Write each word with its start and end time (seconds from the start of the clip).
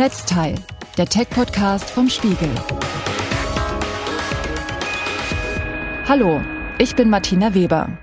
Netzteil, 0.00 0.54
der 0.96 1.04
Tech-Podcast 1.04 1.90
vom 1.90 2.08
Spiegel. 2.08 2.48
Hallo, 6.08 6.40
ich 6.78 6.96
bin 6.96 7.10
Martina 7.10 7.52
Weber. 7.52 7.98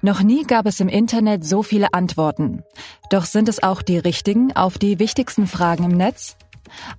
Noch 0.00 0.22
nie 0.22 0.44
gab 0.44 0.64
es 0.64 0.80
im 0.80 0.88
Internet 0.88 1.44
so 1.44 1.62
viele 1.62 1.92
Antworten. 1.92 2.62
Doch 3.10 3.26
sind 3.26 3.50
es 3.50 3.62
auch 3.62 3.82
die 3.82 3.98
richtigen 3.98 4.56
auf 4.56 4.78
die 4.78 4.98
wichtigsten 4.98 5.46
Fragen 5.46 5.84
im 5.84 5.98
Netz? 5.98 6.38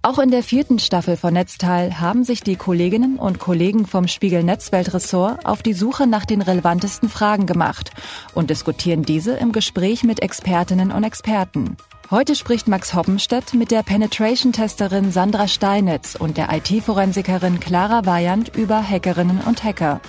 Auch 0.04 0.20
in 0.20 0.30
der 0.30 0.44
vierten 0.44 0.78
Staffel 0.78 1.18
von 1.18 1.34
Netzteil 1.34 2.00
haben 2.00 2.24
sich 2.24 2.42
die 2.42 2.58
Kolleginnen 2.58 3.18
und 3.18 3.40
Kollegen 3.40 3.88
vom 3.88 4.08
Spiegel 4.08 4.44
Netzweltressort 4.44 5.48
auf 5.48 5.64
die 5.64 5.74
Suche 5.74 6.06
nach 6.06 6.26
den 6.26 6.44
relevantesten 6.44 7.10
Fragen 7.10 7.48
gemacht 7.48 7.90
und 8.36 8.52
diskutieren 8.52 9.02
diese 9.02 9.34
im 9.34 9.52
Gespräch 9.52 10.04
mit 10.04 10.22
Expertinnen 10.22 10.92
und 10.92 11.04
Experten. 11.04 11.76
Heute 12.10 12.36
spricht 12.36 12.70
Max 12.70 12.94
Hoppenstedt 12.94 13.54
mit 13.54 13.70
der 13.70 13.84
Penetration-Testerin 13.84 15.12
Sandra 15.12 15.46
Steinitz 15.50 16.16
und 16.16 16.38
der 16.38 16.48
IT-Forensikerin 16.54 17.60
Clara 17.60 18.06
Weyand 18.06 18.56
über 18.56 18.82
Hackerinnen 18.82 19.42
und 19.42 19.62
Hacker, 19.62 20.00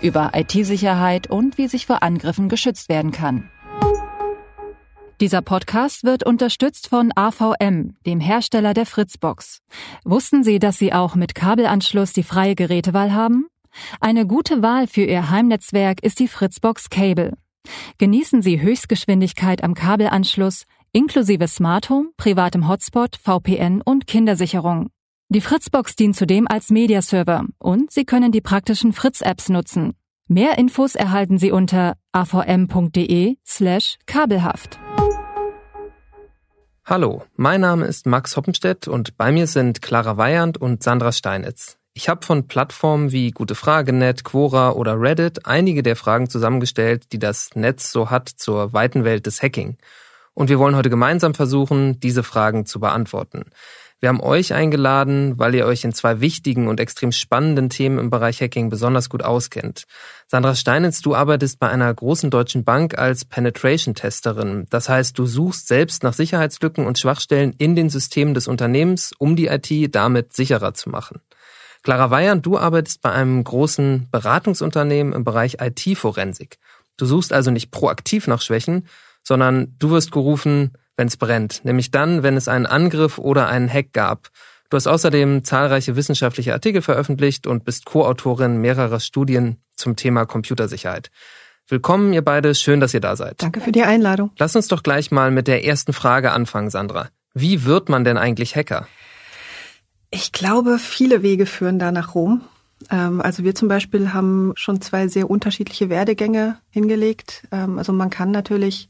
über 0.00 0.30
IT-Sicherheit 0.34 1.26
und 1.26 1.58
wie 1.58 1.68
sich 1.68 1.84
vor 1.84 2.02
Angriffen 2.02 2.48
geschützt 2.48 2.88
werden 2.88 3.12
kann. 3.12 3.50
Dieser 5.20 5.42
Podcast 5.42 6.04
wird 6.04 6.24
unterstützt 6.24 6.88
von 6.88 7.12
AVM, 7.14 7.94
dem 8.06 8.20
Hersteller 8.20 8.72
der 8.72 8.86
Fritzbox. 8.86 9.60
Wussten 10.02 10.44
Sie, 10.44 10.58
dass 10.58 10.78
Sie 10.78 10.94
auch 10.94 11.14
mit 11.14 11.34
Kabelanschluss 11.34 12.14
die 12.14 12.22
freie 12.22 12.54
Gerätewahl 12.54 13.12
haben? 13.12 13.48
Eine 14.00 14.26
gute 14.26 14.62
Wahl 14.62 14.86
für 14.86 15.04
Ihr 15.04 15.28
Heimnetzwerk 15.28 16.02
ist 16.02 16.20
die 16.20 16.28
Fritzbox 16.28 16.88
Cable. 16.88 17.34
Genießen 17.98 18.40
Sie 18.40 18.62
Höchstgeschwindigkeit 18.62 19.62
am 19.62 19.74
Kabelanschluss 19.74 20.64
inklusive 20.94 21.48
Smart 21.48 21.90
Home, 21.90 22.10
privatem 22.16 22.68
Hotspot, 22.68 23.16
VPN 23.16 23.82
und 23.82 24.06
Kindersicherung. 24.06 24.90
Die 25.28 25.40
Fritzbox 25.40 25.96
dient 25.96 26.14
zudem 26.14 26.46
als 26.48 26.70
Mediaserver 26.70 27.46
und 27.58 27.90
Sie 27.90 28.04
können 28.04 28.30
die 28.30 28.40
praktischen 28.40 28.92
Fritz-Apps 28.92 29.48
nutzen. 29.48 29.94
Mehr 30.28 30.56
Infos 30.56 30.94
erhalten 30.94 31.38
Sie 31.38 31.50
unter 31.50 31.96
avm.de 32.12 33.36
slash 33.44 33.96
kabelhaft. 34.06 34.78
Hallo, 36.84 37.24
mein 37.34 37.60
Name 37.60 37.86
ist 37.86 38.06
Max 38.06 38.36
Hoppenstedt 38.36 38.86
und 38.86 39.16
bei 39.16 39.32
mir 39.32 39.46
sind 39.46 39.82
Clara 39.82 40.16
Weyand 40.16 40.58
und 40.58 40.82
Sandra 40.82 41.12
Steinitz. 41.12 41.78
Ich 41.94 42.08
habe 42.08 42.24
von 42.24 42.46
Plattformen 42.46 43.10
wie 43.10 43.30
Gute 43.30 43.54
Fragenet, 43.54 44.22
Quora 44.22 44.72
oder 44.72 45.00
Reddit 45.00 45.46
einige 45.46 45.82
der 45.82 45.96
Fragen 45.96 46.28
zusammengestellt, 46.28 47.12
die 47.12 47.18
das 47.18 47.50
Netz 47.54 47.90
so 47.90 48.10
hat 48.10 48.28
zur 48.28 48.72
weiten 48.72 49.04
Welt 49.04 49.26
des 49.26 49.42
Hacking. 49.42 49.78
Und 50.34 50.48
wir 50.48 50.58
wollen 50.58 50.76
heute 50.76 50.90
gemeinsam 50.90 51.34
versuchen, 51.34 52.00
diese 52.00 52.22
Fragen 52.22 52.66
zu 52.66 52.80
beantworten. 52.80 53.44
Wir 54.00 54.10
haben 54.10 54.20
euch 54.20 54.52
eingeladen, 54.52 55.38
weil 55.38 55.54
ihr 55.54 55.64
euch 55.64 55.84
in 55.84 55.94
zwei 55.94 56.20
wichtigen 56.20 56.68
und 56.68 56.78
extrem 56.78 57.10
spannenden 57.10 57.70
Themen 57.70 57.98
im 57.98 58.10
Bereich 58.10 58.42
Hacking 58.42 58.68
besonders 58.68 59.08
gut 59.08 59.22
auskennt. 59.22 59.84
Sandra 60.26 60.54
Steinitz, 60.54 61.00
du 61.00 61.14
arbeitest 61.14 61.58
bei 61.58 61.70
einer 61.70 61.94
großen 61.94 62.28
deutschen 62.28 62.64
Bank 62.64 62.98
als 62.98 63.24
Penetration-Testerin. 63.24 64.66
Das 64.68 64.90
heißt, 64.90 65.18
du 65.18 65.24
suchst 65.24 65.68
selbst 65.68 66.02
nach 66.02 66.12
Sicherheitslücken 66.12 66.86
und 66.86 66.98
Schwachstellen 66.98 67.54
in 67.56 67.76
den 67.76 67.88
Systemen 67.88 68.34
des 68.34 68.46
Unternehmens, 68.46 69.12
um 69.16 69.36
die 69.36 69.46
IT 69.46 69.94
damit 69.94 70.34
sicherer 70.34 70.74
zu 70.74 70.90
machen. 70.90 71.20
Clara 71.82 72.10
Weyand, 72.10 72.44
du 72.44 72.58
arbeitest 72.58 73.00
bei 73.00 73.10
einem 73.10 73.42
großen 73.42 74.08
Beratungsunternehmen 74.10 75.12
im 75.12 75.24
Bereich 75.24 75.58
IT-Forensik. 75.60 76.58
Du 76.98 77.06
suchst 77.06 77.32
also 77.32 77.50
nicht 77.50 77.70
proaktiv 77.70 78.26
nach 78.26 78.42
Schwächen, 78.42 78.86
sondern 79.24 79.74
du 79.78 79.90
wirst 79.90 80.12
gerufen, 80.12 80.72
wenn 80.96 81.08
es 81.08 81.16
brennt, 81.16 81.64
nämlich 81.64 81.90
dann, 81.90 82.22
wenn 82.22 82.36
es 82.36 82.46
einen 82.46 82.66
Angriff 82.66 83.18
oder 83.18 83.48
einen 83.48 83.68
Hack 83.68 83.92
gab. 83.92 84.28
Du 84.70 84.76
hast 84.76 84.86
außerdem 84.86 85.44
zahlreiche 85.44 85.96
wissenschaftliche 85.96 86.52
Artikel 86.52 86.82
veröffentlicht 86.82 87.46
und 87.46 87.64
bist 87.64 87.84
Co-Autorin 87.84 88.58
mehrerer 88.58 89.00
Studien 89.00 89.56
zum 89.76 89.96
Thema 89.96 90.24
Computersicherheit. 90.24 91.10
Willkommen, 91.68 92.12
ihr 92.12 92.22
beide. 92.22 92.54
Schön, 92.54 92.80
dass 92.80 92.92
ihr 92.92 93.00
da 93.00 93.16
seid. 93.16 93.42
Danke 93.42 93.60
für 93.60 93.72
die 93.72 93.82
Einladung. 93.82 94.30
Lass 94.38 94.54
uns 94.54 94.68
doch 94.68 94.82
gleich 94.82 95.10
mal 95.10 95.30
mit 95.30 95.48
der 95.48 95.64
ersten 95.64 95.92
Frage 95.92 96.32
anfangen, 96.32 96.70
Sandra. 96.70 97.08
Wie 97.32 97.64
wird 97.64 97.88
man 97.88 98.04
denn 98.04 98.18
eigentlich 98.18 98.54
Hacker? 98.54 98.86
Ich 100.10 100.32
glaube, 100.32 100.78
viele 100.78 101.22
Wege 101.22 101.46
führen 101.46 101.78
da 101.78 101.90
nach 101.90 102.14
Rom. 102.14 102.42
Ähm, 102.90 103.20
also 103.20 103.44
wir 103.44 103.54
zum 103.54 103.68
Beispiel 103.68 104.12
haben 104.12 104.52
schon 104.56 104.80
zwei 104.80 105.08
sehr 105.08 105.30
unterschiedliche 105.30 105.88
Werdegänge 105.88 106.58
hingelegt. 106.70 107.48
Ähm, 107.50 107.78
also 107.78 107.92
man 107.92 108.10
kann 108.10 108.30
natürlich 108.30 108.88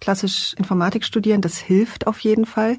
klassisch 0.00 0.54
Informatik 0.54 1.04
studieren. 1.04 1.40
Das 1.40 1.58
hilft 1.58 2.06
auf 2.06 2.20
jeden 2.20 2.46
Fall. 2.46 2.78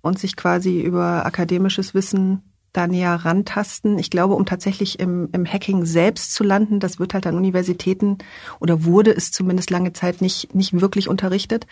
Und 0.00 0.18
sich 0.18 0.34
quasi 0.34 0.80
über 0.80 1.24
akademisches 1.24 1.94
Wissen 1.94 2.51
da 2.72 2.86
näher 2.86 3.14
rantasten. 3.14 3.98
Ich 3.98 4.10
glaube, 4.10 4.34
um 4.34 4.46
tatsächlich 4.46 4.98
im, 4.98 5.28
im 5.32 5.46
Hacking 5.46 5.84
selbst 5.84 6.34
zu 6.34 6.42
landen, 6.42 6.80
das 6.80 6.98
wird 6.98 7.14
halt 7.14 7.26
an 7.26 7.36
Universitäten 7.36 8.18
oder 8.60 8.84
wurde 8.84 9.14
es 9.14 9.30
zumindest 9.30 9.70
lange 9.70 9.92
Zeit 9.92 10.20
nicht, 10.20 10.54
nicht 10.54 10.80
wirklich 10.80 11.08
unterrichtet. 11.08 11.66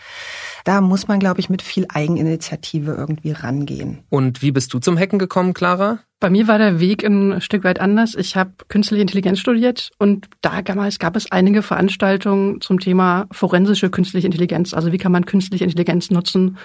Da 0.65 0.81
muss 0.81 1.09
man, 1.09 1.19
glaube 1.19 1.41
ich, 1.41 1.49
mit 1.49 1.63
viel 1.63 1.87
Eigeninitiative 1.89 2.93
irgendwie 2.93 3.33
rangehen. 3.33 4.01
Und 4.11 4.43
wie 4.43 4.53
bist 4.53 4.73
du 4.75 4.79
zum 4.79 4.99
Hacken 4.99 5.19
gekommen, 5.19 5.55
Clara? 5.55 6.01
Bei 6.21 6.29
mir 6.29 6.47
war 6.49 6.59
der 6.59 6.81
Weg 6.81 7.03
ein 7.03 7.41
Stück 7.41 7.65
weit 7.65 7.81
anders. 7.81 8.15
Ich 8.15 8.37
habe 8.37 8.53
künstliche 8.69 9.01
Intelligenz 9.01 9.39
studiert 9.39 9.91
und 9.99 10.29
da 10.43 10.61
damals 10.61 10.99
gab 10.99 11.17
es 11.17 11.33
einige 11.33 11.63
Veranstaltungen 11.63 12.61
zum 12.61 12.79
Thema 12.79 13.27
forensische 13.33 13.89
künstliche 13.89 14.27
Intelligenz. 14.27 14.75
Also 14.75 14.93
wie 14.93 14.99
kann 14.99 15.13
man 15.13 15.25
künstliche 15.25 15.65
Intelligenz 15.65 16.11
nutzen, 16.11 16.59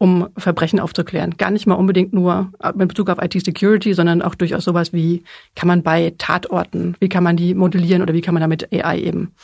um 0.00 0.30
Verbrechen 0.38 0.80
aufzuklären. 0.80 1.36
Gar 1.36 1.50
nicht 1.50 1.66
mal 1.66 1.74
unbedingt 1.74 2.14
nur 2.14 2.50
mit 2.74 2.88
Bezug 2.88 3.10
auf 3.10 3.18
IT-Security, 3.20 3.92
sondern 3.92 4.22
auch 4.22 4.34
durchaus 4.34 4.64
sowas 4.64 4.94
wie, 4.94 5.24
kann 5.54 5.68
man 5.68 5.82
bei 5.82 6.14
Tatorten, 6.16 6.96
wie 7.00 7.10
kann 7.10 7.22
man 7.22 7.36
die 7.36 7.54
modellieren 7.54 8.00
oder 8.00 8.14
wie 8.14 8.22
kann 8.22 8.32
man 8.32 8.40
damit 8.40 8.72
AI 8.72 8.98
eben 8.98 9.34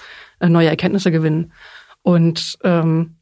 äh, 0.41 0.49
neue 0.49 0.69
Erkenntnisse 0.69 1.12
gewinnen. 1.12 1.53
Und 2.00 2.59
ähm, 2.65 3.17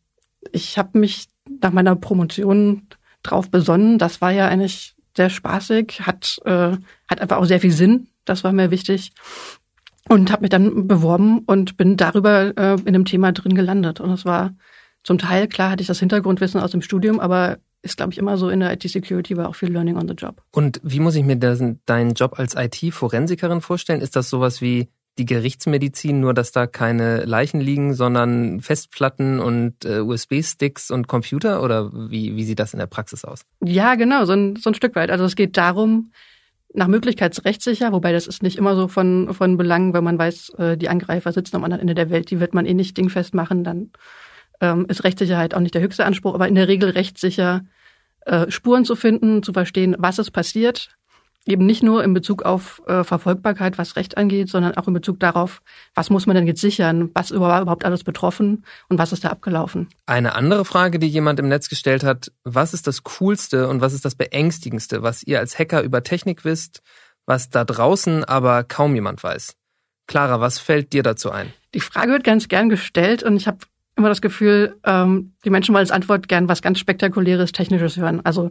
ich 0.53 0.78
habe 0.78 0.97
mich 0.97 1.27
nach 1.61 1.72
meiner 1.72 1.97
Promotion 1.97 2.87
drauf 3.25 3.51
besonnen. 3.51 3.99
Das 3.99 4.21
war 4.21 4.31
ja 4.31 4.47
eigentlich 4.47 4.95
sehr 5.16 5.28
spaßig, 5.28 6.03
hat, 6.03 6.41
äh, 6.45 6.77
hat 7.09 7.21
einfach 7.21 7.39
auch 7.39 7.47
sehr 7.47 7.61
viel 7.61 7.72
Sinn. 7.72 8.06
Das 8.25 8.45
war 8.45 8.53
mir 8.53 8.71
wichtig. 8.71 9.11
Und 10.09 10.31
habe 10.31 10.43
mich 10.43 10.51
dann 10.51 10.87
beworben 10.87 11.41
und 11.41 11.77
bin 11.77 11.97
darüber 11.97 12.56
äh, 12.56 12.77
in 12.84 12.93
dem 12.93 13.06
Thema 13.06 13.33
drin 13.33 13.56
gelandet. 13.56 13.99
Und 13.99 14.12
es 14.12 14.25
war 14.25 14.53
zum 15.04 15.19
Teil, 15.19 15.47
klar, 15.47 15.70
hatte 15.70 15.82
ich 15.82 15.87
das 15.87 16.00
Hintergrundwissen 16.00 16.60
aus 16.60 16.72
dem 16.72 16.82
Studium, 16.82 17.20
aber 17.20 17.59
ist, 17.82 17.98
glaube 17.98 18.12
ich, 18.12 18.19
immer 18.19 18.38
so 18.38 18.48
in 18.48 18.60
der 18.60 18.72
IT-Security 18.72 19.37
war 19.37 19.48
auch 19.48 19.54
viel 19.54 19.70
Learning 19.70 19.97
on 19.97 20.09
the 20.09 20.15
Job. 20.15 20.42
Und 20.50 20.81
wie 20.82 21.00
muss 21.00 21.15
ich 21.15 21.22
mir 21.22 21.37
das, 21.37 21.62
deinen 21.84 22.15
Job 22.15 22.38
als 22.38 22.54
IT-Forensikerin 22.56 23.60
vorstellen? 23.60 24.00
Ist 24.00 24.16
das 24.16 24.31
sowas 24.31 24.62
wie 24.62 24.88
die 25.19 25.26
Gerichtsmedizin, 25.26 26.19
nur 26.19 26.34
dass 26.34 26.50
da 26.50 26.66
keine 26.66 27.25
Leichen 27.25 27.60
liegen, 27.60 27.94
sondern 27.94 28.60
Festplatten 28.60 29.38
und 29.38 29.84
äh, 29.84 30.00
USB-Sticks 30.00 30.91
und 30.91 31.06
Computer? 31.06 31.62
Oder 31.62 31.92
wie, 31.92 32.34
wie 32.34 32.44
sieht 32.44 32.59
das 32.59 32.72
in 32.72 32.78
der 32.78 32.86
Praxis 32.86 33.25
aus? 33.25 33.42
Ja, 33.62 33.94
genau, 33.94 34.25
so 34.25 34.32
ein, 34.32 34.56
so 34.56 34.71
ein 34.71 34.75
Stück 34.75 34.97
weit. 34.97 35.10
Also 35.10 35.25
es 35.25 35.36
geht 35.36 35.56
darum, 35.56 36.10
nach 36.72 36.88
Möglichkeit 36.88 37.44
rechtssicher, 37.44 37.92
wobei 37.92 38.12
das 38.12 38.26
ist 38.26 38.42
nicht 38.42 38.56
immer 38.59 38.75
so 38.75 38.88
von, 38.88 39.32
von 39.32 39.56
Belang, 39.56 39.94
wenn 39.94 40.03
man 40.03 40.19
weiß, 40.19 40.54
äh, 40.59 40.76
die 40.76 40.88
Angreifer 40.88 41.32
sitzen 41.32 41.56
am 41.56 41.65
anderen 41.65 41.82
Ende 41.82 41.94
der 41.94 42.10
Welt, 42.10 42.31
die 42.31 42.41
wird 42.41 42.54
man 42.54 42.66
eh 42.66 42.75
nicht 42.75 42.97
dingfest 42.97 43.34
machen, 43.34 43.62
dann 43.62 43.92
ähm, 44.60 44.87
ist 44.88 45.04
Rechtssicherheit 45.04 45.54
auch 45.54 45.60
nicht 45.60 45.75
der 45.75 45.82
höchste 45.82 46.04
Anspruch, 46.04 46.34
aber 46.34 46.48
in 46.48 46.54
der 46.54 46.69
Regel 46.69 46.91
rechtssicher 46.91 47.62
äh, 48.26 48.50
Spuren 48.50 48.84
zu 48.84 48.97
finden, 48.97 49.42
zu 49.42 49.53
verstehen, 49.53 49.97
was 49.98 50.19
ist 50.19 50.31
passiert. 50.31 50.97
Eben 51.47 51.66
nicht 51.66 51.82
nur 51.82 52.03
in 52.03 52.15
Bezug 52.15 52.42
auf 52.42 52.81
äh, 52.87 53.04
Verfolgbarkeit, 53.04 53.76
was 53.76 53.97
Recht 53.97 54.16
angeht, 54.16 54.48
sondern 54.48 54.78
auch 54.78 54.88
in 54.88 54.94
Bezug 54.94 55.20
darauf, 55.20 55.60
was 55.94 56.09
muss 56.09 56.25
man 56.25 56.34
denn 56.34 56.47
jetzt 56.47 56.62
sichern, 56.62 57.10
was 57.12 57.38
war 57.38 57.60
überhaupt 57.60 57.84
alles 57.84 58.03
betroffen 58.03 58.65
und 58.88 58.98
was 58.98 59.12
ist 59.12 59.25
da 59.25 59.28
abgelaufen. 59.28 59.88
Eine 60.06 60.37
andere 60.37 60.65
Frage, 60.65 60.98
die 60.98 61.06
jemand 61.06 61.39
im 61.39 61.48
Netz 61.48 61.68
gestellt 61.68 62.03
hat, 62.03 62.33
was 62.45 62.72
ist 62.72 62.86
das 62.86 63.03
Coolste 63.03 63.68
und 63.68 63.83
was 63.83 63.92
ist 63.92 64.06
das 64.06 64.15
Beängstigendste, 64.15 65.03
was 65.03 65.22
ihr 65.22 65.39
als 65.39 65.59
Hacker 65.59 65.83
über 65.83 66.03
Technik 66.03 66.47
wisst, 66.47 66.80
was 67.27 67.51
da 67.51 67.65
draußen 67.65 68.24
aber 68.24 68.65
kaum 68.65 68.95
jemand 68.95 69.22
weiß? 69.22 69.54
Clara, 70.06 70.41
was 70.41 70.59
fällt 70.59 70.95
dir 70.95 71.03
dazu 71.03 71.30
ein? 71.30 71.53
Die 71.74 71.80
Frage 71.80 72.12
wird 72.12 72.24
ganz 72.24 72.48
gern 72.48 72.71
gestellt 72.71 73.22
und 73.22 73.36
ich 73.36 73.47
habe 73.47 73.59
immer 73.96 74.08
das 74.08 74.20
Gefühl, 74.20 74.76
ähm, 74.84 75.34
die 75.44 75.50
Menschen 75.50 75.74
wollen 75.74 75.82
als 75.82 75.91
Antwort 75.91 76.28
gern 76.28 76.48
was 76.48 76.62
ganz 76.62 76.78
Spektakuläres, 76.78 77.52
Technisches 77.52 77.96
hören. 77.96 78.20
Also 78.24 78.50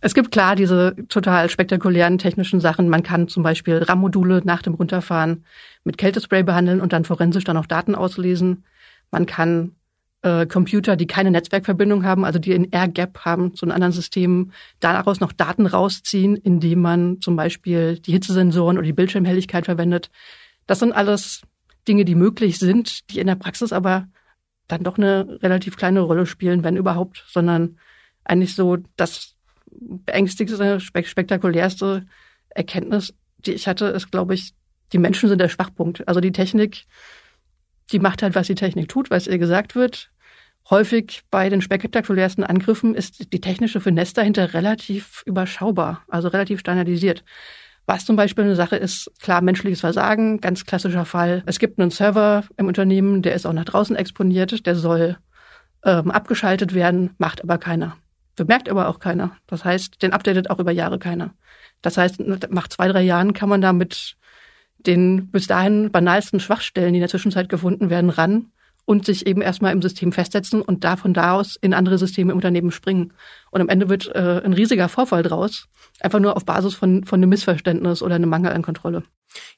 es 0.00 0.14
gibt 0.14 0.32
klar 0.32 0.54
diese 0.54 0.94
total 1.08 1.48
spektakulären 1.48 2.18
technischen 2.18 2.60
Sachen. 2.60 2.88
Man 2.90 3.02
kann 3.02 3.28
zum 3.28 3.42
Beispiel 3.42 3.78
RAM-Module 3.78 4.42
nach 4.44 4.60
dem 4.60 4.74
Runterfahren 4.74 5.44
mit 5.82 5.96
Kältespray 5.96 6.42
behandeln 6.42 6.80
und 6.80 6.92
dann 6.92 7.04
forensisch 7.04 7.44
dann 7.44 7.56
auch 7.56 7.66
Daten 7.66 7.94
auslesen. 7.94 8.64
Man 9.10 9.24
kann 9.24 9.76
äh, 10.20 10.46
Computer, 10.46 10.96
die 10.96 11.06
keine 11.06 11.30
Netzwerkverbindung 11.30 12.04
haben, 12.04 12.24
also 12.24 12.38
die 12.38 12.52
ein 12.52 12.70
Air-Gap 12.70 13.20
haben 13.20 13.54
zu 13.54 13.64
einem 13.64 13.72
anderen 13.72 13.92
System, 13.92 14.52
daraus 14.80 15.20
noch 15.20 15.32
Daten 15.32 15.66
rausziehen, 15.66 16.36
indem 16.36 16.82
man 16.82 17.20
zum 17.20 17.36
Beispiel 17.36 17.98
die 17.98 18.12
Hitzesensoren 18.12 18.76
oder 18.76 18.86
die 18.86 18.92
Bildschirmhelligkeit 18.92 19.66
verwendet. 19.66 20.10
Das 20.66 20.80
sind 20.80 20.92
alles 20.92 21.42
Dinge, 21.88 22.04
die 22.04 22.14
möglich 22.14 22.58
sind, 22.58 23.10
die 23.10 23.20
in 23.20 23.26
der 23.26 23.36
Praxis 23.36 23.72
aber 23.72 24.06
dann 24.68 24.82
doch 24.82 24.98
eine 24.98 25.38
relativ 25.42 25.76
kleine 25.76 26.00
Rolle 26.00 26.26
spielen, 26.26 26.64
wenn 26.64 26.76
überhaupt, 26.76 27.24
sondern 27.28 27.78
eigentlich 28.24 28.54
so 28.54 28.78
das 28.96 29.36
beängstigste, 29.70 30.80
spektakulärste 30.80 32.06
Erkenntnis, 32.50 33.14
die 33.38 33.52
ich 33.52 33.68
hatte, 33.68 33.86
ist, 33.86 34.10
glaube 34.10 34.34
ich, 34.34 34.54
die 34.92 34.98
Menschen 34.98 35.28
sind 35.28 35.40
der 35.40 35.48
Schwachpunkt. 35.48 36.06
Also 36.08 36.20
die 36.20 36.32
Technik, 36.32 36.84
die 37.92 37.98
macht 37.98 38.22
halt, 38.22 38.34
was 38.34 38.46
die 38.46 38.54
Technik 38.54 38.88
tut, 38.88 39.10
was 39.10 39.26
ihr 39.26 39.38
gesagt 39.38 39.74
wird. 39.74 40.10
Häufig 40.70 41.22
bei 41.30 41.50
den 41.50 41.60
spektakulärsten 41.60 42.42
Angriffen 42.42 42.94
ist 42.94 43.32
die 43.32 43.40
technische 43.40 43.80
Finesse 43.80 44.14
dahinter 44.14 44.54
relativ 44.54 45.22
überschaubar, 45.26 46.02
also 46.08 46.28
relativ 46.28 46.60
standardisiert. 46.60 47.22
Was 47.86 48.04
zum 48.06 48.16
Beispiel 48.16 48.44
eine 48.44 48.56
Sache 48.56 48.76
ist, 48.76 49.10
klar, 49.20 49.42
menschliches 49.42 49.80
Versagen, 49.80 50.40
ganz 50.40 50.64
klassischer 50.64 51.04
Fall. 51.04 51.42
Es 51.46 51.58
gibt 51.58 51.78
einen 51.78 51.90
Server 51.90 52.44
im 52.56 52.66
Unternehmen, 52.66 53.20
der 53.20 53.34
ist 53.34 53.46
auch 53.46 53.52
nach 53.52 53.66
draußen 53.66 53.94
exponiert, 53.94 54.66
der 54.66 54.74
soll 54.74 55.18
ähm, 55.84 56.10
abgeschaltet 56.10 56.74
werden, 56.74 57.10
macht 57.18 57.42
aber 57.42 57.58
keiner. 57.58 57.96
Bemerkt 58.36 58.68
aber 58.68 58.88
auch 58.88 58.98
keiner. 58.98 59.36
Das 59.46 59.64
heißt, 59.64 60.02
den 60.02 60.12
updatet 60.12 60.50
auch 60.50 60.58
über 60.58 60.72
Jahre 60.72 60.98
keiner. 60.98 61.34
Das 61.82 61.98
heißt, 61.98 62.20
nach 62.20 62.68
zwei, 62.68 62.88
drei 62.88 63.02
Jahren 63.02 63.34
kann 63.34 63.50
man 63.50 63.60
da 63.60 63.72
mit 63.72 64.16
den 64.78 65.30
bis 65.30 65.46
dahin 65.46 65.92
banalsten 65.92 66.40
Schwachstellen, 66.40 66.94
die 66.94 66.98
in 66.98 67.02
der 67.02 67.10
Zwischenzeit 67.10 67.48
gefunden 67.48 67.90
werden, 67.90 68.10
ran 68.10 68.50
und 68.84 69.06
sich 69.06 69.26
eben 69.26 69.40
erstmal 69.40 69.72
im 69.72 69.82
System 69.82 70.12
festsetzen 70.12 70.60
und 70.60 70.84
da 70.84 70.96
von 70.96 71.14
da 71.14 71.32
aus 71.32 71.56
in 71.60 71.74
andere 71.74 71.98
Systeme 71.98 72.32
im 72.32 72.36
Unternehmen 72.36 72.70
springen. 72.70 73.12
Und 73.50 73.60
am 73.60 73.68
Ende 73.68 73.88
wird 73.88 74.14
äh, 74.14 74.42
ein 74.44 74.52
riesiger 74.52 74.88
Vorfall 74.88 75.22
draus, 75.22 75.66
einfach 76.00 76.20
nur 76.20 76.36
auf 76.36 76.44
Basis 76.44 76.74
von, 76.74 77.04
von 77.04 77.20
einem 77.20 77.30
Missverständnis 77.30 78.02
oder 78.02 78.14
einem 78.16 78.28
Mangel 78.28 78.52
an 78.52 78.62
Kontrolle. 78.62 79.04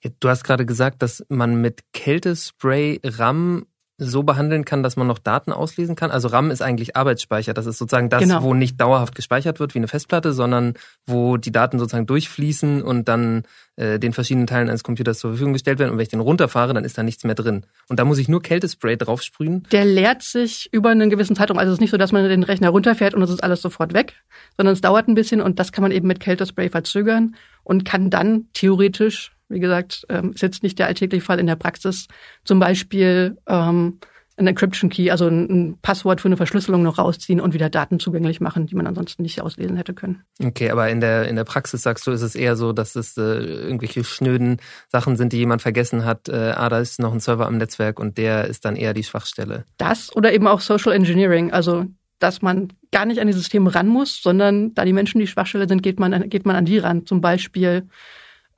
Ja, 0.03 0.11
du 0.21 0.29
hast 0.29 0.45
gerade 0.45 0.67
gesagt, 0.67 1.03
dass 1.03 1.25
man 1.29 1.61
mit 1.61 1.81
Kältespray 1.93 3.01
RAM 3.05 3.67
so 3.99 4.23
behandeln 4.23 4.65
kann, 4.67 4.83
dass 4.83 4.97
man 4.97 5.07
noch 5.07 5.19
Daten 5.19 5.53
auslesen 5.53 5.97
kann. 5.97 6.11
Also 6.11 6.29
RAM 6.29 6.51
ist 6.51 6.61
eigentlich 6.61 6.97
Arbeitsspeicher. 6.97 7.55
Das 7.55 7.65
ist 7.65 7.79
sozusagen 7.79 8.11
das, 8.11 8.23
genau. 8.23 8.43
wo 8.43 8.53
nicht 8.53 8.79
dauerhaft 8.79 9.15
gespeichert 9.15 9.59
wird 9.59 9.75
wie 9.75 9.79
eine 9.79 9.89
Festplatte, 9.89 10.35
sondern 10.35 10.75
wo 11.07 11.39
die 11.39 11.51
Daten 11.51 11.79
sozusagen 11.79 12.07
durchfließen 12.07 12.83
und 12.83 13.09
dann 13.09 13.45
äh, 13.77 13.99
den 13.99 14.13
verschiedenen 14.13 14.47
Teilen 14.47 14.69
eines 14.69 14.83
Computers 14.83 15.19
zur 15.19 15.31
Verfügung 15.31 15.55
gestellt 15.55 15.79
werden. 15.79 15.93
Und 15.93 15.97
wenn 15.97 16.03
ich 16.03 16.11
den 16.11 16.21
runterfahre, 16.21 16.75
dann 16.75 16.85
ist 16.85 16.99
da 16.99 17.03
nichts 17.03 17.25
mehr 17.25 17.35
drin. 17.35 17.65
Und 17.89 17.99
da 17.99 18.05
muss 18.05 18.19
ich 18.19 18.29
nur 18.29 18.43
Kältespray 18.43 18.99
draufsprühen. 18.99 19.67
Der 19.73 19.87
leert 19.87 20.23
sich 20.23 20.69
über 20.73 20.91
einen 20.91 21.09
gewissen 21.09 21.35
Zeitraum. 21.35 21.59
Also 21.59 21.73
es 21.73 21.77
ist 21.77 21.81
nicht 21.81 21.91
so, 21.91 21.97
dass 21.97 22.13
man 22.13 22.29
den 22.29 22.43
Rechner 22.43 22.69
runterfährt 22.69 23.15
und 23.15 23.23
es 23.23 23.31
ist 23.31 23.43
alles 23.43 23.63
sofort 23.63 23.95
weg, 23.95 24.15
sondern 24.59 24.75
es 24.75 24.83
dauert 24.83 25.09
ein 25.09 25.15
bisschen 25.15 25.41
und 25.41 25.59
das 25.59 25.73
kann 25.73 25.83
man 25.83 25.91
eben 25.91 26.07
mit 26.07 26.21
Kältespray 26.21 26.69
verzögern 26.69 27.35
und 27.65 27.87
kann 27.87 28.11
dann 28.11 28.49
theoretisch 28.53 29.36
wie 29.49 29.61
gesagt, 29.61 30.07
ähm, 30.09 30.33
ist 30.33 30.43
jetzt 30.43 30.63
nicht 30.63 30.79
der 30.79 30.87
alltägliche 30.87 31.25
Fall 31.25 31.39
in 31.39 31.47
der 31.47 31.57
Praxis. 31.57 32.07
Zum 32.45 32.59
Beispiel 32.59 33.39
ähm, 33.47 33.99
ein 34.39 34.47
Encryption 34.47 34.91
Key, 34.91 35.11
also 35.11 35.29
ein, 35.29 35.79
Passwort 35.81 36.21
für 36.21 36.29
eine 36.29 36.37
Verschlüsselung 36.37 36.83
noch 36.83 36.99
rausziehen 36.99 37.41
und 37.41 37.55
wieder 37.55 37.71
Daten 37.71 37.99
zugänglich 37.99 38.41
machen, 38.41 38.67
die 38.67 38.75
man 38.75 38.87
ansonsten 38.87 39.23
nicht 39.23 39.41
auslesen 39.41 39.77
hätte 39.77 39.95
können. 39.95 40.23
Okay, 40.43 40.71
aber 40.71 40.91
in 40.91 41.01
der 41.01 41.29
in 41.29 41.37
der 41.37 41.45
Praxis 41.45 41.83
sagst 41.83 42.07
du, 42.07 42.11
ist 42.11 42.23
es 42.23 42.35
eher 42.35 42.57
so, 42.57 42.73
dass 42.73 42.97
es 42.97 43.17
äh, 43.17 43.23
irgendwelche 43.23 44.05
schnöden 44.05 44.59
Sachen 44.89 45.17
sind, 45.17 45.33
die 45.33 45.39
jemand 45.39 45.63
vergessen 45.63 46.05
hat. 46.05 46.29
Äh, 46.29 46.53
ah, 46.55 46.69
da 46.69 46.81
ist 46.81 47.01
noch 47.01 47.13
ein 47.13 47.21
Server 47.21 47.47
am 47.47 47.57
Netzwerk 47.57 47.99
und 47.99 48.19
der 48.19 48.47
ist 48.47 48.65
dann 48.65 48.77
eher 48.77 48.93
die 48.95 49.05
Schwachstelle. 49.05 49.65
Das 49.79 50.15
oder 50.15 50.33
eben 50.33 50.47
auch 50.47 50.61
Social 50.61 50.93
Engineering, 50.93 51.53
also 51.53 51.87
dass 52.19 52.43
man 52.43 52.73
gar 52.93 53.05
nicht 53.05 53.21
an 53.21 53.27
die 53.27 53.33
Systeme 53.33 53.75
ran 53.75 53.89
muss, 53.89 54.23
sondern 54.23 54.75
da 54.75 54.85
die 54.85 54.93
Menschen 54.93 55.19
die 55.19 55.27
Schwachstelle 55.27 55.69
sind, 55.69 55.83
geht 55.83 56.01
man 56.01 56.29
geht 56.29 56.47
man 56.47 56.57
an 56.57 56.65
die 56.65 56.79
ran. 56.79 57.07
Zum 57.07 57.21
Beispiel 57.21 57.89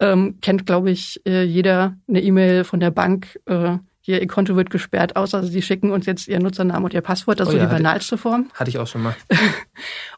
ähm, 0.01 0.39
kennt, 0.41 0.67
glaube 0.67 0.91
ich, 0.91 1.21
äh, 1.27 1.43
jeder 1.43 1.97
eine 2.09 2.23
E-Mail 2.23 2.65
von 2.65 2.81
der 2.81 2.91
Bank. 2.91 3.39
Äh, 3.47 3.79
hier, 4.09 4.23
ihr 4.23 4.27
Konto 4.27 4.57
wird 4.57 4.71
gesperrt 4.71 5.17
also 5.19 5.43
sie 5.43 5.61
schicken 5.61 5.91
uns 5.91 6.07
jetzt 6.07 6.29
ihren 6.29 6.41
Nutzernamen 6.43 6.85
und 6.85 6.95
ihr 6.95 7.03
Passwort. 7.03 7.41
Das 7.41 7.49
ist 7.49 7.55
oh 7.55 7.59
ja, 7.59 7.65
so 7.65 7.69
die 7.69 7.75
banalste 7.75 8.17
Form. 8.17 8.47
Hatte 8.55 8.71
ich 8.71 8.79
auch 8.79 8.87
schon 8.87 9.03
mal. 9.03 9.15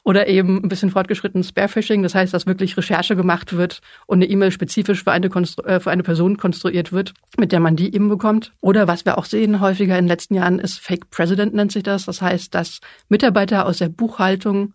Oder 0.04 0.28
eben 0.28 0.62
ein 0.62 0.68
bisschen 0.68 0.90
fortgeschritten 0.90 1.42
Sparefishing, 1.42 2.04
das 2.04 2.14
heißt, 2.14 2.32
dass 2.32 2.46
wirklich 2.46 2.76
Recherche 2.76 3.16
gemacht 3.16 3.56
wird 3.56 3.80
und 4.06 4.18
eine 4.18 4.26
E-Mail 4.26 4.52
spezifisch 4.52 5.02
für 5.02 5.10
eine, 5.10 5.26
äh, 5.26 5.80
für 5.80 5.90
eine 5.90 6.04
Person 6.04 6.36
konstruiert 6.36 6.92
wird, 6.92 7.14
mit 7.36 7.50
der 7.50 7.58
man 7.58 7.74
die 7.74 7.92
eben 7.92 8.08
bekommt. 8.08 8.52
Oder 8.60 8.86
was 8.86 9.04
wir 9.04 9.18
auch 9.18 9.24
sehen 9.24 9.60
häufiger 9.60 9.98
in 9.98 10.04
den 10.04 10.08
letzten 10.08 10.34
Jahren 10.34 10.60
ist 10.60 10.78
Fake 10.78 11.10
President 11.10 11.52
nennt 11.52 11.72
sich 11.72 11.82
das. 11.82 12.04
Das 12.04 12.22
heißt, 12.22 12.54
dass 12.54 12.78
Mitarbeiter 13.08 13.66
aus 13.66 13.78
der 13.78 13.88
Buchhaltung 13.88 14.72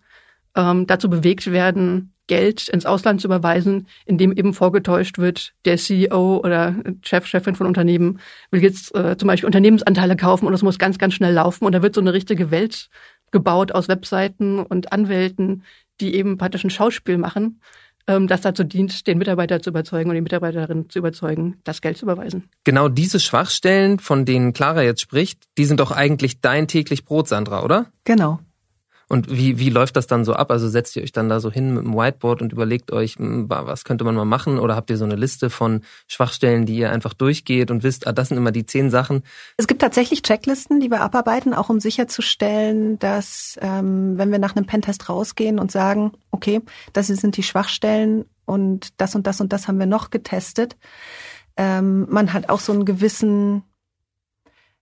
ähm, 0.56 0.88
dazu 0.88 1.10
bewegt 1.10 1.52
werden, 1.52 2.14
Geld 2.28 2.70
ins 2.70 2.86
Ausland 2.86 3.22
zu 3.22 3.28
überweisen, 3.28 3.88
indem 4.06 4.32
eben 4.32 4.54
vorgetäuscht 4.54 5.18
wird, 5.18 5.54
der 5.66 5.78
CEO 5.78 6.38
oder 6.38 6.76
Chef, 7.04 7.28
Chefin 7.28 7.56
von 7.56 7.68
Unternehmen 7.68 8.20
will 8.52 8.64
jetzt 8.64 8.96
äh, 8.96 9.16
zum 9.18 9.28
Beispiel 9.28 9.46
Unternehmensanteile 9.46 10.16
kaufen 10.16 10.48
und 10.48 10.52
das 10.52 10.64
muss 10.64 10.80
ganz, 10.80 10.98
ganz 10.98 11.14
schnell 11.14 11.34
laufen. 11.34 11.66
Und 11.66 11.74
da 11.74 11.84
wird 11.84 11.94
so 11.94 12.02
eine 12.02 12.14
richtige 12.14 12.50
Welt 12.50 12.90
gebaut 13.32 13.72
aus 13.72 13.88
Webseiten 13.88 14.60
und 14.60 14.92
Anwälten, 14.92 15.64
die 16.02 16.16
eben 16.16 16.38
praktisch 16.38 16.64
ein 16.64 16.70
Schauspiel 16.70 17.18
machen, 17.18 17.62
ähm, 18.08 18.28
das 18.28 18.42
dazu 18.42 18.64
dient, 18.64 19.08
den 19.08 19.18
Mitarbeiter 19.18 19.62
zu 19.62 19.70
überzeugen 19.70 20.10
und 20.10 20.16
die 20.16 20.22
Mitarbeiterin 20.22 20.90
zu 20.90 21.00
überzeugen, 21.00 21.58
das 21.64 21.82
Geld 21.82 21.98
zu 21.98 22.06
überweisen. 22.06 22.50
Genau 22.64 22.90
diese 22.90 23.20
Schwachstellen, 23.20 24.00
von 24.00 24.26
denen 24.26 24.54
Clara 24.54 24.84
jetzt 24.84 25.02
spricht, 25.02 25.44
die 25.58 25.66
sind 25.66 25.80
doch 25.80 25.92
eigentlich 25.92 26.42
dein 26.42 26.68
täglich 26.68 27.06
Brot, 27.06 27.28
Sandra, 27.28 27.64
oder? 27.64 27.88
Genau. 28.04 28.40
Und 29.08 29.30
wie, 29.30 29.60
wie 29.60 29.70
läuft 29.70 29.96
das 29.96 30.08
dann 30.08 30.26
so 30.26 30.34
ab? 30.34 30.52
Also 30.52 30.68
setzt 30.68 30.96
ihr 30.96 31.04
euch 31.04 31.12
dann 31.12 31.30
da 31.30 31.40
so 31.40 31.52
hin 31.52 31.76
mit 31.76 31.84
dem 31.84 31.94
Whiteboard 31.94 32.42
und 32.42 32.52
überlegt 32.52 32.92
euch, 32.92 33.18
hm, 33.18 33.46
was 33.50 33.84
könnte 33.84 34.04
man 34.04 34.16
mal 34.16 34.26
machen? 34.26 34.58
Oder 34.58 34.76
habt 34.76 34.90
ihr 34.90 34.98
so 34.98 35.06
eine 35.06 35.16
Liste 35.16 35.50
von 35.50 35.82
Schwachstellen, 36.08 36.66
die 36.66 36.76
ihr 36.76 36.92
einfach 36.92 37.14
durchgeht 37.14 37.70
und 37.70 37.84
wisst, 37.84 38.08
ah, 38.08 38.14
das 38.14 38.30
sind 38.30 38.38
immer 38.38 38.52
die 38.52 38.66
zehn 38.66 38.90
Sachen? 38.90 39.24
Es 39.58 39.68
gibt 39.68 39.82
tatsächlich 39.82 40.24
Checklisten, 40.24 40.80
die 40.80 40.90
wir 40.90 41.02
abarbeiten, 41.02 41.54
auch 41.54 41.70
um 41.70 41.80
sicherzustellen, 41.80 42.98
dass 43.00 43.60
ähm, 43.62 44.18
wenn 44.18 44.32
wir 44.32 44.40
nach 44.40 44.56
einem 44.56 44.66
Pentest 44.66 45.08
rausgehen 45.08 45.60
und 45.60 45.72
sagen, 45.72 46.14
okay, 46.32 46.62
das 46.94 47.08
sind 47.08 47.38
die 47.38 47.44
Schwachstellen 47.44 48.26
und 48.46 49.00
das 49.00 49.16
und 49.16 49.28
das 49.28 49.40
und 49.40 49.54
das 49.54 49.68
haben 49.68 49.80
wir 49.80 49.86
noch 49.86 50.10
getestet, 50.10 50.76
ähm, 51.58 52.08
man 52.10 52.34
hat 52.34 52.50
auch 52.50 52.60
so 52.60 52.74
einen 52.74 52.86
gewissen 52.86 53.64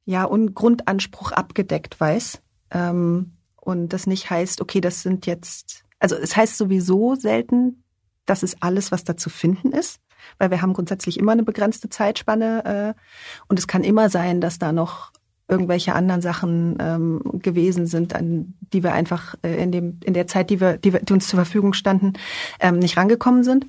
ja, 0.06 0.26
und 0.26 0.54
Grundanspruch 0.54 1.32
abgedeckt 1.32 2.00
weiß. 2.00 2.42
Ähm, 2.72 3.34
und 3.64 3.90
das 3.90 4.08
nicht 4.08 4.30
heißt, 4.30 4.62
okay, 4.62 4.82
das 4.82 5.02
sind 5.02 5.26
jetzt, 5.26 5.86
also 6.00 6.16
es 6.16 6.36
heißt 6.36 6.58
sowieso 6.58 7.16
selten, 7.16 7.84
das 8.26 8.44
ist 8.44 8.58
alles, 8.62 8.92
was 8.92 9.04
da 9.04 9.16
zu 9.16 9.30
finden 9.30 9.72
ist, 9.72 10.00
weil 10.38 10.52
wir 10.52 10.62
haben 10.62 10.74
grundsätzlich 10.74 11.18
immer 11.18 11.32
eine 11.32 11.44
begrenzte 11.44 11.90
Zeitspanne 11.90 12.96
äh, 12.96 13.02
und 13.48 13.60
es 13.60 13.68
kann 13.68 13.84
immer 13.84 14.10
sein, 14.10 14.42
dass 14.42 14.60
da 14.60 14.72
noch 14.72 15.12
irgendwelche 15.48 15.94
anderen 15.94 16.22
Sachen 16.22 16.78
ähm, 16.80 17.22
gewesen 17.34 17.86
sind, 17.86 18.16
an 18.16 18.54
die 18.62 18.82
wir 18.82 18.94
einfach 18.94 19.36
äh, 19.44 19.62
in 19.62 19.72
dem 19.72 20.00
in 20.04 20.14
der 20.14 20.28
Zeit, 20.28 20.50
die 20.50 20.60
wir, 20.62 20.78
die, 20.78 20.94
wir, 20.94 21.02
die 21.02 21.14
uns 21.14 21.28
zur 21.28 21.38
Verfügung 21.38 21.74
standen, 21.74 22.14
ähm, 22.60 22.80
nicht 22.80 22.98
rangekommen 22.98 23.44
sind. 23.44 23.68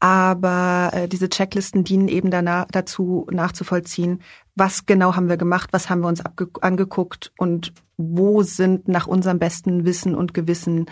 Aber 0.00 0.90
äh, 0.92 1.08
diese 1.08 1.28
Checklisten 1.28 1.84
dienen 1.84 2.08
eben 2.08 2.30
danach, 2.30 2.66
dazu, 2.72 3.26
nachzuvollziehen, 3.30 4.22
was 4.56 4.84
genau 4.86 5.14
haben 5.14 5.28
wir 5.28 5.36
gemacht, 5.36 5.68
was 5.72 5.90
haben 5.90 6.00
wir 6.00 6.08
uns 6.08 6.22
angeguckt 6.60 7.32
und 7.38 7.72
wo 8.10 8.42
sind 8.42 8.88
nach 8.88 9.06
unserem 9.06 9.38
besten 9.38 9.84
Wissen 9.84 10.14
und 10.14 10.34
Gewissen 10.34 10.86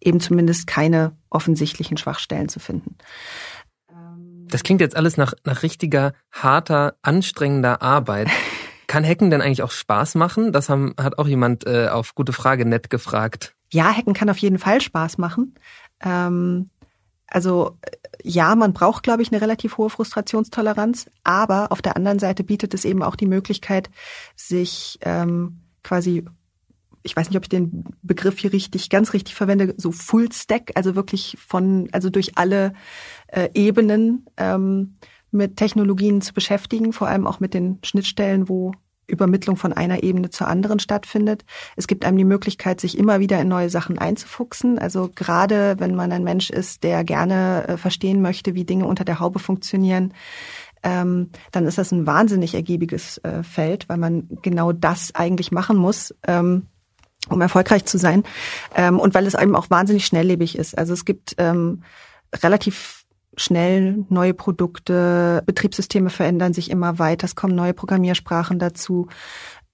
eben 0.00 0.20
zumindest 0.20 0.66
keine 0.66 1.16
offensichtlichen 1.30 1.96
Schwachstellen 1.96 2.48
zu 2.48 2.60
finden. 2.60 2.96
Das 4.46 4.62
klingt 4.62 4.80
jetzt 4.80 4.96
alles 4.96 5.16
nach, 5.16 5.32
nach 5.44 5.62
richtiger, 5.62 6.12
harter, 6.30 6.96
anstrengender 7.02 7.82
Arbeit. 7.82 8.28
Kann 8.86 9.04
Hacken 9.06 9.30
denn 9.30 9.40
eigentlich 9.40 9.62
auch 9.62 9.70
Spaß 9.70 10.16
machen? 10.16 10.52
Das 10.52 10.68
haben, 10.68 10.94
hat 11.00 11.18
auch 11.18 11.26
jemand 11.26 11.66
äh, 11.66 11.88
auf 11.88 12.14
gute 12.14 12.34
Frage 12.34 12.66
nett 12.66 12.90
gefragt. 12.90 13.54
Ja, 13.72 13.90
Hacken 13.96 14.12
kann 14.12 14.28
auf 14.28 14.36
jeden 14.36 14.58
Fall 14.58 14.82
Spaß 14.82 15.16
machen. 15.16 15.54
Ähm, 16.04 16.68
also 17.26 17.78
ja, 18.22 18.54
man 18.54 18.74
braucht, 18.74 19.02
glaube 19.02 19.22
ich, 19.22 19.32
eine 19.32 19.40
relativ 19.40 19.78
hohe 19.78 19.88
Frustrationstoleranz, 19.88 21.10
aber 21.24 21.72
auf 21.72 21.80
der 21.80 21.96
anderen 21.96 22.18
Seite 22.18 22.44
bietet 22.44 22.74
es 22.74 22.84
eben 22.84 23.02
auch 23.02 23.16
die 23.16 23.26
Möglichkeit, 23.26 23.88
sich 24.36 24.98
ähm, 25.00 25.60
quasi 25.82 26.26
ich 27.02 27.16
weiß 27.16 27.28
nicht, 27.28 27.36
ob 27.36 27.44
ich 27.44 27.48
den 27.48 27.84
Begriff 28.02 28.38
hier 28.38 28.52
richtig, 28.52 28.90
ganz 28.90 29.12
richtig 29.12 29.34
verwende, 29.34 29.74
so 29.76 29.92
Full 29.92 30.30
Stack, 30.32 30.72
also 30.74 30.94
wirklich 30.94 31.36
von, 31.44 31.88
also 31.92 32.10
durch 32.10 32.38
alle 32.38 32.74
äh, 33.28 33.48
Ebenen 33.54 34.26
ähm, 34.36 34.94
mit 35.30 35.56
Technologien 35.56 36.20
zu 36.20 36.32
beschäftigen, 36.34 36.92
vor 36.92 37.08
allem 37.08 37.26
auch 37.26 37.40
mit 37.40 37.54
den 37.54 37.78
Schnittstellen, 37.82 38.48
wo 38.48 38.72
Übermittlung 39.06 39.56
von 39.56 39.72
einer 39.72 40.02
Ebene 40.02 40.30
zur 40.30 40.46
anderen 40.46 40.78
stattfindet. 40.78 41.44
Es 41.76 41.86
gibt 41.86 42.04
einem 42.04 42.16
die 42.16 42.24
Möglichkeit, 42.24 42.80
sich 42.80 42.96
immer 42.96 43.20
wieder 43.20 43.40
in 43.40 43.48
neue 43.48 43.68
Sachen 43.68 43.98
einzufuchsen. 43.98 44.78
Also 44.78 45.10
gerade 45.14 45.76
wenn 45.78 45.94
man 45.94 46.12
ein 46.12 46.24
Mensch 46.24 46.50
ist, 46.50 46.84
der 46.84 47.04
gerne 47.04 47.66
äh, 47.68 47.76
verstehen 47.76 48.22
möchte, 48.22 48.54
wie 48.54 48.64
Dinge 48.64 48.86
unter 48.86 49.04
der 49.04 49.20
Haube 49.20 49.38
funktionieren, 49.38 50.14
ähm, 50.82 51.30
dann 51.52 51.66
ist 51.66 51.78
das 51.78 51.92
ein 51.92 52.06
wahnsinnig 52.06 52.54
ergiebiges 52.54 53.18
äh, 53.18 53.42
Feld, 53.42 53.88
weil 53.88 53.98
man 53.98 54.28
genau 54.42 54.72
das 54.72 55.14
eigentlich 55.14 55.52
machen 55.52 55.76
muss. 55.76 56.14
Ähm, 56.26 56.68
um 57.28 57.40
erfolgreich 57.40 57.84
zu 57.84 57.98
sein 57.98 58.24
ähm, 58.74 58.98
und 58.98 59.14
weil 59.14 59.26
es 59.26 59.34
eben 59.34 59.56
auch 59.56 59.70
wahnsinnig 59.70 60.06
schnelllebig 60.06 60.58
ist. 60.58 60.76
Also 60.76 60.92
es 60.92 61.04
gibt 61.04 61.34
ähm, 61.38 61.82
relativ 62.42 63.04
schnell 63.36 64.04
neue 64.08 64.34
Produkte, 64.34 65.42
Betriebssysteme 65.46 66.10
verändern 66.10 66.52
sich 66.52 66.70
immer 66.70 66.98
weiter, 66.98 67.24
es 67.24 67.34
kommen 67.34 67.54
neue 67.54 67.74
Programmiersprachen 67.74 68.58
dazu. 68.58 69.08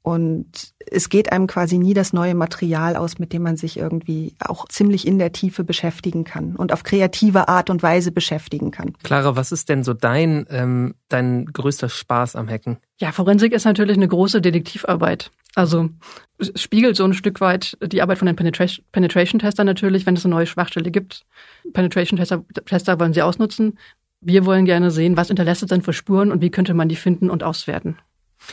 Und 0.03 0.73
es 0.91 1.09
geht 1.09 1.33
einem 1.33 1.47
quasi 1.47 1.77
nie 1.77 1.93
das 1.93 2.13
neue 2.13 2.35
Material 2.35 2.97
aus, 2.97 3.19
mit 3.19 3.33
dem 3.33 3.43
man 3.43 3.57
sich 3.57 3.77
irgendwie 3.77 4.35
auch 4.39 4.67
ziemlich 4.69 5.07
in 5.07 5.19
der 5.19 5.33
Tiefe 5.33 5.65
beschäftigen 5.65 6.25
kann 6.25 6.57
und 6.57 6.73
auf 6.73 6.83
kreative 6.83 7.49
Art 7.49 7.69
und 7.69 7.83
Weise 7.83 8.11
beschäftigen 8.11 8.71
kann. 8.71 8.95
Clara, 9.03 9.37
was 9.37 9.53
ist 9.53 9.69
denn 9.69 9.85
so 9.85 9.93
dein, 9.93 10.47
ähm, 10.51 10.95
dein 11.09 11.47
größter 11.47 11.89
Spaß 11.89 12.37
am 12.37 12.49
Hacken? 12.49 12.79
Ja, 12.99 13.13
Forensik 13.13 13.53
ist 13.53 13.65
natürlich 13.65 13.97
eine 13.97 14.09
große 14.09 14.41
Detektivarbeit. 14.41 15.31
Also 15.55 15.91
es 16.39 16.53
spiegelt 16.61 16.97
so 16.97 17.05
ein 17.05 17.15
Stück 17.15 17.41
weit 17.41 17.77
die 17.83 18.01
Arbeit 18.01 18.19
von 18.19 18.27
den 18.27 18.37
Penetration, 18.37 18.85
Penetration 18.93 19.41
Tester 19.41 19.65
natürlich, 19.65 20.07
wenn 20.07 20.17
es 20.17 20.25
eine 20.25 20.35
neue 20.35 20.47
Schwachstelle 20.47 20.91
gibt. 20.91 21.27
Penetration 21.73 22.17
Tester, 22.17 22.45
Tester 22.65 23.01
wollen 23.01 23.13
sie 23.13 23.23
ausnutzen. 23.23 23.79
Wir 24.21 24.47
wollen 24.47 24.65
gerne 24.65 24.91
sehen, 24.91 25.17
was 25.17 25.29
hinterlässt 25.29 25.63
es 25.63 25.69
denn 25.69 25.83
für 25.83 25.93
Spuren 25.93 26.33
und 26.33 26.41
wie 26.41 26.51
könnte 26.51 26.75
man 26.75 26.89
die 26.89 26.97
finden 26.97 27.31
und 27.31 27.43
auswerten. 27.43 27.99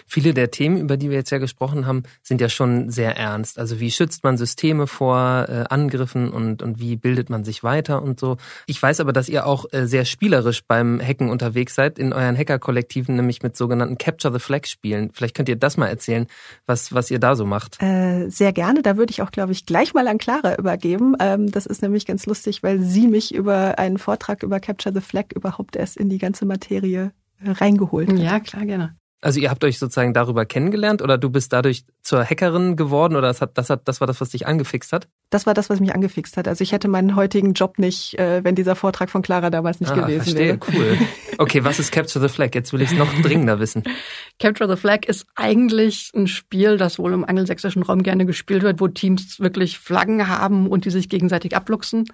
Viele 0.06 0.34
der 0.34 0.52
Themen, 0.52 0.78
über 0.78 0.98
die 0.98 1.10
wir 1.10 1.18
jetzt 1.18 1.32
ja 1.32 1.38
gesprochen 1.38 1.86
haben, 1.86 2.04
sind 2.24 2.42
ja 2.42 2.50
schon 2.50 2.90
sehr 2.90 3.18
ernst. 3.18 3.60
Also 3.60 3.80
wie 3.80 3.92
schützt 3.92 4.24
man 4.24 4.38
Systeme 4.38 4.88
vor 4.88 5.46
äh, 5.48 5.64
Angriffen 5.70 6.30
und, 6.30 6.62
und 6.62 6.80
wie 6.80 6.96
bildet 6.96 7.30
man 7.30 7.44
sich 7.44 7.64
weiter 7.64 8.02
und 8.02 8.20
so. 8.20 8.38
Ich 8.68 8.82
weiß 8.82 9.00
aber, 9.00 9.14
dass 9.14 9.30
ihr 9.30 9.46
auch 9.46 9.66
äh, 9.72 9.86
sehr 9.86 10.06
spielerisch 10.06 10.64
beim 10.66 11.00
Hacken 11.02 11.30
unterwegs 11.30 11.76
seid, 11.76 12.00
in 12.00 12.14
euren 12.14 12.38
Hacker-Kollektiven, 12.38 13.16
nämlich 13.16 13.42
mit 13.44 13.56
sogenannten 13.56 13.98
Capture 13.98 14.34
the 14.34 14.40
Flag 14.40 14.66
Spielen. 14.66 15.12
Vielleicht 15.14 15.36
könnt 15.36 15.50
ihr 15.50 15.56
das 15.56 15.78
mal 15.78 15.88
erzählen, 15.88 16.28
was, 16.66 16.94
was 16.94 17.12
ihr 17.12 17.20
da 17.20 17.36
so 17.36 17.46
macht. 17.46 17.82
Äh, 17.82 18.30
sehr 18.30 18.54
gerne. 18.54 18.82
Da 18.82 18.98
würde 18.98 19.12
ich 19.12 19.22
auch, 19.22 19.32
glaube 19.32 19.52
ich, 19.52 19.66
gleich 19.66 19.94
mal 19.94 20.08
an 20.08 20.18
Clara 20.18 20.56
übergeben. 20.56 21.16
Ähm, 21.20 21.52
das 21.52 21.66
ist 21.66 21.82
nämlich 21.82 22.06
ganz 22.06 22.26
lustig, 22.26 22.64
weil 22.64 22.80
sie 22.80 23.08
mich 23.08 23.34
über 23.34 23.80
einen 23.80 23.98
Vortrag 23.98 24.44
über 24.44 24.60
Capture 24.60 24.94
the 24.94 25.02
Flag 25.02 25.26
überhaupt 25.36 25.76
erst 25.76 25.98
in 25.98 26.10
die 26.10 26.18
ganze 26.18 26.46
Materie 26.46 27.12
reingeholt 27.44 28.12
hat. 28.12 28.20
Ja, 28.20 28.40
klar, 28.40 28.66
gerne. 28.66 28.96
Also 29.22 29.40
ihr 29.40 29.50
habt 29.50 29.64
euch 29.64 29.80
sozusagen 29.80 30.14
darüber 30.14 30.46
kennengelernt 30.46 31.02
oder 31.02 31.18
du 31.18 31.30
bist 31.30 31.52
dadurch 31.52 31.84
zur 32.04 32.24
Hackerin 32.24 32.76
geworden 32.76 33.16
oder 33.16 33.28
das 33.28 33.42
hat, 33.42 33.58
das 33.58 33.70
hat, 33.70 33.88
das 33.88 34.00
war 34.00 34.08
das, 34.08 34.22
was 34.22 34.30
dich 34.30 34.46
angefixt 34.46 34.94
hat? 34.94 35.08
Das 35.32 35.48
war 35.48 35.56
das, 35.56 35.70
was 35.70 35.80
mich 35.80 35.96
angefixt 35.96 36.38
hat. 36.38 36.48
Also 36.48 36.64
ich 36.64 36.74
hätte 36.74 36.88
meinen 36.88 37.16
heutigen 37.16 37.54
Job 37.54 37.80
nicht, 37.80 38.20
äh, 38.20 38.44
wenn 38.44 38.54
dieser 38.54 38.76
Vortrag 38.76 39.10
von 39.10 39.24
Clara 39.24 39.50
damals 39.50 39.80
nicht 39.80 39.92
ah, 39.92 39.96
gewesen 39.96 40.24
verstehe. 40.24 40.48
wäre. 40.48 40.60
Cool. 40.72 40.98
Okay, 41.38 41.64
was 41.64 41.80
ist 41.80 41.92
Capture 41.92 42.26
the 42.26 42.34
Flag? 42.34 42.52
Jetzt 42.54 42.72
will 42.72 42.82
ich 42.82 42.92
es 42.92 42.98
noch 42.98 43.12
dringender 43.22 43.60
wissen. 43.60 43.84
Capture 44.40 44.70
the 44.70 44.80
Flag 44.80 45.06
ist 45.08 45.26
eigentlich 45.36 46.12
ein 46.16 46.28
Spiel, 46.28 46.78
das 46.78 47.00
wohl 47.00 47.14
im 47.14 47.26
angelsächsischen 47.26 47.84
Raum 47.84 48.04
gerne 48.04 48.26
gespielt 48.26 48.64
wird, 48.64 48.80
wo 48.80 48.88
Teams 48.88 49.40
wirklich 49.40 49.80
Flaggen 49.80 50.28
haben 50.28 50.68
und 50.68 50.86
die 50.86 50.92
sich 50.92 51.10
gegenseitig 51.10 51.56
abluchsen. 51.56 52.06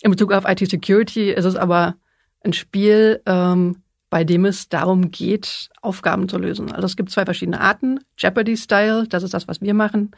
In 0.00 0.10
Bezug 0.10 0.32
auf 0.32 0.44
IT-Security 0.48 1.30
ist 1.32 1.44
es 1.44 1.56
aber 1.56 1.96
ein 2.42 2.52
Spiel, 2.52 3.20
ähm, 3.26 3.82
bei 4.16 4.24
dem 4.24 4.46
es 4.46 4.70
darum 4.70 5.10
geht, 5.10 5.68
Aufgaben 5.82 6.26
zu 6.26 6.38
lösen. 6.38 6.72
Also 6.72 6.86
es 6.86 6.96
gibt 6.96 7.10
zwei 7.10 7.26
verschiedene 7.26 7.60
Arten. 7.60 8.00
Jeopardy-Style, 8.16 9.08
das 9.08 9.22
ist 9.22 9.34
das, 9.34 9.46
was 9.46 9.60
wir 9.60 9.74
machen, 9.74 10.12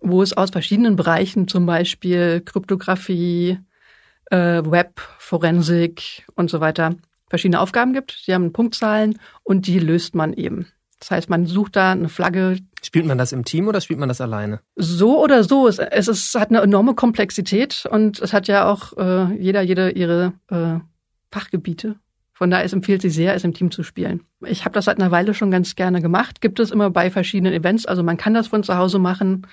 wo 0.00 0.22
es 0.24 0.36
aus 0.36 0.50
verschiedenen 0.50 0.96
Bereichen, 0.96 1.46
zum 1.46 1.64
Beispiel 1.64 2.42
Kryptographie, 2.44 3.60
äh, 4.32 4.36
Web, 4.64 5.00
Forensik 5.20 6.26
und 6.34 6.50
so 6.50 6.58
weiter, 6.58 6.96
verschiedene 7.30 7.60
Aufgaben 7.60 7.92
gibt. 7.92 8.26
Die 8.26 8.34
haben 8.34 8.52
Punktzahlen 8.52 9.20
und 9.44 9.68
die 9.68 9.78
löst 9.78 10.16
man 10.16 10.32
eben. 10.32 10.66
Das 10.98 11.12
heißt, 11.12 11.30
man 11.30 11.46
sucht 11.46 11.76
da 11.76 11.92
eine 11.92 12.08
Flagge. 12.08 12.58
Spielt 12.82 13.06
man 13.06 13.18
das 13.18 13.30
im 13.30 13.44
Team 13.44 13.68
oder 13.68 13.80
spielt 13.80 14.00
man 14.00 14.08
das 14.08 14.20
alleine? 14.20 14.62
So 14.74 15.22
oder 15.22 15.44
so. 15.44 15.68
Es, 15.68 15.78
es, 15.78 16.08
ist, 16.08 16.34
hat 16.34 16.48
eine 16.48 16.60
enorme 16.60 16.96
Komplexität 16.96 17.86
und 17.88 18.18
es 18.18 18.32
hat 18.32 18.48
ja 18.48 18.68
auch 18.68 18.98
äh, 18.98 19.32
jeder, 19.40 19.62
jede 19.62 19.90
ihre 19.90 20.32
äh, 20.48 20.80
Fachgebiete. 21.30 22.00
Von 22.38 22.52
daher 22.52 22.72
empfiehlt 22.72 23.02
sich 23.02 23.14
sehr, 23.14 23.34
es 23.34 23.42
im 23.42 23.52
Team 23.52 23.72
zu 23.72 23.82
spielen. 23.82 24.20
Ich 24.46 24.64
habe 24.64 24.72
das 24.72 24.84
seit 24.84 25.00
einer 25.00 25.10
Weile 25.10 25.34
schon 25.34 25.50
ganz 25.50 25.74
gerne 25.74 26.00
gemacht. 26.00 26.40
Gibt 26.40 26.60
es 26.60 26.70
immer 26.70 26.88
bei 26.88 27.10
verschiedenen 27.10 27.52
Events. 27.52 27.84
Also 27.84 28.04
man 28.04 28.16
kann 28.16 28.32
das 28.32 28.46
von 28.46 28.62
zu 28.62 28.76
Hause 28.76 29.00
machen. 29.00 29.44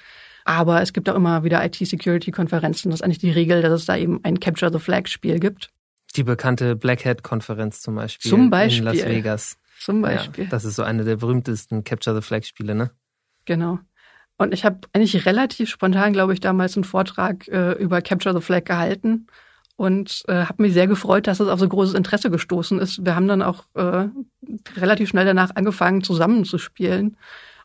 Aber 0.44 0.84
es 0.84 0.94
gibt 0.94 1.10
auch 1.10 1.16
immer 1.16 1.44
wieder 1.44 1.66
IT-Security-Konferenzen. 1.66 2.92
Das 2.92 3.00
ist 3.00 3.04
eigentlich 3.04 3.18
die 3.18 3.32
Regel, 3.32 3.64
dass 3.64 3.72
es 3.74 3.86
da 3.88 3.98
eben 3.98 4.20
ein 4.22 4.40
Capture 4.40 4.72
the 4.72 4.78
Flag-Spiel 4.78 5.40
gibt. 5.40 5.72
Die 6.16 6.22
bekannte 6.22 6.76
Black 6.76 7.04
Hat-Konferenz 7.06 7.82
zum 7.82 7.96
Beispiel. 7.96 8.30
Zum 8.30 8.52
Beispiel. 8.52 8.78
In 8.78 8.86
Las 8.86 9.04
Vegas. 9.04 9.58
Zum 9.80 10.04
Beispiel. 10.04 10.44
Ja, 10.44 10.50
das 10.52 10.64
ist 10.64 10.76
so 10.76 10.84
eine 10.84 11.06
der 11.06 11.16
berühmtesten 11.16 11.84
Capture 11.84 12.16
the 12.16 12.22
Flag-Spiele, 12.22 12.76
ne? 12.76 12.92
Genau. 13.46 13.80
Und 14.38 14.54
ich 14.54 14.64
habe 14.64 14.82
eigentlich 14.94 15.26
relativ 15.26 15.72
spontan, 15.72 16.14
glaube 16.14 16.34
ich, 16.34 16.40
damals 16.40 16.78
einen 16.78 16.84
Vortrag 16.84 17.48
äh, 17.48 17.72
über 17.72 18.04
Capture 18.04 18.36
the 18.36 18.46
Flag 18.46 18.66
gehalten 18.66 19.26
und 19.76 20.24
äh, 20.28 20.46
habe 20.46 20.64
mich 20.64 20.74
sehr 20.74 20.88
gefreut, 20.88 21.28
dass 21.28 21.40
es 21.40 21.50
auf 21.50 21.60
so 21.60 21.68
großes 21.68 21.96
Interesse 21.96 22.30
gestoßen 22.30 22.80
ist. 22.80 23.06
Wir 23.06 23.16
haben 23.16 23.28
dann 23.28 23.42
auch 23.42 23.66
äh, 23.76 24.08
relativ 24.78 25.10
schnell 25.10 25.26
danach 25.26 25.52
angefangen, 25.56 26.04
zusammen 26.04 26.46
zu 26.46 26.58
spielen 26.58 27.18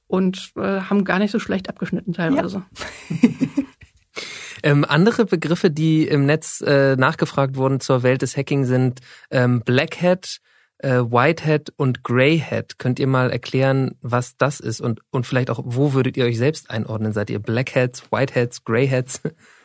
und 0.06 0.52
äh, 0.56 0.80
haben 0.80 1.04
gar 1.04 1.18
nicht 1.20 1.30
so 1.30 1.38
schlecht 1.38 1.68
abgeschnitten 1.68 2.12
teilweise. 2.12 2.64
Ja. 3.10 3.28
ähm, 4.64 4.84
andere 4.88 5.24
Begriffe, 5.24 5.70
die 5.70 6.06
im 6.06 6.26
Netz 6.26 6.60
äh, 6.66 6.96
nachgefragt 6.96 7.56
wurden 7.56 7.80
zur 7.80 8.02
Welt 8.02 8.22
des 8.22 8.36
Hacking 8.36 8.64
sind 8.64 9.00
ähm, 9.30 9.62
Black 9.64 10.02
Hat, 10.02 10.38
äh, 10.78 10.98
White 10.98 11.46
Hat 11.46 11.72
und 11.76 12.02
Grey 12.02 12.40
Hat. 12.40 12.78
Könnt 12.78 12.98
ihr 12.98 13.06
mal 13.06 13.30
erklären, 13.30 13.94
was 14.00 14.36
das 14.36 14.58
ist 14.58 14.80
und, 14.80 15.00
und 15.10 15.28
vielleicht 15.28 15.48
auch, 15.48 15.60
wo 15.64 15.92
würdet 15.92 16.16
ihr 16.16 16.24
euch 16.24 16.38
selbst 16.38 16.70
einordnen? 16.70 17.12
Seid 17.12 17.30
ihr 17.30 17.38
Black 17.38 17.76
Hats, 17.76 18.10
White 18.10 18.34
Hats, 18.34 18.64
Grey 18.64 18.88
Hats? 18.88 19.20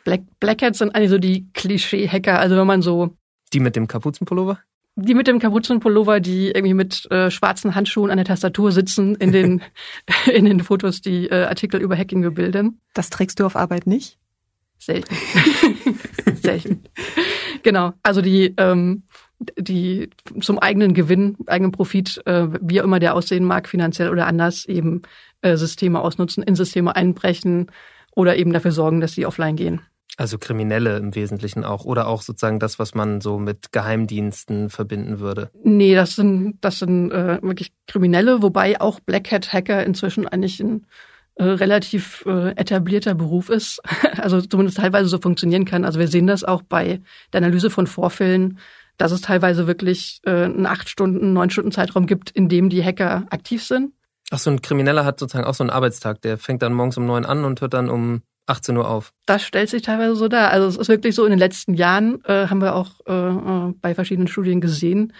Black, 0.06 0.22
Black 0.38 0.62
Hats 0.62 0.78
sind 0.78 0.94
eigentlich 0.94 1.10
so 1.10 1.18
die 1.18 1.48
Klischee-Hacker. 1.52 2.38
Also 2.38 2.56
wenn 2.56 2.66
man 2.66 2.80
so. 2.80 3.16
Die 3.52 3.58
mit 3.58 3.74
dem 3.74 3.88
Kapuzenpullover? 3.88 4.60
Die 4.94 5.14
mit 5.14 5.26
dem 5.26 5.40
Kapuzenpullover, 5.40 6.20
die 6.20 6.46
irgendwie 6.46 6.74
mit 6.74 7.10
äh, 7.10 7.28
schwarzen 7.28 7.74
Handschuhen 7.74 8.12
an 8.12 8.16
der 8.16 8.24
Tastatur 8.24 8.70
sitzen, 8.70 9.16
in 9.16 9.32
den, 9.32 9.62
in 10.32 10.44
den 10.44 10.60
Fotos, 10.60 11.00
die 11.00 11.26
äh, 11.26 11.42
Artikel 11.46 11.82
über 11.82 11.96
Hacking 11.96 12.22
bebilden. 12.22 12.80
Das 12.94 13.10
trägst 13.10 13.40
du 13.40 13.46
auf 13.46 13.56
Arbeit 13.56 13.88
nicht? 13.88 14.16
Selten. 14.78 15.16
Selten. 16.40 16.84
Genau. 17.64 17.92
Also 18.04 18.22
die, 18.22 18.54
ähm, 18.58 19.02
die 19.58 20.10
zum 20.40 20.60
eigenen 20.60 20.94
Gewinn, 20.94 21.36
eigenen 21.48 21.72
Profit, 21.72 22.22
äh, 22.26 22.46
wie 22.60 22.80
auch 22.80 22.84
immer 22.84 23.00
der 23.00 23.16
aussehen 23.16 23.44
mag, 23.44 23.68
finanziell 23.68 24.10
oder 24.10 24.28
anders, 24.28 24.66
eben 24.66 25.02
äh, 25.40 25.56
Systeme 25.56 26.00
ausnutzen, 26.00 26.44
in 26.44 26.54
Systeme 26.54 26.94
einbrechen 26.94 27.72
oder 28.14 28.36
eben 28.36 28.52
dafür 28.52 28.70
sorgen, 28.70 29.00
dass 29.00 29.12
sie 29.12 29.26
offline 29.26 29.56
gehen. 29.56 29.80
Also 30.18 30.38
Kriminelle 30.38 30.96
im 30.96 31.14
Wesentlichen 31.14 31.62
auch 31.64 31.84
oder 31.84 32.06
auch 32.06 32.22
sozusagen 32.22 32.58
das, 32.58 32.78
was 32.78 32.94
man 32.94 33.20
so 33.20 33.38
mit 33.38 33.70
Geheimdiensten 33.72 34.70
verbinden 34.70 35.20
würde. 35.20 35.50
Nee, 35.62 35.94
das 35.94 36.16
sind 36.16 36.56
das 36.62 36.78
sind 36.78 37.10
äh, 37.10 37.38
wirklich 37.42 37.72
Kriminelle, 37.86 38.40
wobei 38.40 38.80
auch 38.80 39.00
Black 39.00 39.30
Hat 39.30 39.52
Hacker 39.52 39.84
inzwischen 39.84 40.26
eigentlich 40.26 40.58
ein 40.60 40.86
äh, 41.34 41.44
relativ 41.44 42.24
äh, 42.26 42.52
etablierter 42.56 43.14
Beruf 43.14 43.50
ist, 43.50 43.82
also 44.16 44.40
zumindest 44.40 44.78
teilweise 44.78 45.08
so 45.08 45.18
funktionieren 45.18 45.66
kann. 45.66 45.84
Also 45.84 45.98
wir 45.98 46.08
sehen 46.08 46.26
das 46.26 46.44
auch 46.44 46.62
bei 46.62 47.02
der 47.34 47.38
Analyse 47.38 47.68
von 47.68 47.86
Vorfällen, 47.86 48.58
dass 48.96 49.12
es 49.12 49.20
teilweise 49.20 49.66
wirklich 49.66 50.20
äh, 50.24 50.44
einen 50.44 50.64
acht 50.64 50.88
Stunden, 50.88 51.34
neun 51.34 51.50
Stunden 51.50 51.72
Zeitraum 51.72 52.06
gibt, 52.06 52.30
in 52.30 52.48
dem 52.48 52.70
die 52.70 52.82
Hacker 52.82 53.26
aktiv 53.28 53.62
sind. 53.62 53.92
Ach 54.30 54.38
so, 54.38 54.50
ein 54.50 54.62
Krimineller 54.62 55.04
hat 55.04 55.20
sozusagen 55.20 55.46
auch 55.46 55.54
so 55.54 55.62
einen 55.62 55.70
Arbeitstag. 55.70 56.22
Der 56.22 56.38
fängt 56.38 56.62
dann 56.62 56.72
morgens 56.72 56.96
um 56.96 57.04
neun 57.04 57.26
an 57.26 57.44
und 57.44 57.60
hört 57.60 57.74
dann 57.74 57.90
um 57.90 58.22
18 58.46 58.76
Uhr 58.76 58.88
auf. 58.88 59.12
Das 59.26 59.42
stellt 59.42 59.68
sich 59.68 59.82
teilweise 59.82 60.16
so 60.16 60.28
dar. 60.28 60.50
Also 60.50 60.66
es 60.66 60.76
ist 60.76 60.88
wirklich 60.88 61.14
so, 61.14 61.24
in 61.24 61.30
den 61.30 61.38
letzten 61.38 61.74
Jahren 61.74 62.24
äh, 62.24 62.46
haben 62.48 62.60
wir 62.60 62.74
auch 62.74 62.92
äh, 63.06 63.12
äh 63.12 63.74
bei 63.80 63.94
verschiedenen 63.94 64.28
Studien 64.28 64.60
gesehen, 64.60 65.12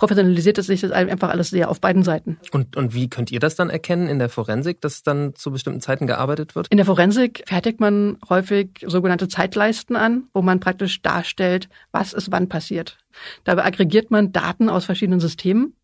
professionalisiert 0.00 0.56
es 0.56 0.66
sich 0.66 0.80
das 0.80 0.92
einfach 0.92 1.28
alles 1.28 1.50
sehr 1.50 1.68
auf 1.70 1.80
beiden 1.80 2.02
Seiten. 2.02 2.38
Und, 2.52 2.74
und 2.76 2.94
wie 2.94 3.10
könnt 3.10 3.30
ihr 3.30 3.38
das 3.38 3.54
dann 3.54 3.68
erkennen 3.68 4.08
in 4.08 4.18
der 4.18 4.30
Forensik, 4.30 4.80
dass 4.80 5.02
dann 5.02 5.34
zu 5.34 5.50
bestimmten 5.50 5.80
Zeiten 5.80 6.06
gearbeitet 6.06 6.54
wird? 6.54 6.68
In 6.68 6.78
der 6.78 6.86
Forensik 6.86 7.42
fertigt 7.46 7.80
man 7.80 8.16
häufig 8.28 8.70
sogenannte 8.86 9.28
Zeitleisten 9.28 9.96
an, 9.96 10.24
wo 10.32 10.40
man 10.40 10.58
praktisch 10.58 11.02
darstellt, 11.02 11.68
was 11.92 12.14
ist 12.14 12.32
wann 12.32 12.48
passiert. 12.48 12.96
Dabei 13.44 13.66
aggregiert 13.66 14.10
man 14.10 14.32
Daten 14.32 14.70
aus 14.70 14.86
verschiedenen 14.86 15.20
Systemen 15.20 15.74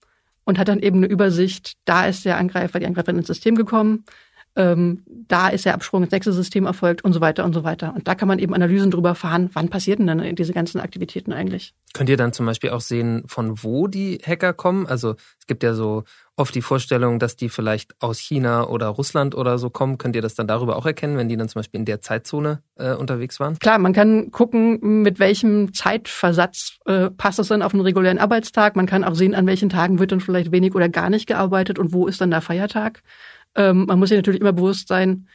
und 0.45 0.59
hat 0.59 0.69
dann 0.69 0.81
eben 0.81 0.99
eine 0.99 1.09
Übersicht, 1.09 1.75
da 1.85 2.07
ist 2.07 2.25
der 2.25 2.39
Angreifer, 2.39 2.81
die 2.81 2.87
Angreiferin 2.87 3.19
ins 3.19 3.27
System 3.27 3.55
gekommen, 3.55 4.05
ähm, 4.57 5.03
da 5.29 5.49
ist 5.49 5.67
der 5.67 5.75
Absprung 5.75 6.03
ins 6.03 6.13
nächste 6.13 6.33
System 6.33 6.67
erfolgt 6.67 7.05
und 7.05 7.13
so 7.13 7.21
weiter 7.21 7.45
und 7.45 7.53
so 7.53 7.63
weiter. 7.63 7.95
Und 7.95 8.09
da 8.09 8.15
kann 8.15 8.29
man 8.29 8.39
eben 8.39 8.55
Analysen 8.55 8.91
drüber 8.91 9.15
fahren, 9.15 9.51
wann 9.53 9.69
passierten 9.69 10.07
denn 10.07 10.35
diese 10.35 10.53
ganzen 10.53 10.81
Aktivitäten 10.81 11.33
eigentlich. 11.33 11.75
Könnt 11.93 12.09
ihr 12.09 12.17
dann 12.17 12.33
zum 12.33 12.47
Beispiel 12.47 12.71
auch 12.71 12.81
sehen, 12.81 13.23
von 13.27 13.63
wo 13.63 13.87
die 13.87 14.19
Hacker 14.25 14.53
kommen? 14.53 14.87
Also 14.87 15.17
es 15.39 15.47
gibt 15.47 15.63
ja 15.63 15.75
so 15.75 16.05
oft 16.37 16.55
die 16.55 16.63
Vorstellung, 16.63 17.19
dass 17.19 17.37
die 17.37 17.49
vielleicht 17.49 17.95
aus 18.01 18.19
China 18.19 18.67
oder 18.69 18.89
Russland 18.89 19.35
oder 19.35 19.59
so 19.59 19.71
kommen. 19.71 19.99
Könnt 19.99 20.17
ihr 20.17 20.23
das 20.23 20.35
dann 20.35 20.47
darüber 20.47 20.77
auch 20.77 20.87
erkennen, 20.87 21.17
wenn 21.17 21.29
die 21.29 21.37
dann 21.37 21.49
zum 21.49 21.61
Beispiel 21.61 21.81
in 21.81 21.87
der 21.87 22.01
Zeitzone 22.01 22.63
äh, 22.77 22.93
unterwegs 22.93 23.41
waren? 23.41 23.59
Klar, 23.59 23.79
man 23.79 23.93
kann 23.93 24.31
gucken, 24.31 25.03
mit 25.03 25.19
welchem 25.19 25.73
Zeitversatz 25.75 26.79
äh, 26.87 27.11
passt 27.11 27.39
es 27.39 27.49
dann 27.49 27.63
auf 27.63 27.73
einen 27.73 27.83
regulären 27.83 28.19
Arbeitstag. 28.19 28.77
Man 28.77 28.87
kann 28.87 29.05
auch 29.05 29.15
sehen, 29.15 29.35
an 29.35 29.47
welchen 29.47 29.69
Tagen 29.69 29.99
wird 29.99 30.13
dann 30.13 30.21
vielleicht 30.21 30.53
wenig 30.53 30.75
oder 30.75 30.89
gar 30.89 31.11
nicht 31.11 31.27
gearbeitet 31.27 31.79
und 31.79 31.93
wo 31.93 32.07
ist 32.07 32.21
dann 32.21 32.31
der 32.31 32.43
Feiertag. 32.43 33.03
Ähm, 33.57 33.87
man 33.87 33.99
muss 33.99 34.11
sich 34.11 34.19
natürlich 34.19 34.41
immer 34.41 34.53
bewusst 34.53 34.89
sein, 34.89 35.27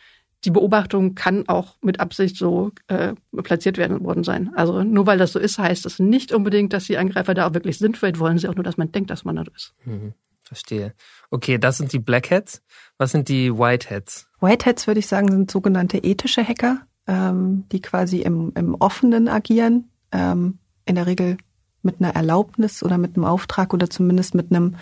die 0.46 0.52
Beobachtung 0.52 1.14
kann 1.14 1.48
auch 1.48 1.76
mit 1.82 2.00
Absicht 2.00 2.36
so 2.36 2.72
äh, 2.88 3.14
platziert 3.44 3.78
werden 3.78 4.04
worden 4.04 4.24
sein. 4.24 4.52
Also 4.56 4.84
nur 4.84 5.06
weil 5.06 5.18
das 5.18 5.34
so 5.34 5.40
ist, 5.40 5.60
heißt 5.60 5.86
das 5.86 6.00
nicht 6.00 6.32
unbedingt, 6.32 6.74
dass 6.74 6.86
die 6.86 6.98
Angreifer 6.98 7.34
da 7.34 7.48
auch 7.48 7.54
wirklich 7.54 7.78
sind. 7.78 7.98
Vielleicht 7.98 8.20
wollen 8.20 8.38
sie 8.38 8.48
auch 8.48 8.56
nur, 8.56 8.64
dass 8.64 8.78
man 8.78 8.92
denkt, 8.92 9.12
dass 9.12 9.24
man 9.24 9.36
das 9.36 9.48
ist. 9.56 9.74
Mhm. 9.86 10.14
Verstehe. 10.44 10.94
Okay, 11.30 11.58
das 11.58 11.78
sind 11.78 11.94
die 11.94 12.00
Blackheads. 12.00 12.62
Was 12.98 13.12
sind 13.12 13.30
die 13.30 13.54
Whiteheads? 13.54 14.28
Whiteheads 14.42 14.88
würde 14.88 15.00
ich 15.00 15.08
sagen 15.08 15.32
sind 15.32 15.50
sogenannte 15.50 16.00
ethische 16.00 16.46
Hacker, 16.46 16.82
ähm, 17.08 17.66
die 17.72 17.82
quasi 17.82 18.18
im, 18.20 18.52
im 18.56 18.76
Offenen 18.76 19.30
agieren, 19.30 19.90
ähm, 20.12 20.60
in 20.86 20.96
der 20.96 21.06
Regel 21.06 21.38
mit 21.84 22.02
einer 22.02 22.16
Erlaubnis 22.16 22.84
oder 22.84 22.98
mit 22.98 23.16
einem 23.16 23.26
Auftrag 23.26 23.74
oder 23.74 23.90
zumindest 23.90 24.36
mit 24.36 24.52
einem 24.52 24.76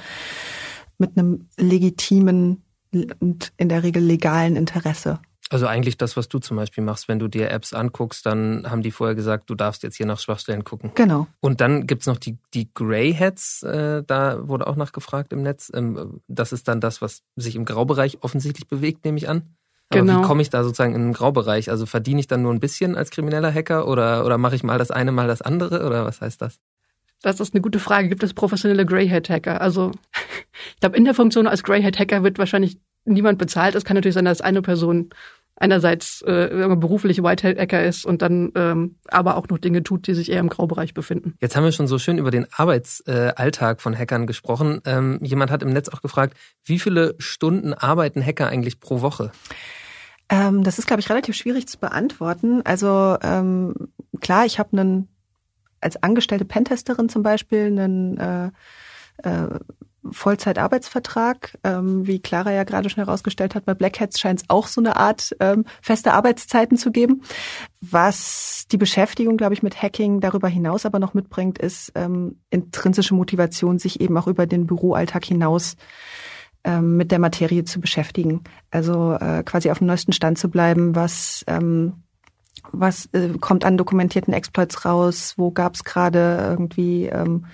mit 0.98 1.18
einem 1.18 1.48
legitimen 1.58 2.64
und 3.20 3.52
in 3.58 3.70
der 3.70 3.84
Regel 3.84 4.04
legalen 4.04 4.56
Interesse. 4.56 5.20
Also 5.52 5.66
eigentlich 5.66 5.98
das, 5.98 6.16
was 6.16 6.30
du 6.30 6.38
zum 6.38 6.58
Beispiel 6.58 6.84
machst, 6.84 7.08
wenn 7.08 7.18
du 7.18 7.28
dir 7.28 7.50
Apps 7.50 7.74
anguckst, 7.74 8.24
dann 8.26 8.70
haben 8.70 8.84
die 8.84 8.92
vorher 8.92 9.16
gesagt, 9.16 9.50
du 9.50 9.56
darfst 9.56 9.82
jetzt 9.82 9.96
hier 9.96 10.06
nach 10.06 10.20
Schwachstellen 10.20 10.64
gucken. 10.64 10.92
Genau. 10.94 11.26
Und 11.40 11.60
dann 11.60 11.88
gibt's 11.88 12.06
noch 12.06 12.18
die, 12.18 12.38
die 12.54 12.70
Greyheads, 12.72 13.64
äh, 13.64 14.04
da 14.06 14.48
wurde 14.48 14.68
auch 14.68 14.76
nachgefragt 14.76 15.34
im 15.34 15.42
Netz. 15.42 15.72
Ähm, 15.74 16.22
das 16.28 16.54
ist 16.54 16.68
dann 16.68 16.80
das, 16.82 17.02
was 17.02 17.24
sich 17.36 17.56
im 17.56 17.66
Graubereich 17.66 18.20
offensichtlich 18.22 18.68
bewegt, 18.68 19.06
nehme 19.06 19.18
ich 19.18 19.28
an. 19.28 19.42
Aber 19.90 20.02
Genau. 20.02 20.20
wie 20.20 20.24
komme 20.24 20.44
ich 20.44 20.52
da 20.52 20.64
sozusagen 20.64 20.94
in 20.94 21.02
den 21.02 21.14
Graubereich? 21.14 21.72
Also 21.72 21.88
verdiene 21.88 22.20
ich 22.20 22.28
dann 22.28 22.44
nur 22.44 22.54
ein 22.54 22.60
bisschen 22.60 22.96
als 22.96 23.10
krimineller 23.10 23.52
Hacker 23.52 23.88
oder, 23.88 24.26
oder 24.28 24.38
mache 24.38 24.56
ich 24.56 24.62
mal 24.62 24.78
das 24.78 24.92
eine, 24.92 25.12
mal 25.12 25.28
das 25.28 25.42
andere 25.42 25.84
oder 25.84 26.06
was 26.06 26.22
heißt 26.22 26.44
das? 26.44 26.60
Das 27.22 27.40
ist 27.40 27.54
eine 27.54 27.62
gute 27.62 27.80
Frage. 27.80 28.08
Gibt 28.08 28.24
es 28.24 28.34
professionelle 28.34 28.86
Greyhead-Hacker? 28.86 29.60
Also 29.60 29.92
ich 30.74 30.80
glaube, 30.80 30.98
in 30.98 31.06
der 31.06 31.14
Funktion 31.14 31.48
als 31.48 31.64
Greyhead-Hacker 31.64 32.24
wird 32.24 32.38
wahrscheinlich 32.38 32.78
niemand 33.06 33.38
bezahlt. 33.38 33.76
Es 33.76 33.86
kann 33.86 33.96
natürlich 33.96 34.16
sein, 34.16 34.26
dass 34.26 34.42
eine 34.42 34.62
Person 34.62 35.10
einerseits 35.60 36.22
äh, 36.22 36.68
beruflich 36.78 37.22
Whitehead-Hacker 37.22 37.84
ist 37.84 38.06
und 38.06 38.22
dann 38.22 38.52
ähm, 38.56 38.96
aber 39.10 39.36
auch 39.36 39.48
noch 39.50 39.58
Dinge 39.58 39.84
tut, 39.84 40.08
die 40.08 40.14
sich 40.14 40.32
eher 40.32 40.40
im 40.40 40.50
Graubereich 40.50 40.94
befinden. 40.94 41.36
Jetzt 41.42 41.56
haben 41.56 41.66
wir 41.66 41.72
schon 41.72 41.88
so 41.88 42.00
schön 42.00 42.18
über 42.18 42.32
den 42.32 42.48
Arbeitsalltag 42.52 43.78
äh, 43.78 43.82
von 43.82 43.98
Hackern 43.98 44.26
gesprochen. 44.26 44.82
Ähm, 44.86 45.20
jemand 45.22 45.52
hat 45.52 45.62
im 45.62 45.70
Netz 45.70 45.90
auch 45.90 46.02
gefragt, 46.02 46.36
wie 46.64 46.80
viele 46.80 47.16
Stunden 47.18 47.74
arbeiten 47.74 48.26
Hacker 48.26 48.48
eigentlich 48.48 48.80
pro 48.80 49.02
Woche? 49.02 49.32
Ähm, 50.30 50.64
das 50.64 50.80
ist, 50.80 50.88
glaube 50.88 51.02
ich, 51.02 51.10
relativ 51.10 51.36
schwierig 51.36 51.68
zu 51.68 51.78
beantworten. 51.78 52.62
Also 52.64 53.18
ähm, 53.22 53.74
klar, 54.22 54.46
ich 54.46 54.60
habe 54.60 54.78
einen 54.78 55.10
als 55.82 56.02
angestellte 56.02 56.46
Pentesterin 56.46 57.10
zum 57.10 57.24
Beispiel 57.24 57.66
einen 57.66 58.18
äh, 58.18 58.52
äh, 59.24 59.60
Vollzeitarbeitsvertrag, 60.10 61.58
ähm, 61.64 62.08
wie 62.08 62.20
Clara 62.20 62.52
ja 62.52 62.64
gerade 62.64 62.90
schon 62.90 63.04
herausgestellt 63.04 63.56
hat. 63.56 63.66
Bei 63.66 63.74
Black 63.74 64.00
Hats 64.00 64.20
scheint 64.20 64.42
es 64.42 64.50
auch 64.50 64.68
so 64.68 64.82
eine 64.82 64.96
Art 64.96 65.36
ähm, 65.40 65.66
feste 65.82 66.14
Arbeitszeiten 66.14 66.78
zu 66.78 66.92
geben. 66.92 67.24
Was 67.82 68.66
die 68.72 68.78
Beschäftigung, 68.78 69.38
glaube 69.38 69.54
ich, 69.54 69.64
mit 69.64 69.82
Hacking 69.82 70.20
darüber 70.20 70.48
hinaus 70.48 70.86
aber 70.86 71.00
noch 71.00 71.14
mitbringt, 71.14 71.58
ist 71.58 71.92
ähm, 71.96 72.40
intrinsische 72.50 73.14
Motivation, 73.14 73.80
sich 73.80 74.02
eben 74.02 74.18
auch 74.18 74.28
über 74.28 74.48
den 74.48 74.68
Büroalltag 74.68 75.26
hinaus 75.26 75.76
ähm, 76.64 76.98
mit 76.98 77.12
der 77.12 77.20
Materie 77.20 77.64
zu 77.64 77.80
beschäftigen. 77.80 78.44
Also 78.72 79.14
äh, 79.14 79.44
quasi 79.44 79.72
auf 79.72 79.80
dem 79.80 79.88
neuesten 79.88 80.14
Stand 80.14 80.38
zu 80.38 80.50
bleiben, 80.50 80.96
was 80.96 81.44
ähm, 81.48 82.04
was 82.72 83.08
äh, 83.14 83.30
kommt 83.40 83.66
an 83.66 83.78
dokumentierten 83.78 84.34
Exploits 84.34 84.86
raus, 84.86 85.34
wo 85.38 85.52
gab 85.52 85.76
es 85.76 85.84
gerade 85.84 86.38
irgendwie 86.50 87.06
ähm, 87.06 87.46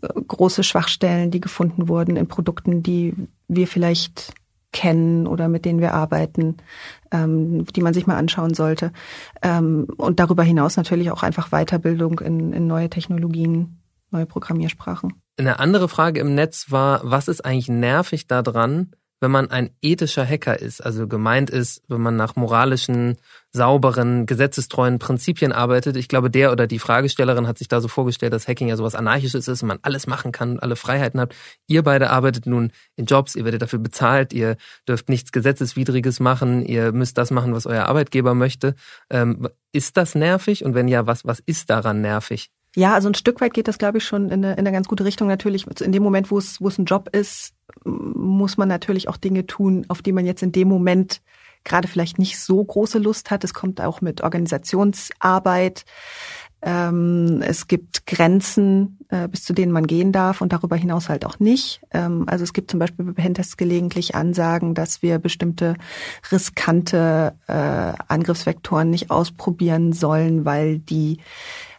große 0.00 0.62
Schwachstellen, 0.62 1.30
die 1.30 1.40
gefunden 1.40 1.88
wurden 1.88 2.16
in 2.16 2.28
Produkten, 2.28 2.82
die 2.82 3.14
wir 3.48 3.66
vielleicht 3.66 4.34
kennen 4.72 5.26
oder 5.26 5.48
mit 5.48 5.64
denen 5.64 5.80
wir 5.80 5.94
arbeiten, 5.94 6.58
ähm, 7.10 7.64
die 7.64 7.80
man 7.80 7.94
sich 7.94 8.06
mal 8.06 8.16
anschauen 8.16 8.54
sollte. 8.54 8.92
Ähm, 9.42 9.86
und 9.96 10.20
darüber 10.20 10.42
hinaus 10.42 10.76
natürlich 10.76 11.10
auch 11.10 11.22
einfach 11.22 11.50
Weiterbildung 11.50 12.20
in, 12.20 12.52
in 12.52 12.66
neue 12.66 12.90
Technologien, 12.90 13.80
neue 14.10 14.26
Programmiersprachen. 14.26 15.14
Eine 15.38 15.58
andere 15.58 15.88
Frage 15.88 16.20
im 16.20 16.34
Netz 16.34 16.70
war, 16.70 17.00
was 17.04 17.28
ist 17.28 17.44
eigentlich 17.44 17.68
nervig 17.68 18.26
daran, 18.26 18.92
wenn 19.20 19.30
man 19.30 19.50
ein 19.50 19.70
ethischer 19.82 20.26
Hacker 20.26 20.60
ist? 20.60 20.84
Also 20.84 21.08
gemeint 21.08 21.50
ist, 21.50 21.82
wenn 21.88 22.00
man 22.00 22.16
nach 22.16 22.36
moralischen, 22.36 23.16
sauberen, 23.50 24.26
gesetzestreuen 24.26 24.98
Prinzipien 24.98 25.52
arbeitet. 25.52 25.96
Ich 25.96 26.08
glaube, 26.08 26.30
der 26.30 26.52
oder 26.52 26.66
die 26.66 26.78
Fragestellerin 26.78 27.46
hat 27.46 27.58
sich 27.58 27.68
da 27.68 27.80
so 27.80 27.88
vorgestellt, 27.88 28.32
dass 28.32 28.46
Hacking 28.46 28.68
ja 28.68 28.76
sowas 28.76 28.94
Anarchisches 28.94 29.48
ist 29.48 29.62
und 29.62 29.68
man 29.68 29.78
alles 29.82 30.06
machen 30.06 30.32
kann, 30.32 30.58
alle 30.58 30.76
Freiheiten 30.76 31.20
hat. 31.20 31.34
Ihr 31.66 31.82
beide 31.82 32.10
arbeitet 32.10 32.46
nun 32.46 32.72
in 32.96 33.06
Jobs, 33.06 33.34
ihr 33.34 33.44
werdet 33.44 33.62
dafür 33.62 33.78
bezahlt, 33.78 34.32
ihr 34.32 34.56
dürft 34.86 35.08
nichts 35.08 35.32
Gesetzeswidriges 35.32 36.20
machen, 36.20 36.64
ihr 36.64 36.92
müsst 36.92 37.18
das 37.18 37.30
machen, 37.30 37.54
was 37.54 37.66
euer 37.66 37.86
Arbeitgeber 37.86 38.34
möchte. 38.34 38.74
Ähm, 39.10 39.48
ist 39.72 39.96
das 39.96 40.14
nervig? 40.14 40.64
Und 40.64 40.74
wenn 40.74 40.88
ja, 40.88 41.06
was, 41.06 41.24
was 41.24 41.40
ist 41.40 41.70
daran 41.70 42.00
nervig? 42.00 42.50
Ja, 42.78 42.94
also 42.94 43.08
ein 43.08 43.14
Stück 43.14 43.40
weit 43.40 43.54
geht 43.54 43.66
das, 43.66 43.78
glaube 43.78 43.98
ich, 43.98 44.04
schon 44.04 44.26
in 44.26 44.44
eine, 44.44 44.52
in 44.52 44.60
eine 44.60 44.70
ganz 44.70 44.86
gute 44.86 45.04
Richtung. 45.04 45.26
Natürlich, 45.26 45.66
in 45.80 45.90
dem 45.90 46.04
Moment, 46.04 46.30
wo 46.30 46.38
es, 46.38 46.60
wo 46.60 46.68
es 46.68 46.78
ein 46.78 46.84
Job 46.84 47.08
ist, 47.10 47.52
muss 47.84 48.56
man 48.56 48.68
natürlich 48.68 49.08
auch 49.08 49.16
Dinge 49.16 49.48
tun, 49.48 49.84
auf 49.88 50.00
die 50.00 50.12
man 50.12 50.24
jetzt 50.24 50.44
in 50.44 50.52
dem 50.52 50.68
Moment 50.68 51.20
gerade 51.64 51.88
vielleicht 51.88 52.20
nicht 52.20 52.38
so 52.38 52.62
große 52.62 53.00
Lust 53.00 53.32
hat. 53.32 53.42
Es 53.42 53.52
kommt 53.52 53.80
auch 53.80 54.00
mit 54.00 54.20
Organisationsarbeit. 54.20 55.86
Ähm, 56.62 57.42
es 57.44 57.66
gibt 57.66 58.06
Grenzen, 58.06 58.98
äh, 59.08 59.26
bis 59.26 59.42
zu 59.42 59.54
denen 59.54 59.72
man 59.72 59.88
gehen 59.88 60.12
darf 60.12 60.40
und 60.40 60.52
darüber 60.52 60.76
hinaus 60.76 61.08
halt 61.08 61.26
auch 61.26 61.40
nicht. 61.40 61.80
Ähm, 61.90 62.24
also 62.28 62.44
es 62.44 62.52
gibt 62.52 62.70
zum 62.70 62.78
Beispiel 62.78 63.06
bei 63.06 63.12
Pentests 63.12 63.56
gelegentlich 63.56 64.14
Ansagen, 64.14 64.74
dass 64.74 65.02
wir 65.02 65.18
bestimmte 65.18 65.74
riskante 66.30 67.34
äh, 67.48 67.52
Angriffsvektoren 68.06 68.88
nicht 68.88 69.10
ausprobieren 69.10 69.92
sollen, 69.92 70.44
weil 70.44 70.78
die 70.78 71.18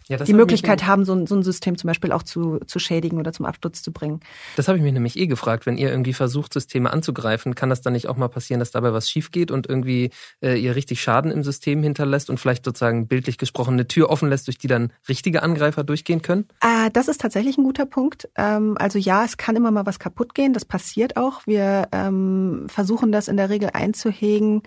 Ja, 0.09 0.17
die 0.17 0.33
Möglichkeit 0.33 0.87
haben, 0.87 1.05
so 1.05 1.13
ein, 1.13 1.27
so 1.27 1.35
ein 1.35 1.43
System 1.43 1.77
zum 1.77 1.87
Beispiel 1.87 2.11
auch 2.11 2.23
zu, 2.23 2.57
zu 2.65 2.79
schädigen 2.79 3.19
oder 3.19 3.31
zum 3.31 3.45
Absturz 3.45 3.83
zu 3.83 3.91
bringen. 3.93 4.21
Das 4.55 4.67
habe 4.67 4.75
ich 4.79 4.83
mich 4.83 4.91
nämlich 4.91 5.15
eh 5.19 5.27
gefragt. 5.27 5.67
Wenn 5.67 5.77
ihr 5.77 5.91
irgendwie 5.91 6.13
versucht, 6.13 6.51
Systeme 6.51 6.91
anzugreifen, 6.91 7.53
kann 7.53 7.69
das 7.69 7.81
dann 7.81 7.93
nicht 7.93 8.07
auch 8.07 8.17
mal 8.17 8.27
passieren, 8.27 8.59
dass 8.59 8.71
dabei 8.71 8.91
was 8.91 9.07
schief 9.07 9.29
geht 9.29 9.51
und 9.51 9.69
irgendwie 9.69 10.09
äh, 10.41 10.59
ihr 10.59 10.75
richtig 10.75 10.99
Schaden 10.99 11.29
im 11.29 11.43
System 11.43 11.83
hinterlässt 11.83 12.31
und 12.31 12.39
vielleicht 12.39 12.65
sozusagen 12.65 13.07
bildlich 13.07 13.37
gesprochen 13.37 13.73
eine 13.75 13.87
Tür 13.87 14.09
offen 14.09 14.29
lässt, 14.29 14.47
durch 14.47 14.57
die 14.57 14.65
dann 14.65 14.91
richtige 15.07 15.43
Angreifer 15.43 15.83
durchgehen 15.83 16.23
können? 16.23 16.47
Ah, 16.59 16.89
das 16.89 17.07
ist 17.07 17.21
tatsächlich 17.21 17.59
ein 17.59 17.63
guter 17.63 17.85
Punkt. 17.85 18.29
Ähm, 18.35 18.77
also 18.79 18.97
ja, 18.97 19.23
es 19.23 19.37
kann 19.37 19.55
immer 19.55 19.69
mal 19.69 19.85
was 19.85 19.99
kaputt 19.99 20.33
gehen. 20.33 20.53
Das 20.53 20.65
passiert 20.65 21.17
auch. 21.17 21.45
Wir 21.45 21.87
ähm, 21.91 22.65
versuchen 22.67 23.11
das 23.11 23.27
in 23.27 23.37
der 23.37 23.51
Regel 23.51 23.69
einzuhegen, 23.73 24.63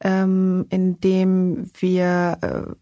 ähm, 0.00 0.66
indem 0.68 1.70
wir 1.78 2.38
äh, 2.42 2.74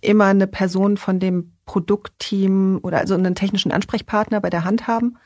immer 0.00 0.26
eine 0.26 0.46
Person 0.46 0.96
von 0.96 1.20
dem 1.20 1.52
Produktteam 1.66 2.80
oder 2.82 2.98
also 2.98 3.14
einen 3.14 3.34
technischen 3.34 3.72
Ansprechpartner 3.72 4.40
bei 4.40 4.50
der 4.50 4.64
Hand 4.64 4.86
haben. 4.86 5.18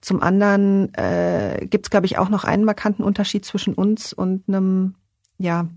Zum 0.00 0.22
anderen 0.22 0.94
äh, 0.94 1.66
gibt 1.68 1.86
es, 1.86 1.90
glaube 1.90 2.06
ich, 2.06 2.18
auch 2.18 2.28
noch 2.28 2.44
einen 2.44 2.64
markanten 2.64 3.04
Unterschied 3.04 3.44
zwischen 3.44 3.74
uns 3.74 4.12
und 4.12 4.48
einem 4.48 4.94
ja, 5.38 5.68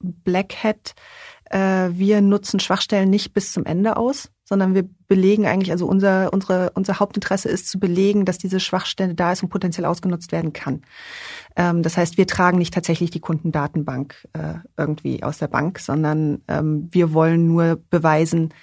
Black 0.00 0.64
Hat. 0.64 0.94
Äh, 1.50 1.90
wir 1.92 2.20
nutzen 2.20 2.60
Schwachstellen 2.60 3.10
nicht 3.10 3.34
bis 3.34 3.52
zum 3.52 3.64
Ende 3.64 3.96
aus, 3.96 4.30
sondern 4.48 4.74
wir 4.74 4.88
belegen 5.08 5.46
eigentlich, 5.46 5.70
also 5.70 5.86
unser, 5.86 6.32
unsere, 6.32 6.70
unser 6.74 6.98
Hauptinteresse 6.98 7.50
ist 7.50 7.68
zu 7.68 7.78
belegen, 7.78 8.24
dass 8.24 8.38
diese 8.38 8.60
Schwachstelle 8.60 9.14
da 9.14 9.32
ist 9.32 9.42
und 9.42 9.50
potenziell 9.50 9.84
ausgenutzt 9.84 10.32
werden 10.32 10.54
kann. 10.54 10.80
Ähm, 11.54 11.82
das 11.82 11.98
heißt, 11.98 12.16
wir 12.16 12.26
tragen 12.26 12.56
nicht 12.56 12.72
tatsächlich 12.72 13.10
die 13.10 13.20
Kundendatenbank 13.20 14.26
äh, 14.32 14.54
irgendwie 14.78 15.22
aus 15.22 15.36
der 15.36 15.48
Bank, 15.48 15.78
sondern 15.80 16.40
ähm, 16.48 16.88
wir 16.90 17.12
wollen 17.12 17.46
nur 17.46 17.78
beweisen, 17.90 18.54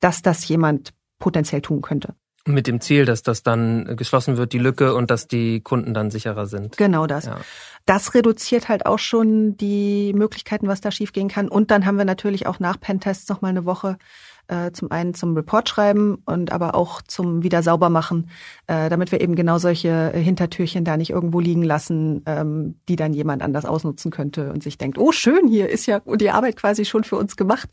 dass 0.00 0.22
das 0.22 0.48
jemand 0.48 0.94
potenziell 1.18 1.60
tun 1.60 1.82
könnte. 1.82 2.14
Mit 2.46 2.66
dem 2.66 2.80
Ziel, 2.80 3.04
dass 3.04 3.22
das 3.22 3.42
dann 3.42 3.96
geschlossen 3.96 4.36
wird, 4.36 4.52
die 4.52 4.58
Lücke, 4.58 4.94
und 4.94 5.10
dass 5.10 5.26
die 5.26 5.60
Kunden 5.60 5.92
dann 5.92 6.10
sicherer 6.10 6.46
sind. 6.46 6.76
Genau 6.76 7.06
das. 7.06 7.26
Ja. 7.26 7.38
Das 7.86 8.14
reduziert 8.14 8.68
halt 8.68 8.86
auch 8.86 9.00
schon 9.00 9.56
die 9.56 10.12
Möglichkeiten, 10.14 10.68
was 10.68 10.80
da 10.80 10.92
schiefgehen 10.92 11.28
kann. 11.28 11.48
Und 11.48 11.72
dann 11.72 11.84
haben 11.84 11.98
wir 11.98 12.04
natürlich 12.04 12.46
auch 12.46 12.60
nach 12.60 12.78
Pentests 12.80 13.28
noch 13.28 13.42
mal 13.42 13.48
eine 13.48 13.64
Woche 13.64 13.98
äh, 14.48 14.72
zum 14.72 14.90
einen 14.90 15.14
zum 15.14 15.34
Report 15.34 15.68
schreiben 15.68 16.18
und 16.24 16.52
aber 16.52 16.74
auch 16.74 17.02
zum 17.02 17.42
wieder 17.42 17.62
sauber 17.62 17.90
machen, 17.90 18.30
äh, 18.66 18.88
damit 18.88 19.12
wir 19.12 19.20
eben 19.20 19.34
genau 19.34 19.58
solche 19.58 20.10
Hintertürchen 20.10 20.84
da 20.84 20.96
nicht 20.96 21.10
irgendwo 21.10 21.40
liegen 21.40 21.62
lassen, 21.62 22.22
ähm, 22.26 22.76
die 22.88 22.96
dann 22.96 23.12
jemand 23.12 23.42
anders 23.42 23.64
ausnutzen 23.64 24.10
könnte 24.10 24.52
und 24.52 24.62
sich 24.62 24.78
denkt, 24.78 24.98
oh 24.98 25.12
schön, 25.12 25.48
hier 25.48 25.68
ist 25.68 25.86
ja 25.86 26.00
die 26.00 26.30
Arbeit 26.30 26.56
quasi 26.56 26.84
schon 26.84 27.04
für 27.04 27.16
uns 27.16 27.36
gemacht. 27.36 27.68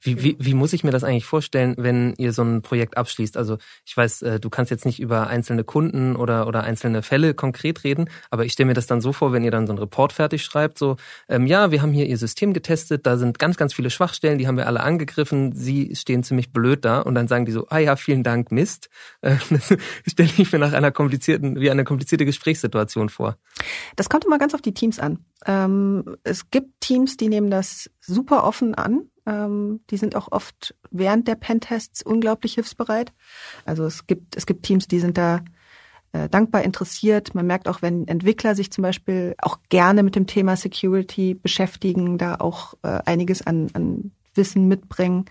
Wie, 0.00 0.22
wie, 0.22 0.36
wie 0.38 0.54
muss 0.54 0.72
ich 0.72 0.84
mir 0.84 0.92
das 0.92 1.02
eigentlich 1.02 1.24
vorstellen, 1.24 1.74
wenn 1.76 2.14
ihr 2.18 2.32
so 2.32 2.42
ein 2.42 2.62
Projekt 2.62 2.96
abschließt? 2.96 3.36
Also 3.36 3.58
ich 3.84 3.96
weiß, 3.96 4.22
äh, 4.22 4.40
du 4.40 4.48
kannst 4.48 4.70
jetzt 4.70 4.86
nicht 4.86 5.00
über 5.00 5.26
einzelne 5.26 5.64
Kunden 5.64 6.14
oder, 6.14 6.46
oder 6.46 6.62
einzelne 6.62 7.02
Fälle 7.02 7.34
konkret 7.34 7.82
reden, 7.82 8.08
aber 8.30 8.44
ich 8.44 8.52
stelle 8.52 8.68
mir 8.68 8.74
das 8.74 8.86
dann 8.86 9.00
so 9.00 9.12
vor, 9.12 9.32
wenn 9.32 9.42
ihr 9.42 9.50
dann 9.50 9.66
so 9.66 9.72
einen 9.72 9.80
Report 9.80 10.12
fertig 10.12 10.44
schreibt, 10.44 10.78
so, 10.78 10.96
ähm, 11.28 11.46
ja, 11.46 11.72
wir 11.72 11.82
haben 11.82 11.92
hier 11.92 12.06
ihr 12.06 12.16
System 12.16 12.52
getestet, 12.52 13.06
da 13.06 13.16
sind 13.16 13.40
ganz, 13.40 13.56
ganz 13.56 13.74
viele 13.74 13.90
Schwachstellen, 13.90 14.38
die 14.38 14.46
haben 14.46 14.56
wir 14.56 14.68
alle 14.68 14.80
angegriffen, 14.80 15.52
sie 15.52 15.96
stehen 15.96 16.22
ziemlich 16.22 16.52
blöd 16.52 16.84
da 16.84 17.00
und 17.00 17.16
dann 17.16 17.26
sagen 17.26 17.44
die 17.44 17.52
so, 17.52 17.66
ah 17.68 17.78
ja, 17.78 17.96
vielen 17.96 18.22
Dank, 18.22 18.52
Mist. 18.52 18.88
Äh, 19.20 19.36
das 19.50 19.74
stelle 20.06 20.30
ich 20.36 20.52
mir 20.52 20.60
nach 20.60 20.72
einer 20.72 20.92
komplizierten, 20.92 21.58
wie 21.58 21.70
eine 21.72 21.82
komplizierte 21.82 22.24
Gesprächssituation 22.24 23.08
vor. 23.08 23.36
Das 23.96 24.08
kommt 24.08 24.24
immer 24.24 24.38
ganz 24.38 24.54
auf 24.54 24.62
die 24.62 24.72
Teams 24.74 25.00
an. 25.00 25.24
Ähm, 25.44 26.16
es 26.22 26.50
gibt 26.50 26.80
Teams, 26.80 27.16
die 27.16 27.28
nehmen 27.28 27.50
das 27.50 27.90
super 28.00 28.44
offen 28.44 28.76
an. 28.76 29.08
Ähm, 29.28 29.80
die 29.90 29.98
sind 29.98 30.16
auch 30.16 30.32
oft 30.32 30.74
während 30.90 31.28
der 31.28 31.34
Pentests 31.34 32.02
unglaublich 32.02 32.54
hilfsbereit. 32.54 33.12
Also 33.66 33.84
es 33.84 34.06
gibt, 34.06 34.36
es 34.36 34.46
gibt 34.46 34.62
Teams, 34.62 34.88
die 34.88 35.00
sind 35.00 35.18
da 35.18 35.42
äh, 36.12 36.30
dankbar 36.30 36.62
interessiert. 36.62 37.34
Man 37.34 37.46
merkt 37.46 37.68
auch, 37.68 37.82
wenn 37.82 38.08
Entwickler 38.08 38.54
sich 38.54 38.70
zum 38.70 38.82
Beispiel 38.82 39.34
auch 39.42 39.58
gerne 39.68 40.02
mit 40.02 40.16
dem 40.16 40.26
Thema 40.26 40.56
Security 40.56 41.34
beschäftigen, 41.34 42.16
da 42.16 42.36
auch 42.36 42.74
äh, 42.82 43.00
einiges 43.04 43.46
an, 43.46 43.68
an 43.74 44.12
Wissen 44.34 44.66
mitbringen. 44.66 45.26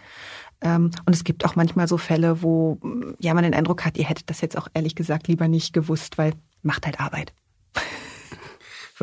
Ähm, 0.62 0.92
und 1.06 1.16
es 1.16 1.24
gibt 1.24 1.44
auch 1.46 1.56
manchmal 1.56 1.88
so 1.88 1.98
Fälle, 1.98 2.44
wo 2.44 2.78
ja 3.20 3.34
man 3.34 3.44
den 3.44 3.56
Eindruck 3.56 3.84
hat, 3.84 3.98
ihr 3.98 4.06
hättet 4.06 4.30
das 4.30 4.42
jetzt 4.42 4.58
auch 4.58 4.68
ehrlich 4.76 4.96
gesagt 4.96 5.28
lieber 5.28 5.48
nicht 5.48 5.74
gewusst, 5.74 6.20
weil 6.20 6.34
macht 6.62 6.86
halt 6.86 7.00
Arbeit. 7.00 7.34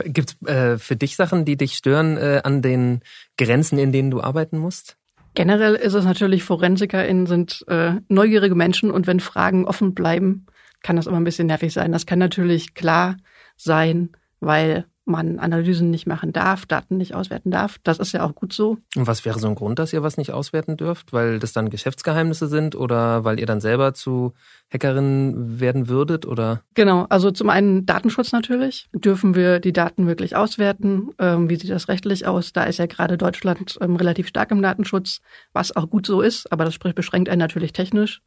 Gibt 0.04 0.36
es 0.40 0.48
äh, 0.48 0.78
für 0.78 0.96
dich 0.96 1.16
Sachen, 1.16 1.44
die 1.44 1.56
dich 1.56 1.74
stören 1.74 2.16
äh, 2.16 2.40
an 2.42 2.62
den 2.62 3.00
Grenzen, 3.36 3.78
in 3.78 3.92
denen 3.92 4.10
du 4.10 4.20
arbeiten 4.20 4.58
musst? 4.58 4.96
Generell 5.34 5.74
ist 5.74 5.94
es 5.94 6.04
natürlich, 6.04 6.44
ForensikerInnen 6.44 7.26
sind 7.26 7.64
äh, 7.68 7.94
neugierige 8.08 8.54
Menschen 8.54 8.90
und 8.90 9.06
wenn 9.06 9.20
Fragen 9.20 9.66
offen 9.66 9.94
bleiben, 9.94 10.46
kann 10.82 10.96
das 10.96 11.06
immer 11.06 11.16
ein 11.16 11.24
bisschen 11.24 11.48
nervig 11.48 11.72
sein. 11.72 11.92
Das 11.92 12.06
kann 12.06 12.18
natürlich 12.18 12.74
klar 12.74 13.16
sein, 13.56 14.10
weil 14.40 14.86
man 15.04 15.38
Analysen 15.38 15.90
nicht 15.90 16.06
machen 16.06 16.32
darf, 16.32 16.66
Daten 16.66 16.96
nicht 16.96 17.14
auswerten 17.14 17.50
darf. 17.50 17.78
Das 17.82 17.98
ist 17.98 18.12
ja 18.12 18.24
auch 18.24 18.34
gut 18.34 18.52
so. 18.52 18.78
Und 18.96 19.06
was 19.06 19.24
wäre 19.24 19.38
so 19.38 19.48
ein 19.48 19.54
Grund, 19.54 19.78
dass 19.78 19.92
ihr 19.92 20.02
was 20.02 20.16
nicht 20.16 20.32
auswerten 20.32 20.76
dürft? 20.76 21.12
Weil 21.12 21.38
das 21.38 21.52
dann 21.52 21.70
Geschäftsgeheimnisse 21.70 22.48
sind 22.48 22.74
oder 22.74 23.24
weil 23.24 23.38
ihr 23.38 23.46
dann 23.46 23.60
selber 23.60 23.94
zu 23.94 24.32
Hackerin 24.72 25.60
werden 25.60 25.88
würdet 25.88 26.26
oder? 26.26 26.62
Genau, 26.74 27.06
also 27.08 27.30
zum 27.30 27.50
einen 27.50 27.86
Datenschutz 27.86 28.32
natürlich. 28.32 28.88
Dürfen 28.92 29.34
wir 29.34 29.60
die 29.60 29.72
Daten 29.72 30.06
wirklich 30.06 30.36
auswerten? 30.36 31.10
Ähm, 31.18 31.48
wie 31.48 31.56
sieht 31.56 31.70
das 31.70 31.88
rechtlich 31.88 32.26
aus? 32.26 32.52
Da 32.52 32.64
ist 32.64 32.78
ja 32.78 32.86
gerade 32.86 33.18
Deutschland 33.18 33.78
ähm, 33.80 33.96
relativ 33.96 34.28
stark 34.28 34.50
im 34.50 34.62
Datenschutz, 34.62 35.20
was 35.52 35.76
auch 35.76 35.90
gut 35.90 36.06
so 36.06 36.20
ist, 36.20 36.50
aber 36.52 36.64
das 36.64 36.78
beschränkt 36.78 37.28
einen 37.28 37.40
natürlich 37.40 37.72
technisch 37.72 38.22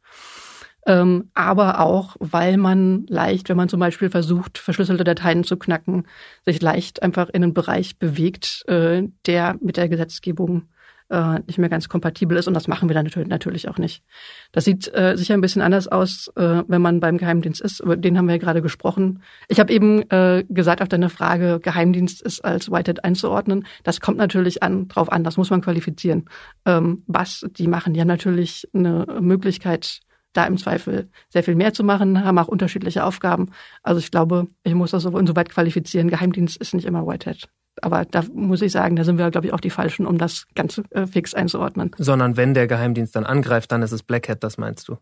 ähm, 0.88 1.30
aber 1.34 1.80
auch, 1.80 2.16
weil 2.18 2.56
man 2.56 3.04
leicht, 3.08 3.50
wenn 3.50 3.58
man 3.58 3.68
zum 3.68 3.78
Beispiel 3.78 4.08
versucht, 4.08 4.56
verschlüsselte 4.56 5.04
Dateien 5.04 5.44
zu 5.44 5.58
knacken, 5.58 6.06
sich 6.46 6.62
leicht 6.62 7.02
einfach 7.02 7.28
in 7.28 7.42
einen 7.42 7.52
Bereich 7.52 7.98
bewegt, 7.98 8.64
äh, 8.68 9.02
der 9.26 9.56
mit 9.60 9.76
der 9.76 9.90
Gesetzgebung 9.90 10.68
äh, 11.10 11.40
nicht 11.46 11.58
mehr 11.58 11.68
ganz 11.68 11.90
kompatibel 11.90 12.38
ist. 12.38 12.48
Und 12.48 12.54
das 12.54 12.68
machen 12.68 12.88
wir 12.88 12.94
dann 12.94 13.06
natürlich 13.26 13.68
auch 13.68 13.76
nicht. 13.76 14.02
Das 14.50 14.64
sieht 14.64 14.90
äh, 14.94 15.14
sicher 15.18 15.34
ein 15.34 15.42
bisschen 15.42 15.60
anders 15.60 15.88
aus, 15.88 16.32
äh, 16.36 16.62
wenn 16.66 16.80
man 16.80 17.00
beim 17.00 17.18
Geheimdienst 17.18 17.60
ist. 17.60 17.80
Über 17.80 17.98
den 17.98 18.16
haben 18.16 18.26
wir 18.26 18.36
ja 18.36 18.40
gerade 18.40 18.62
gesprochen. 18.62 19.22
Ich 19.48 19.60
habe 19.60 19.70
eben 19.70 20.08
äh, 20.10 20.46
gesagt 20.48 20.80
auf 20.80 20.88
deine 20.88 21.10
Frage, 21.10 21.60
Geheimdienst 21.60 22.22
ist 22.22 22.42
als 22.42 22.70
Whitehead 22.70 23.04
einzuordnen. 23.04 23.66
Das 23.84 24.00
kommt 24.00 24.16
natürlich 24.16 24.62
an, 24.62 24.88
drauf 24.88 25.12
an. 25.12 25.22
Das 25.22 25.36
muss 25.36 25.50
man 25.50 25.60
qualifizieren. 25.60 26.30
Ähm, 26.64 27.02
was 27.06 27.46
die 27.58 27.68
machen, 27.68 27.92
die 27.92 28.00
haben 28.00 28.08
natürlich 28.08 28.66
eine 28.72 29.04
Möglichkeit, 29.20 30.00
da 30.32 30.46
im 30.46 30.58
Zweifel 30.58 31.10
sehr 31.28 31.42
viel 31.42 31.54
mehr 31.54 31.72
zu 31.72 31.84
machen, 31.84 32.24
haben 32.24 32.38
auch 32.38 32.48
unterschiedliche 32.48 33.04
Aufgaben. 33.04 33.50
Also 33.82 33.98
ich 33.98 34.10
glaube, 34.10 34.46
ich 34.62 34.74
muss 34.74 34.90
das 34.90 35.02
so 35.02 35.16
insoweit 35.18 35.48
qualifizieren. 35.48 36.08
Geheimdienst 36.08 36.56
ist 36.58 36.74
nicht 36.74 36.86
immer 36.86 37.06
Whitehead. 37.06 37.48
Aber 37.80 38.04
da 38.04 38.24
muss 38.32 38.62
ich 38.62 38.72
sagen, 38.72 38.96
da 38.96 39.04
sind 39.04 39.18
wir, 39.18 39.30
glaube 39.30 39.46
ich, 39.46 39.52
auch 39.52 39.60
die 39.60 39.70
Falschen, 39.70 40.06
um 40.06 40.18
das 40.18 40.46
ganz 40.54 40.80
äh, 40.90 41.06
fix 41.06 41.34
einzuordnen. 41.34 41.92
Sondern 41.96 42.36
wenn 42.36 42.54
der 42.54 42.66
Geheimdienst 42.66 43.14
dann 43.14 43.24
angreift, 43.24 43.70
dann 43.72 43.82
ist 43.82 43.92
es 43.92 44.02
Blackhead, 44.02 44.42
das 44.42 44.58
meinst 44.58 44.88
du? 44.88 44.98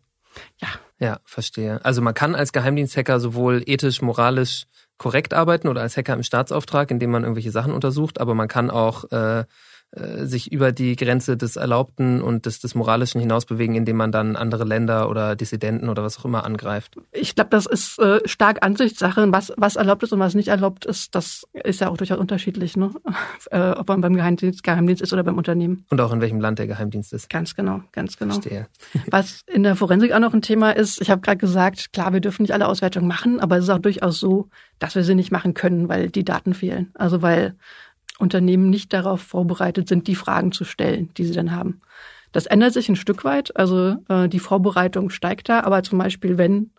Ja. 0.60 0.68
Ja, 0.98 1.18
verstehe. 1.24 1.84
Also 1.84 2.02
man 2.02 2.14
kann 2.14 2.34
als 2.34 2.52
Geheimdiensthacker 2.52 3.20
sowohl 3.20 3.62
ethisch, 3.66 4.02
moralisch 4.02 4.66
korrekt 4.98 5.34
arbeiten 5.34 5.68
oder 5.68 5.82
als 5.82 5.96
Hacker 5.96 6.14
im 6.14 6.22
Staatsauftrag, 6.22 6.90
indem 6.90 7.10
man 7.10 7.22
irgendwelche 7.22 7.50
Sachen 7.50 7.72
untersucht, 7.72 8.20
aber 8.20 8.34
man 8.34 8.48
kann 8.48 8.70
auch 8.70 9.04
äh, 9.10 9.44
sich 9.96 10.52
über 10.52 10.72
die 10.72 10.94
Grenze 10.94 11.36
des 11.36 11.56
Erlaubten 11.56 12.20
und 12.20 12.44
des, 12.44 12.60
des 12.60 12.74
Moralischen 12.74 13.20
hinaus 13.20 13.46
bewegen, 13.46 13.74
indem 13.74 13.96
man 13.96 14.12
dann 14.12 14.36
andere 14.36 14.64
Länder 14.64 15.08
oder 15.08 15.36
Dissidenten 15.36 15.88
oder 15.88 16.02
was 16.02 16.18
auch 16.18 16.26
immer 16.26 16.44
angreift. 16.44 16.96
Ich 17.12 17.34
glaube, 17.34 17.50
das 17.50 17.64
ist 17.66 17.98
äh, 17.98 18.20
stark 18.26 18.64
Ansichtssache. 18.64 19.26
Was, 19.32 19.52
was 19.56 19.76
erlaubt 19.76 20.02
ist 20.02 20.12
und 20.12 20.20
was 20.20 20.34
nicht 20.34 20.48
erlaubt 20.48 20.84
ist, 20.84 21.14
das 21.14 21.46
ist 21.52 21.80
ja 21.80 21.88
auch 21.88 21.96
durchaus 21.96 22.18
unterschiedlich, 22.18 22.76
ne? 22.76 22.90
äh, 23.50 23.70
ob 23.70 23.88
man 23.88 24.02
beim 24.02 24.14
Geheimdienst, 24.14 24.62
Geheimdienst 24.62 25.00
ist 25.00 25.12
oder 25.12 25.22
beim 25.22 25.38
Unternehmen. 25.38 25.84
Und 25.88 26.00
auch 26.00 26.12
in 26.12 26.20
welchem 26.20 26.40
Land 26.40 26.58
der 26.58 26.66
Geheimdienst 26.66 27.12
ist. 27.12 27.30
Ganz 27.30 27.54
genau, 27.54 27.80
ganz 27.92 28.18
genau. 28.18 28.34
Verstehe. 28.34 28.66
Was 29.10 29.42
in 29.46 29.62
der 29.62 29.76
Forensik 29.76 30.12
auch 30.12 30.20
noch 30.20 30.34
ein 30.34 30.42
Thema 30.42 30.72
ist, 30.72 31.00
ich 31.00 31.10
habe 31.10 31.22
gerade 31.22 31.38
gesagt, 31.38 31.92
klar, 31.92 32.12
wir 32.12 32.20
dürfen 32.20 32.42
nicht 32.42 32.52
alle 32.52 32.68
Auswertungen 32.68 33.08
machen, 33.08 33.40
aber 33.40 33.56
es 33.56 33.64
ist 33.64 33.70
auch 33.70 33.78
durchaus 33.78 34.20
so, 34.20 34.48
dass 34.78 34.94
wir 34.94 35.04
sie 35.04 35.14
nicht 35.14 35.32
machen 35.32 35.54
können, 35.54 35.88
weil 35.88 36.10
die 36.10 36.24
Daten 36.24 36.52
fehlen. 36.52 36.90
Also 36.94 37.22
weil 37.22 37.56
Unternehmen 38.18 38.70
nicht 38.70 38.92
darauf 38.92 39.20
vorbereitet 39.20 39.88
sind, 39.88 40.06
die 40.08 40.14
Fragen 40.14 40.52
zu 40.52 40.64
stellen, 40.64 41.10
die 41.16 41.24
sie 41.24 41.34
dann 41.34 41.52
haben. 41.52 41.80
Das 42.32 42.46
ändert 42.46 42.72
sich 42.72 42.88
ein 42.88 42.96
Stück 42.96 43.24
weit, 43.24 43.56
also 43.56 43.96
äh, 44.08 44.28
die 44.28 44.38
Vorbereitung 44.38 45.10
steigt 45.10 45.48
da, 45.48 45.60
aber 45.60 45.82
zum 45.82 45.98
Beispiel, 45.98 46.38
wenn 46.38 46.70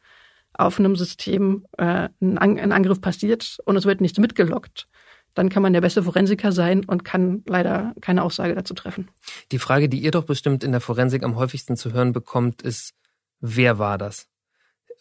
auf 0.54 0.80
einem 0.80 0.96
System 0.96 1.66
äh, 1.78 2.10
ein, 2.22 2.38
An 2.38 2.60
ein 2.60 2.72
Angriff 2.72 3.02
passiert 3.02 3.58
und 3.66 3.76
es 3.76 3.86
wird 3.86 4.02
nichts 4.02 4.20
mitgelockt, 4.20 4.88
dann 5.34 5.50
kann 5.50 5.62
man 5.62 5.74
der 5.74 5.82
beste 5.82 6.04
Forensiker 6.04 6.52
sein 6.52 6.84
und 6.86 7.04
kann 7.04 7.44
leider 7.48 7.94
keine 8.02 8.24
Aussage 8.24 8.56
dazu 8.56 8.74
treffen. 8.74 9.10
Die 9.52 9.60
Frage, 9.60 9.88
die 9.88 10.00
ihr 10.00 10.12
doch 10.12 10.24
bestimmt 10.24 10.64
in 10.64 10.72
der 10.72 10.82
Forensik 10.82 11.24
am 11.24 11.36
häufigsten 11.36 11.76
zu 11.76 11.94
hören 11.94 12.12
bekommt, 12.12 12.64
ist, 12.64 12.96
wer 13.40 13.78
war 13.78 14.00
das? 14.00 14.28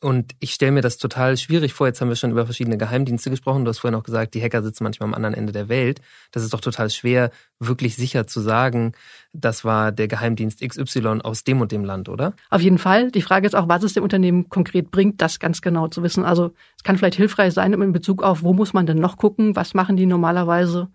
Und 0.06 0.36
ich 0.38 0.52
stelle 0.52 0.70
mir 0.70 0.82
das 0.82 0.98
total 0.98 1.36
schwierig 1.36 1.74
vor. 1.74 1.88
Jetzt 1.88 2.00
haben 2.00 2.08
wir 2.08 2.14
schon 2.14 2.30
über 2.30 2.44
verschiedene 2.44 2.78
Geheimdienste 2.78 3.28
gesprochen. 3.28 3.64
Du 3.64 3.70
hast 3.70 3.80
vorhin 3.80 3.98
auch 3.98 4.04
gesagt, 4.04 4.34
die 4.34 4.40
Hacker 4.40 4.62
sitzen 4.62 4.84
manchmal 4.84 5.08
am 5.08 5.14
anderen 5.14 5.34
Ende 5.34 5.52
der 5.52 5.68
Welt. 5.68 6.00
Das 6.30 6.44
ist 6.44 6.54
doch 6.54 6.60
total 6.60 6.90
schwer, 6.90 7.32
wirklich 7.58 7.96
sicher 7.96 8.24
zu 8.28 8.38
sagen, 8.38 8.92
das 9.32 9.64
war 9.64 9.90
der 9.90 10.06
Geheimdienst 10.06 10.60
XY 10.60 11.22
aus 11.24 11.42
dem 11.42 11.60
und 11.60 11.72
dem 11.72 11.84
Land, 11.84 12.08
oder? 12.08 12.34
Auf 12.50 12.60
jeden 12.60 12.78
Fall. 12.78 13.10
Die 13.10 13.20
Frage 13.20 13.48
ist 13.48 13.56
auch, 13.56 13.66
was 13.68 13.82
es 13.82 13.94
dem 13.94 14.04
Unternehmen 14.04 14.48
konkret 14.48 14.92
bringt, 14.92 15.20
das 15.20 15.40
ganz 15.40 15.60
genau 15.60 15.88
zu 15.88 16.04
wissen. 16.04 16.24
Also 16.24 16.52
es 16.76 16.84
kann 16.84 16.96
vielleicht 16.96 17.16
hilfreich 17.16 17.52
sein 17.52 17.72
in 17.72 17.92
Bezug 17.92 18.22
auf, 18.22 18.44
wo 18.44 18.52
muss 18.52 18.74
man 18.74 18.86
denn 18.86 19.00
noch 19.00 19.16
gucken, 19.16 19.56
was 19.56 19.74
machen 19.74 19.96
die 19.96 20.06
normalerweise 20.06 20.88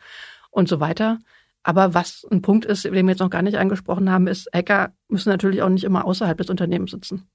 und 0.51 0.69
so 0.69 0.79
weiter. 0.79 1.19
Aber 1.63 1.93
was 1.93 2.25
ein 2.31 2.41
Punkt 2.41 2.63
ist, 2.63 2.85
den 2.85 2.93
wir 2.93 3.09
jetzt 3.09 3.19
noch 3.19 3.29
gar 3.29 3.41
nicht 3.41 3.57
angesprochen 3.57 4.09
haben, 4.09 4.27
ist, 4.27 4.47
Hacker 4.53 4.93
müssen 5.09 5.31
natürlich 5.31 5.63
auch 5.63 5.69
nicht 5.69 5.83
immer 5.83 6.05
außerhalb 6.05 6.37
des 6.37 6.49
Unternehmens 6.49 6.91
sitzen. 6.91 7.27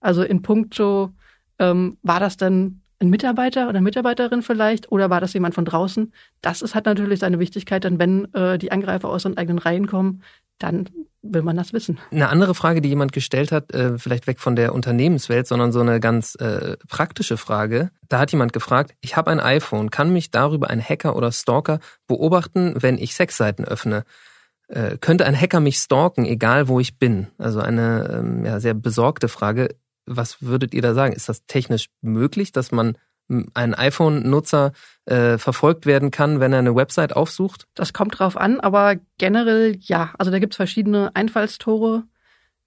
Also 0.00 0.22
in 0.22 0.42
puncto, 0.42 1.10
ähm, 1.58 1.98
war 2.02 2.20
das 2.20 2.36
dann 2.36 2.82
ein 3.00 3.10
Mitarbeiter 3.10 3.68
oder 3.68 3.80
Mitarbeiterin 3.80 4.42
vielleicht 4.42 4.90
oder 4.90 5.10
war 5.10 5.20
das 5.20 5.32
jemand 5.32 5.54
von 5.54 5.64
draußen? 5.64 6.12
Das 6.40 6.62
ist, 6.62 6.74
hat 6.74 6.86
natürlich 6.86 7.20
seine 7.20 7.38
Wichtigkeit, 7.38 7.84
denn 7.84 7.98
wenn 7.98 8.32
äh, 8.34 8.58
die 8.58 8.72
Angreifer 8.72 9.08
aus 9.08 9.24
ihren 9.24 9.36
eigenen 9.36 9.58
Reihen 9.58 9.86
kommen, 9.86 10.22
dann 10.58 10.88
will 11.22 11.42
man 11.42 11.56
das 11.56 11.72
wissen. 11.72 11.98
Eine 12.10 12.28
andere 12.28 12.54
Frage, 12.54 12.80
die 12.80 12.88
jemand 12.88 13.12
gestellt 13.12 13.52
hat, 13.52 13.72
äh, 13.72 13.98
vielleicht 13.98 14.26
weg 14.26 14.40
von 14.40 14.56
der 14.56 14.74
Unternehmenswelt, 14.74 15.46
sondern 15.46 15.72
so 15.72 15.80
eine 15.80 16.00
ganz 16.00 16.34
äh, 16.36 16.76
praktische 16.88 17.36
Frage. 17.36 17.90
Da 18.08 18.18
hat 18.18 18.32
jemand 18.32 18.52
gefragt, 18.52 18.94
ich 19.00 19.16
habe 19.16 19.30
ein 19.30 19.40
iPhone, 19.40 19.90
kann 19.90 20.12
mich 20.12 20.30
darüber 20.30 20.70
ein 20.70 20.82
Hacker 20.82 21.16
oder 21.16 21.30
Stalker 21.32 21.78
beobachten, 22.06 22.74
wenn 22.80 22.98
ich 22.98 23.14
Sexseiten 23.14 23.64
öffne? 23.64 24.04
Äh, 24.68 24.98
könnte 24.98 25.26
ein 25.26 25.38
Hacker 25.38 25.60
mich 25.60 25.78
stalken, 25.78 26.24
egal 26.24 26.68
wo 26.68 26.80
ich 26.80 26.98
bin? 26.98 27.28
Also 27.38 27.60
eine 27.60 28.18
ähm, 28.18 28.44
ja, 28.44 28.60
sehr 28.60 28.74
besorgte 28.74 29.28
Frage. 29.28 29.76
Was 30.08 30.42
würdet 30.42 30.74
ihr 30.74 30.82
da 30.82 30.94
sagen? 30.94 31.12
Ist 31.12 31.28
das 31.28 31.44
technisch 31.46 31.88
möglich, 32.00 32.52
dass 32.52 32.72
man 32.72 32.96
ein 33.54 33.74
iPhone-Nutzer 33.74 34.72
äh, 35.04 35.36
verfolgt 35.38 35.86
werden 35.86 36.10
kann, 36.10 36.40
wenn 36.40 36.52
er 36.52 36.60
eine 36.60 36.74
Website 36.74 37.14
aufsucht? 37.14 37.66
Das 37.74 37.92
kommt 37.92 38.18
drauf 38.18 38.36
an, 38.36 38.60
aber 38.60 38.96
generell 39.18 39.76
ja. 39.80 40.14
Also 40.18 40.30
da 40.30 40.38
gibt's 40.38 40.56
verschiedene 40.56 41.14
Einfallstore. 41.14 42.04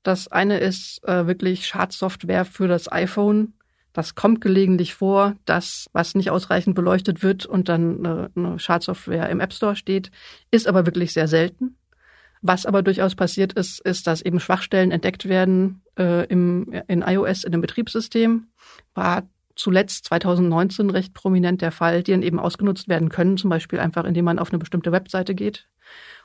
Das 0.03 0.27
eine 0.27 0.59
ist 0.59 1.03
äh, 1.03 1.27
wirklich 1.27 1.67
Schadsoftware 1.67 2.45
für 2.45 2.67
das 2.67 2.91
iPhone. 2.91 3.53
Das 3.93 4.15
kommt 4.15 4.39
gelegentlich 4.39 4.93
vor, 4.93 5.35
dass 5.45 5.89
was 5.93 6.15
nicht 6.15 6.29
ausreichend 6.29 6.75
beleuchtet 6.75 7.23
wird 7.23 7.45
und 7.45 7.67
dann 7.67 8.05
eine, 8.05 8.31
eine 8.35 8.59
Schadsoftware 8.59 9.29
im 9.29 9.39
App 9.39 9.53
Store 9.53 9.75
steht, 9.75 10.11
ist 10.49 10.67
aber 10.67 10.85
wirklich 10.85 11.11
sehr 11.11 11.27
selten. 11.27 11.75
Was 12.41 12.65
aber 12.65 12.81
durchaus 12.81 13.15
passiert 13.15 13.53
ist, 13.53 13.79
ist, 13.81 14.07
dass 14.07 14.21
eben 14.21 14.39
Schwachstellen 14.39 14.91
entdeckt 14.91 15.29
werden 15.29 15.83
äh, 15.97 16.25
im, 16.25 16.73
in 16.87 17.03
iOS 17.03 17.43
in 17.43 17.51
dem 17.51 17.61
Betriebssystem. 17.61 18.47
War 18.95 19.29
zuletzt 19.55 20.05
2019 20.05 20.89
recht 20.89 21.13
prominent 21.13 21.61
der 21.61 21.71
Fall, 21.71 22.01
die 22.01 22.11
dann 22.11 22.23
eben 22.23 22.39
ausgenutzt 22.39 22.87
werden 22.87 23.09
können, 23.09 23.37
zum 23.37 23.49
Beispiel 23.49 23.79
einfach, 23.79 24.05
indem 24.05 24.25
man 24.25 24.39
auf 24.39 24.49
eine 24.49 24.59
bestimmte 24.59 24.91
Webseite 24.91 25.35
geht 25.35 25.67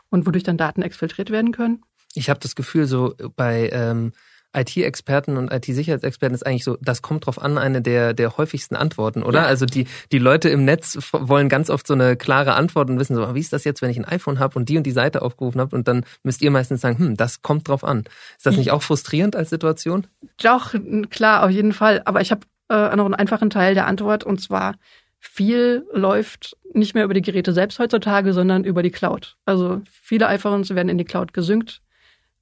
und 0.08 0.26
wodurch 0.26 0.44
dann 0.44 0.56
Daten 0.56 0.82
exfiltriert 0.82 1.30
werden 1.30 1.52
können. 1.52 1.82
Ich 2.14 2.30
habe 2.30 2.40
das 2.40 2.54
Gefühl, 2.54 2.86
so 2.86 3.14
bei 3.36 3.68
ähm, 3.72 4.12
IT-Experten 4.56 5.36
und 5.36 5.52
IT-Sicherheitsexperten 5.52 6.34
ist 6.34 6.46
eigentlich 6.46 6.64
so, 6.64 6.76
das 6.80 7.02
kommt 7.02 7.26
drauf 7.26 7.40
an, 7.40 7.58
eine 7.58 7.82
der, 7.82 8.14
der 8.14 8.36
häufigsten 8.36 8.74
Antworten, 8.74 9.22
oder? 9.22 9.42
Ja. 9.42 9.46
Also 9.46 9.66
die, 9.66 9.86
die 10.12 10.18
Leute 10.18 10.48
im 10.48 10.64
Netz 10.64 10.98
wollen 11.12 11.48
ganz 11.48 11.70
oft 11.70 11.86
so 11.86 11.94
eine 11.94 12.16
klare 12.16 12.54
Antwort 12.54 12.90
und 12.90 12.98
wissen 12.98 13.14
so, 13.14 13.34
wie 13.34 13.40
ist 13.40 13.52
das 13.52 13.64
jetzt, 13.64 13.82
wenn 13.82 13.90
ich 13.90 13.98
ein 13.98 14.04
iPhone 14.04 14.38
habe 14.38 14.58
und 14.58 14.68
die 14.68 14.76
und 14.76 14.84
die 14.84 14.92
Seite 14.92 15.22
aufgerufen 15.22 15.60
habe 15.60 15.76
und 15.76 15.86
dann 15.86 16.04
müsst 16.22 16.42
ihr 16.42 16.50
meistens 16.50 16.80
sagen, 16.80 16.98
hm, 16.98 17.16
das 17.16 17.42
kommt 17.42 17.68
drauf 17.68 17.84
an. 17.84 18.04
Ist 18.36 18.46
das 18.46 18.56
nicht 18.56 18.70
auch 18.70 18.82
frustrierend 18.82 19.36
als 19.36 19.50
Situation? 19.50 20.06
Doch, 20.42 20.74
klar, 21.10 21.44
auf 21.44 21.50
jeden 21.50 21.72
Fall. 21.72 22.02
Aber 22.04 22.20
ich 22.20 22.30
habe 22.30 22.40
äh, 22.70 22.96
noch 22.96 23.04
einen 23.04 23.14
einfachen 23.14 23.50
Teil 23.50 23.74
der 23.74 23.86
Antwort 23.86 24.24
und 24.24 24.40
zwar, 24.40 24.74
viel 25.20 25.84
läuft 25.92 26.56
nicht 26.72 26.94
mehr 26.94 27.04
über 27.04 27.14
die 27.14 27.22
Geräte 27.22 27.52
selbst 27.52 27.78
heutzutage, 27.78 28.32
sondern 28.32 28.64
über 28.64 28.82
die 28.82 28.90
Cloud. 28.90 29.36
Also 29.44 29.82
viele 29.90 30.28
iPhones 30.28 30.74
werden 30.74 30.88
in 30.88 30.98
die 30.98 31.04
Cloud 31.04 31.32
gesynkt 31.32 31.82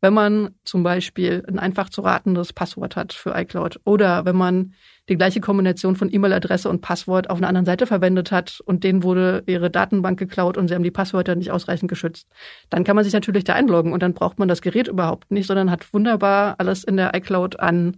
Wenn 0.05 0.13
man 0.13 0.51
zum 0.65 0.83
Beispiel 0.83 1.43
ein 1.49 1.59
einfach 1.59 1.89
zu 1.89 2.03
ratendes 2.03 2.53
Passwort 2.53 2.95
hat 2.95 3.15
für 3.15 3.35
iCloud 3.35 3.81
oder 3.85 4.27
wenn 4.27 4.37
man 4.37 4.75
die 5.09 5.17
gleiche 5.17 5.41
Kombination 5.41 5.97
von 5.97 6.13
E-Mail-Adresse 6.13 6.69
und 6.69 6.83
Passwort 6.83 7.31
auf 7.31 7.39
einer 7.39 7.49
anderen 7.49 7.65
Seite 7.65 7.87
verwendet 7.87 8.31
hat 8.31 8.61
und 8.67 8.85
denen 8.85 9.03
wurde 9.03 9.43
ihre 9.47 9.71
Datenbank 9.71 10.19
geklaut 10.19 10.59
und 10.59 10.69
sie 10.69 10.75
haben 10.75 10.83
die 10.83 10.91
Passwörter 10.91 11.37
nicht 11.37 11.53
ausreichend 11.53 11.89
geschützt, 11.89 12.29
dann 12.69 12.85
kann 12.85 12.97
man 12.97 13.05
sich 13.05 13.15
natürlich 13.15 13.45
da 13.45 13.55
einloggen 13.55 13.95
und 13.95 14.03
dann 14.03 14.13
braucht 14.13 14.39
man 14.39 14.47
das 14.47 14.61
Gerät 14.61 14.89
überhaupt 14.89 15.31
nicht, 15.31 15.47
sondern 15.47 15.71
hat 15.71 15.95
wunderbar 15.95 16.57
alles 16.59 16.85
in 16.85 16.99
der 16.99 17.15
iCloud 17.15 17.59
an 17.59 17.97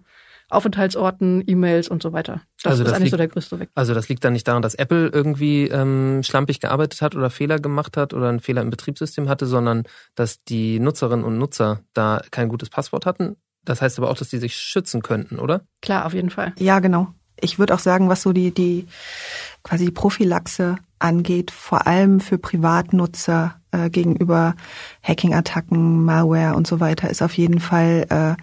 Aufenthaltsorten, 0.48 1.42
E-Mails 1.46 1.88
und 1.88 2.02
so 2.02 2.12
weiter. 2.12 2.42
Das, 2.62 2.72
also 2.72 2.84
das 2.84 2.92
ist 2.92 2.96
eigentlich 2.96 3.04
liegt, 3.04 3.10
so 3.10 3.16
der 3.16 3.28
größte 3.28 3.60
Weg. 3.60 3.68
Also 3.74 3.94
das 3.94 4.08
liegt 4.08 4.24
dann 4.24 4.32
nicht 4.32 4.46
daran, 4.46 4.62
dass 4.62 4.74
Apple 4.74 5.08
irgendwie 5.08 5.68
ähm, 5.68 6.22
schlampig 6.22 6.60
gearbeitet 6.60 7.02
hat 7.02 7.16
oder 7.16 7.30
Fehler 7.30 7.58
gemacht 7.58 7.96
hat 7.96 8.14
oder 8.14 8.28
einen 8.28 8.40
Fehler 8.40 8.62
im 8.62 8.70
Betriebssystem 8.70 9.28
hatte, 9.28 9.46
sondern 9.46 9.84
dass 10.14 10.44
die 10.44 10.78
Nutzerinnen 10.78 11.24
und 11.24 11.38
Nutzer 11.38 11.80
da 11.94 12.22
kein 12.30 12.48
gutes 12.48 12.70
Passwort 12.70 13.06
hatten. 13.06 13.36
Das 13.64 13.82
heißt 13.82 13.98
aber 13.98 14.10
auch, 14.10 14.16
dass 14.16 14.28
die 14.28 14.38
sich 14.38 14.54
schützen 14.54 15.02
könnten, 15.02 15.38
oder? 15.38 15.62
Klar, 15.82 16.06
auf 16.06 16.14
jeden 16.14 16.30
Fall. 16.30 16.52
Ja, 16.58 16.78
genau. 16.78 17.08
Ich 17.40 17.58
würde 17.58 17.74
auch 17.74 17.80
sagen, 17.80 18.08
was 18.08 18.22
so 18.22 18.32
die, 18.32 18.52
die 18.52 18.86
quasi 19.62 19.90
Prophylaxe 19.90 20.76
angeht, 20.98 21.50
vor 21.50 21.86
allem 21.86 22.20
für 22.20 22.38
Privatnutzer 22.38 23.60
äh, 23.72 23.90
gegenüber 23.90 24.54
Hacking-Attacken, 25.02 26.04
Malware 26.04 26.54
und 26.54 26.66
so 26.66 26.80
weiter, 26.80 27.10
ist 27.10 27.22
auf 27.22 27.36
jeden 27.36 27.60
Fall 27.60 28.06
äh, 28.08 28.42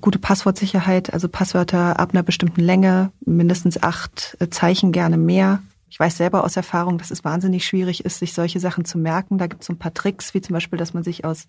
gute 0.00 0.18
Passwortsicherheit, 0.18 1.12
also 1.12 1.28
Passwörter 1.28 1.98
ab 1.98 2.10
einer 2.12 2.22
bestimmten 2.22 2.60
Länge, 2.60 3.12
mindestens 3.24 3.82
acht 3.82 4.36
äh, 4.40 4.48
Zeichen 4.48 4.92
gerne 4.92 5.16
mehr. 5.16 5.62
Ich 5.88 6.00
weiß 6.00 6.16
selber 6.16 6.44
aus 6.44 6.56
Erfahrung, 6.56 6.98
dass 6.98 7.10
es 7.10 7.24
wahnsinnig 7.24 7.64
schwierig 7.64 8.04
ist, 8.04 8.18
sich 8.18 8.34
solche 8.34 8.60
Sachen 8.60 8.84
zu 8.84 8.98
merken. 8.98 9.38
Da 9.38 9.46
gibt 9.46 9.62
es 9.62 9.68
so 9.68 9.72
ein 9.72 9.78
paar 9.78 9.94
Tricks, 9.94 10.34
wie 10.34 10.40
zum 10.40 10.54
Beispiel, 10.54 10.78
dass 10.78 10.94
man 10.94 11.04
sich 11.04 11.24
aus 11.24 11.46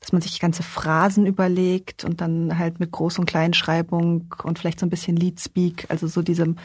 dass 0.00 0.10
man 0.10 0.20
sich 0.20 0.40
ganze 0.40 0.64
Phrasen 0.64 1.26
überlegt 1.26 2.04
und 2.04 2.20
dann 2.20 2.58
halt 2.58 2.80
mit 2.80 2.90
Groß- 2.90 3.20
und 3.20 3.26
Kleinschreibung 3.26 4.34
und 4.42 4.58
vielleicht 4.58 4.80
so 4.80 4.86
ein 4.86 4.90
bisschen 4.90 5.16
Leadspeak, 5.16 5.86
also 5.90 6.08
so 6.08 6.22
diesem, 6.22 6.56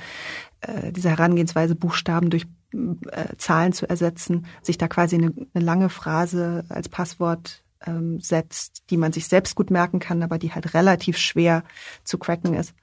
äh, 0.61 0.91
diese 0.91 1.11
Herangehensweise, 1.11 1.75
Buchstaben 1.75 2.31
durch 2.31 2.47
äh, 2.73 3.35
Zahlen 3.37 3.73
zu 3.73 3.87
ersetzen, 3.87 4.47
sich 4.63 4.79
da 4.79 4.87
quasi 4.87 5.17
eine, 5.17 5.33
eine 5.53 5.63
lange 5.63 5.89
Phrase 5.89 6.65
als 6.69 6.89
Passwort 6.89 7.63
ähm, 7.85 8.19
setzt, 8.19 8.89
die 8.89 8.97
man 8.97 9.11
sich 9.11 9.27
selbst 9.27 9.55
gut 9.55 9.69
merken 9.69 9.99
kann, 9.99 10.23
aber 10.23 10.37
die 10.37 10.53
halt 10.53 10.73
relativ 10.73 11.17
schwer 11.17 11.63
zu 12.03 12.17
cracken 12.17 12.53
ist. 12.53 12.73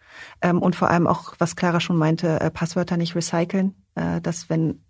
Ähm, 0.40 0.60
und 0.62 0.76
vor 0.76 0.90
allem 0.90 1.06
auch, 1.06 1.34
was 1.38 1.56
Clara 1.56 1.80
schon 1.80 1.96
meinte, 1.96 2.40
äh, 2.40 2.50
Passwörter 2.50 2.96
nicht 2.96 3.14
recyceln, 3.14 3.74
äh, 3.94 4.20
dass 4.20 4.48
wenn 4.48 4.80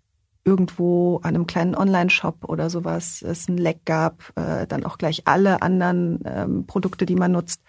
irgendwo 0.45 1.17
an 1.23 1.35
einem 1.35 1.47
kleinen 1.47 1.75
Online-Shop 1.75 2.45
oder 2.47 2.69
sowas 2.69 3.23
es 3.23 3.49
ein 3.49 3.57
Leck 3.57 3.83
gab, 3.85 4.31
äh, 4.35 4.67
dann 4.67 4.85
auch 4.85 4.99
gleich 4.99 5.23
alle 5.25 5.63
anderen 5.63 6.19
ähm, 6.23 6.67
Produkte, 6.67 7.07
die 7.07 7.15
man 7.15 7.31
nutzt, 7.31 7.61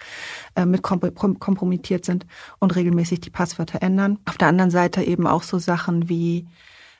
äh, 0.54 0.66
mit 0.66 0.82
kompromittiert 0.82 2.04
sind 2.04 2.26
und 2.58 2.76
regelmäßig 2.76 3.20
die 3.20 3.30
Passwörter 3.30 3.82
ändern. 3.82 4.18
Auf 4.26 4.36
der 4.36 4.48
anderen 4.48 4.70
Seite 4.70 5.02
eben 5.02 5.26
auch 5.26 5.42
so 5.42 5.58
Sachen 5.58 6.10
wie 6.10 6.46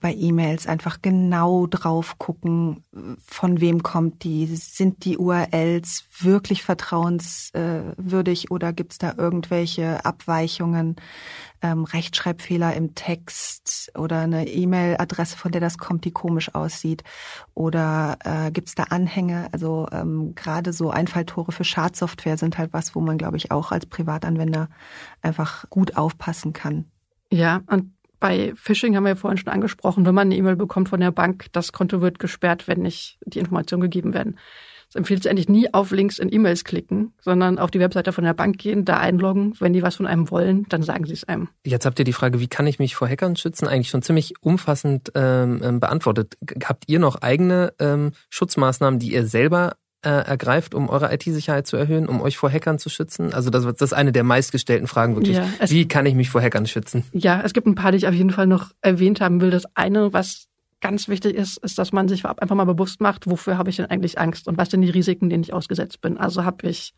bei 0.07 0.15
E-Mails 0.15 0.69
einfach 0.69 1.03
genau 1.03 1.67
drauf 1.67 2.17
gucken, 2.17 2.85
von 3.27 3.61
wem 3.61 3.83
kommt 3.83 4.23
die, 4.23 4.47
sind 4.47 5.05
die 5.05 5.19
URLs 5.19 6.05
wirklich 6.21 6.63
vertrauenswürdig 6.63 8.53
oder 8.53 8.73
gibt 8.73 8.93
es 8.93 8.99
da 8.99 9.15
irgendwelche 9.17 10.05
Abweichungen, 10.05 10.95
ähm, 11.61 11.83
Rechtschreibfehler 11.83 12.75
im 12.75 12.95
Text 12.95 13.91
oder 13.99 14.21
eine 14.21 14.47
E-Mail-Adresse, 14.47 15.37
von 15.37 15.51
der 15.51 15.61
das 15.61 15.77
kommt, 15.77 16.05
die 16.05 16.13
komisch 16.13 16.55
aussieht? 16.55 17.03
Oder 17.55 18.17
äh, 18.23 18.53
gibt 18.53 18.69
es 18.69 18.77
da 18.77 18.85
Anhänge, 18.85 19.49
also 19.51 19.89
ähm, 19.91 20.37
gerade 20.37 20.73
so 20.73 20.91
Einfalltore 20.91 21.51
für 21.51 21.65
Schadsoftware 21.65 22.39
sind 22.39 22.59
halt 22.59 22.73
was, 22.73 22.95
wo 22.95 23.01
man, 23.01 23.19
glaube 23.19 23.39
ich, 23.39 23.51
auch 23.51 23.73
als 23.73 23.87
Privatanwender 23.87 24.69
einfach 25.21 25.69
gut 25.69 25.97
aufpassen 25.97 26.53
kann. 26.53 26.85
Ja, 27.31 27.63
und 27.67 27.93
bei 28.21 28.53
Phishing 28.57 28.97
haben 28.97 29.05
wir 29.05 29.11
ja 29.11 29.17
vorhin 29.17 29.39
schon 29.39 29.53
angesprochen, 29.53 30.07
wenn 30.07 30.15
man 30.15 30.29
eine 30.29 30.37
E-Mail 30.37 30.57
bekommt 30.57 30.89
von 30.89 31.01
der 31.01 31.13
Bank, 31.13 31.47
das 31.53 31.73
Konto 31.73 32.01
wird 32.01 32.19
gesperrt, 32.19 32.69
wenn 32.69 32.81
nicht 32.83 33.19
die 33.25 33.39
Informationen 33.39 33.83
gegeben 33.83 34.15
werden. 34.15 34.39
Es 34.89 34.95
empfiehlt 34.95 35.23
sich 35.23 35.31
eigentlich 35.31 35.49
nie 35.49 35.73
auf 35.75 35.91
Links 35.91 36.19
in 36.19 36.33
E-Mails 36.33 36.63
klicken, 36.63 37.13
sondern 37.21 37.59
auf 37.59 37.73
die 37.73 37.81
Webseite 37.81 38.13
von 38.13 38.23
der 38.23 38.35
Bank 38.35 38.59
gehen, 38.59 38.85
da 38.85 38.99
einloggen. 38.99 39.55
Wenn 39.59 39.73
die 39.73 39.83
was 39.83 39.97
von 39.97 40.07
einem 40.07 40.31
wollen, 40.31 40.65
dann 40.69 40.83
sagen 40.83 41.07
sie 41.07 41.13
es 41.13 41.25
einem. 41.25 41.49
Jetzt 41.65 41.87
habt 41.87 41.99
ihr 41.99 42.05
die 42.05 42.13
Frage, 42.13 42.39
wie 42.39 42.47
kann 42.47 42.69
ich 42.69 42.79
mich 42.79 42.95
vor 42.95 43.09
Hackern 43.09 43.35
schützen, 43.35 43.67
eigentlich 43.67 43.89
schon 43.89 44.03
ziemlich 44.03 44.35
umfassend 44.41 45.11
ähm, 45.17 45.61
ähm 45.65 45.81
beantwortet. 45.81 46.37
Habt 46.65 46.85
ihr 46.87 47.01
noch 47.01 47.17
eigene 47.17 47.73
ähm, 47.81 48.13
Schutzmaßnahmen, 48.31 49.01
die 49.01 49.13
ihr 49.13 49.27
selber 49.27 49.77
äh, 50.07 50.25
ergreift, 50.25 50.73
um 50.77 50.89
eure 50.89 51.13
IT-Sicherheit 51.13 51.67
zu 51.67 51.77
erhöhen, 51.77 52.09
um 52.09 52.23
euch 52.23 52.37
vor 52.37 52.49
Hackern 52.49 52.79
zu 52.79 52.89
schützen? 52.89 53.35
Also 53.35 53.51
das, 53.51 53.65
das 53.65 53.83
ist 53.83 53.93
eine 53.93 54.13
der 54.13 54.23
meistgestellten 54.23 54.87
Fragen 54.87 55.17
wirklich. 55.17 55.37
Ja, 55.37 55.49
Wie 55.67 55.89
kann 55.89 56.07
ich 56.07 56.15
mich 56.15 56.31
vor 56.31 56.41
Hackern 56.41 56.67
schützen? 56.67 57.05
Ja, 57.13 57.43
es 57.45 57.53
gibt 57.53 57.67
ein 57.67 57.75
paar, 57.75 57.91
die 57.91 57.99
ich 57.99 58.07
auf 58.07 58.15
jeden 58.15 58.31
Fall 58.31 58.47
noch 58.47 58.71
erwähnt 58.83 59.21
haben 59.21 59.41
will. 59.41 59.51
Das 59.51 59.65
eine, 59.75 60.13
was 60.13 60.47
ganz 60.81 61.09
wichtig 61.09 61.35
ist, 61.35 61.59
ist, 61.59 61.77
dass 61.79 61.91
man 61.93 62.07
sich 62.07 62.25
einfach 62.25 62.55
mal 62.55 62.65
bewusst 62.65 63.01
macht, 63.01 63.29
wofür 63.29 63.59
habe 63.59 63.69
ich 63.69 63.77
denn 63.77 63.87
eigentlich 63.87 64.21
Angst 64.21 64.47
und 64.47 64.57
was 64.59 64.71
sind 64.71 64.83
die 64.83 64.91
Risiken, 64.91 65.29
denen 65.29 65.43
ich 65.43 65.53
ausgesetzt 65.53 66.01
bin. 66.01 66.19
Also 66.19 66.45
habe 66.45 66.69
ich 66.69 66.95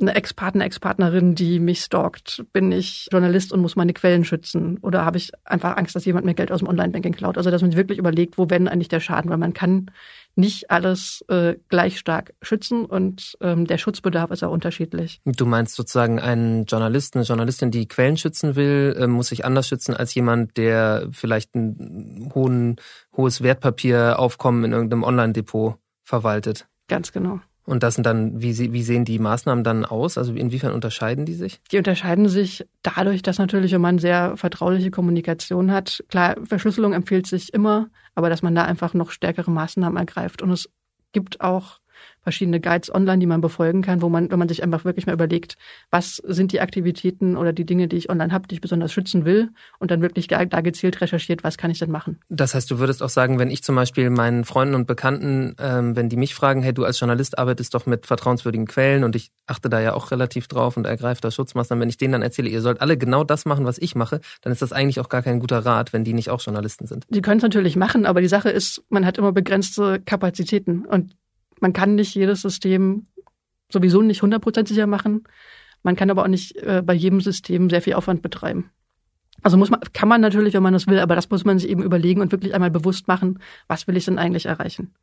eine 0.00 0.14
Ex-Partner, 0.14 0.64
Ex-Partnerin, 0.64 1.34
die 1.34 1.58
mich 1.58 1.80
stalkt? 1.80 2.44
Bin 2.52 2.72
ich 2.72 3.08
Journalist 3.10 3.52
und 3.52 3.60
muss 3.60 3.76
meine 3.76 3.92
Quellen 3.92 4.24
schützen? 4.24 4.78
Oder 4.82 5.04
habe 5.04 5.16
ich 5.16 5.32
einfach 5.44 5.76
Angst, 5.76 5.96
dass 5.96 6.04
jemand 6.04 6.26
mir 6.26 6.34
Geld 6.34 6.52
aus 6.52 6.60
dem 6.60 6.68
Online-Banking 6.68 7.12
klaut? 7.12 7.38
Also 7.38 7.50
dass 7.50 7.62
man 7.62 7.70
sich 7.70 7.78
wirklich 7.78 7.98
überlegt, 7.98 8.38
wo 8.38 8.50
wenn 8.50 8.68
eigentlich 8.68 8.88
der 8.88 9.00
Schaden? 9.00 9.30
Weil 9.30 9.38
man 9.38 9.54
kann 9.54 9.90
nicht 10.36 10.70
alles 10.70 11.24
äh, 11.28 11.56
gleich 11.68 11.98
stark 11.98 12.34
schützen 12.42 12.84
und 12.84 13.36
ähm, 13.40 13.66
der 13.66 13.78
Schutzbedarf 13.78 14.30
ist 14.30 14.44
auch 14.44 14.52
unterschiedlich. 14.52 15.20
Du 15.24 15.46
meinst 15.46 15.74
sozusagen 15.74 16.20
einen 16.20 16.66
Journalisten, 16.66 17.18
eine 17.18 17.26
Journalistin, 17.26 17.70
die 17.70 17.88
Quellen 17.88 18.18
schützen 18.18 18.54
will, 18.54 18.94
äh, 18.98 19.06
muss 19.06 19.28
sich 19.28 19.44
anders 19.44 19.66
schützen 19.66 19.94
als 19.94 20.14
jemand, 20.14 20.56
der 20.58 21.08
vielleicht 21.10 21.54
ein 21.54 22.30
hohen, 22.34 22.76
hohes 23.16 23.42
Wertpapieraufkommen 23.42 24.64
in 24.64 24.72
irgendeinem 24.72 25.04
Online-Depot 25.04 25.76
verwaltet. 26.02 26.68
Ganz 26.88 27.12
genau. 27.12 27.40
Und 27.66 27.82
das 27.82 27.96
sind 27.96 28.06
dann, 28.06 28.40
wie, 28.40 28.72
wie 28.72 28.82
sehen 28.82 29.04
die 29.04 29.18
Maßnahmen 29.18 29.64
dann 29.64 29.84
aus? 29.84 30.16
Also 30.16 30.32
inwiefern 30.32 30.72
unterscheiden 30.72 31.26
die 31.26 31.34
sich? 31.34 31.60
Die 31.72 31.78
unterscheiden 31.78 32.28
sich 32.28 32.64
dadurch, 32.82 33.22
dass 33.22 33.38
natürlich, 33.38 33.72
wenn 33.72 33.80
man 33.80 33.98
sehr 33.98 34.36
vertrauliche 34.36 34.92
Kommunikation 34.92 35.72
hat, 35.72 36.04
klar, 36.08 36.36
Verschlüsselung 36.44 36.92
empfiehlt 36.92 37.26
sich 37.26 37.52
immer, 37.52 37.88
aber 38.14 38.30
dass 38.30 38.42
man 38.42 38.54
da 38.54 38.64
einfach 38.64 38.94
noch 38.94 39.10
stärkere 39.10 39.50
Maßnahmen 39.50 39.98
ergreift. 39.98 40.42
Und 40.42 40.52
es 40.52 40.70
gibt 41.12 41.40
auch 41.40 41.80
verschiedene 42.20 42.60
Guides 42.60 42.92
online, 42.92 43.18
die 43.18 43.26
man 43.26 43.40
befolgen 43.40 43.82
kann, 43.82 44.02
wo 44.02 44.08
man, 44.08 44.30
wenn 44.30 44.38
man 44.38 44.48
sich 44.48 44.62
einfach 44.62 44.84
wirklich 44.84 45.06
mal 45.06 45.12
überlegt, 45.12 45.56
was 45.90 46.16
sind 46.16 46.52
die 46.52 46.60
Aktivitäten 46.60 47.36
oder 47.36 47.52
die 47.52 47.64
Dinge, 47.64 47.88
die 47.88 47.96
ich 47.96 48.10
online 48.10 48.32
habe, 48.32 48.48
die 48.48 48.56
ich 48.56 48.60
besonders 48.60 48.92
schützen 48.92 49.24
will 49.24 49.50
und 49.78 49.90
dann 49.90 50.02
wirklich 50.02 50.26
da 50.26 50.44
gezielt 50.44 51.00
recherchiert, 51.00 51.44
was 51.44 51.56
kann 51.56 51.70
ich 51.70 51.78
denn 51.78 51.90
machen. 51.90 52.18
Das 52.28 52.54
heißt, 52.54 52.70
du 52.70 52.78
würdest 52.78 53.02
auch 53.02 53.08
sagen, 53.08 53.38
wenn 53.38 53.50
ich 53.50 53.62
zum 53.62 53.76
Beispiel 53.76 54.10
meinen 54.10 54.44
Freunden 54.44 54.74
und 54.74 54.86
Bekannten, 54.86 55.54
ähm, 55.60 55.94
wenn 55.94 56.08
die 56.08 56.16
mich 56.16 56.34
fragen, 56.34 56.62
hey, 56.62 56.74
du 56.74 56.84
als 56.84 56.98
Journalist 56.98 57.38
arbeitest 57.38 57.74
doch 57.74 57.86
mit 57.86 58.06
vertrauenswürdigen 58.06 58.66
Quellen 58.66 59.04
und 59.04 59.14
ich 59.14 59.30
achte 59.46 59.68
da 59.68 59.80
ja 59.80 59.94
auch 59.94 60.10
relativ 60.10 60.48
drauf 60.48 60.76
und 60.76 60.86
ergreife 60.86 61.20
da 61.20 61.30
Schutzmaßnahmen, 61.30 61.80
wenn 61.80 61.88
ich 61.88 61.96
denen 61.96 62.12
dann 62.12 62.22
erzähle, 62.22 62.48
ihr 62.48 62.60
sollt 62.60 62.80
alle 62.80 62.96
genau 62.96 63.24
das 63.24 63.44
machen, 63.44 63.64
was 63.64 63.78
ich 63.78 63.94
mache, 63.94 64.20
dann 64.42 64.52
ist 64.52 64.62
das 64.62 64.72
eigentlich 64.72 65.00
auch 65.00 65.08
gar 65.08 65.22
kein 65.22 65.38
guter 65.38 65.64
Rat, 65.64 65.92
wenn 65.92 66.04
die 66.04 66.12
nicht 66.12 66.30
auch 66.30 66.40
Journalisten 66.40 66.86
sind. 66.86 67.04
Die 67.08 67.22
können 67.22 67.38
es 67.38 67.42
natürlich 67.42 67.76
machen, 67.76 68.06
aber 68.06 68.20
die 68.20 68.28
Sache 68.28 68.50
ist, 68.50 68.82
man 68.88 69.06
hat 69.06 69.18
immer 69.18 69.32
begrenzte 69.32 70.00
Kapazitäten 70.00 70.84
und 70.86 71.14
man 71.60 71.72
kann 71.72 71.94
nicht 71.94 72.14
jedes 72.14 72.42
System 72.42 73.04
sowieso 73.70 74.02
nicht 74.02 74.22
100% 74.22 74.68
sicher 74.68 74.86
machen. 74.86 75.24
Man 75.82 75.96
kann 75.96 76.10
aber 76.10 76.22
auch 76.22 76.28
nicht 76.28 76.56
äh, 76.56 76.82
bei 76.84 76.94
jedem 76.94 77.20
System 77.20 77.70
sehr 77.70 77.82
viel 77.82 77.94
Aufwand 77.94 78.22
betreiben. 78.22 78.70
Also 79.42 79.56
muss 79.56 79.70
man, 79.70 79.80
kann 79.92 80.08
man 80.08 80.20
natürlich, 80.20 80.54
wenn 80.54 80.62
man 80.62 80.72
das 80.72 80.86
will, 80.86 80.98
aber 80.98 81.14
das 81.14 81.30
muss 81.30 81.44
man 81.44 81.58
sich 81.58 81.68
eben 81.68 81.82
überlegen 81.82 82.20
und 82.20 82.32
wirklich 82.32 82.54
einmal 82.54 82.70
bewusst 82.70 83.06
machen, 83.06 83.38
was 83.68 83.86
will 83.86 83.96
ich 83.96 84.04
denn 84.04 84.18
eigentlich 84.18 84.46
erreichen. 84.46 84.94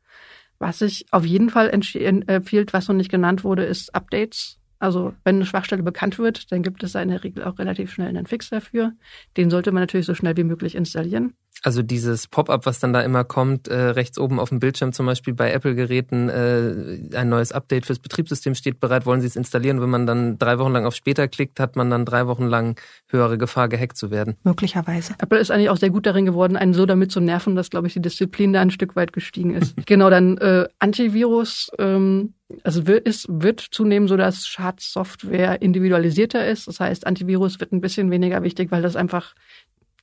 Was 0.58 0.80
sich 0.80 1.06
auf 1.10 1.24
jeden 1.24 1.50
Fall 1.50 1.70
empfiehlt, 1.70 2.72
was 2.72 2.88
noch 2.88 2.94
nicht 2.94 3.10
genannt 3.10 3.44
wurde, 3.44 3.64
ist 3.64 3.94
Updates. 3.94 4.58
Also 4.78 5.14
wenn 5.24 5.36
eine 5.36 5.46
Schwachstelle 5.46 5.82
bekannt 5.82 6.18
wird, 6.18 6.52
dann 6.52 6.62
gibt 6.62 6.82
es 6.82 6.94
in 6.94 7.08
der 7.08 7.24
Regel 7.24 7.44
auch 7.44 7.58
relativ 7.58 7.92
schnell 7.92 8.08
einen 8.08 8.26
Fix 8.26 8.50
dafür. 8.50 8.92
Den 9.36 9.50
sollte 9.50 9.72
man 9.72 9.82
natürlich 9.82 10.06
so 10.06 10.14
schnell 10.14 10.36
wie 10.36 10.44
möglich 10.44 10.74
installieren. 10.74 11.34
Also 11.62 11.82
dieses 11.82 12.28
Pop-up, 12.28 12.66
was 12.66 12.78
dann 12.78 12.92
da 12.92 13.00
immer 13.00 13.24
kommt, 13.24 13.68
äh, 13.68 13.74
rechts 13.74 14.18
oben 14.18 14.38
auf 14.38 14.50
dem 14.50 14.58
Bildschirm 14.58 14.92
zum 14.92 15.06
Beispiel 15.06 15.32
bei 15.32 15.50
Apple-Geräten, 15.52 16.28
äh, 16.28 17.16
ein 17.16 17.28
neues 17.28 17.52
Update 17.52 17.86
fürs 17.86 17.98
Betriebssystem 17.98 18.54
steht 18.54 18.80
bereit, 18.80 19.06
wollen 19.06 19.20
Sie 19.20 19.26
es 19.26 19.36
installieren? 19.36 19.80
Wenn 19.80 19.88
man 19.88 20.06
dann 20.06 20.38
drei 20.38 20.58
Wochen 20.58 20.72
lang 20.72 20.84
auf 20.84 20.94
später 20.94 21.26
klickt, 21.26 21.60
hat 21.60 21.76
man 21.76 21.90
dann 21.90 22.04
drei 22.04 22.26
Wochen 22.26 22.44
lang 22.44 22.78
höhere 23.08 23.38
Gefahr, 23.38 23.68
gehackt 23.68 23.96
zu 23.96 24.10
werden. 24.10 24.36
Möglicherweise. 24.42 25.14
Apple 25.18 25.38
ist 25.38 25.50
eigentlich 25.50 25.70
auch 25.70 25.76
sehr 25.76 25.90
gut 25.90 26.06
darin 26.06 26.26
geworden, 26.26 26.56
einen 26.56 26.74
so 26.74 26.84
damit 26.84 27.10
zu 27.12 27.20
nerven, 27.20 27.56
dass, 27.56 27.70
glaube 27.70 27.86
ich, 27.86 27.94
die 27.94 28.02
Disziplin 28.02 28.52
da 28.52 28.60
ein 28.60 28.70
Stück 28.70 28.96
weit 28.96 29.12
gestiegen 29.12 29.54
ist. 29.54 29.74
genau, 29.86 30.10
dann 30.10 30.36
äh, 30.38 30.66
Antivirus. 30.78 31.70
Ähm, 31.78 32.34
also 32.62 32.86
wird, 32.86 33.08
es 33.08 33.26
wird 33.28 33.60
zunehmend 33.60 34.08
so, 34.08 34.16
dass 34.16 34.46
Schadsoftware 34.46 35.62
individualisierter 35.62 36.46
ist. 36.46 36.68
Das 36.68 36.78
heißt, 36.78 37.06
Antivirus 37.06 37.58
wird 37.58 37.72
ein 37.72 37.80
bisschen 37.80 38.10
weniger 38.10 38.42
wichtig, 38.42 38.70
weil 38.70 38.82
das 38.82 38.96
einfach 38.96 39.34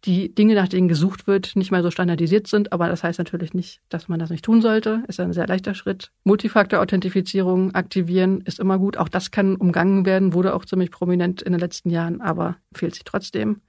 die 0.06 0.34
Dinge, 0.34 0.56
nach 0.56 0.68
denen 0.68 0.88
gesucht 0.88 1.28
wird, 1.28 1.56
nicht 1.56 1.72
mehr 1.72 1.84
so 1.84 1.92
standardisiert 1.92 2.48
sind. 2.48 2.74
Aber 2.74 2.88
das 2.88 3.04
heißt 3.04 3.20
natürlich 3.20 3.54
nicht, 3.54 3.82
dass 3.90 4.08
man 4.08 4.20
das 4.20 4.32
nicht 4.32 4.44
tun 4.44 4.62
sollte. 4.62 5.04
Ist 5.08 5.20
ein 5.20 5.34
sehr 5.34 5.48
leichter 5.48 5.76
Schritt. 5.76 6.12
Multifaktor-Authentifizierung 6.24 7.76
aktivieren 7.76 8.42
ist 8.42 8.60
immer 8.60 8.80
gut. 8.80 8.98
Auch 8.98 9.10
das 9.10 9.30
kann 9.30 9.56
umgangen 9.56 10.06
werden, 10.06 10.34
wurde 10.34 10.56
auch 10.56 10.66
ziemlich 10.66 10.90
prominent 10.90 11.42
in 11.42 11.52
den 11.52 11.60
letzten 11.60 11.90
Jahren, 11.92 12.22
aber 12.22 12.58
fehlt 12.74 12.96
sich 12.96 13.04
trotzdem. 13.04 13.62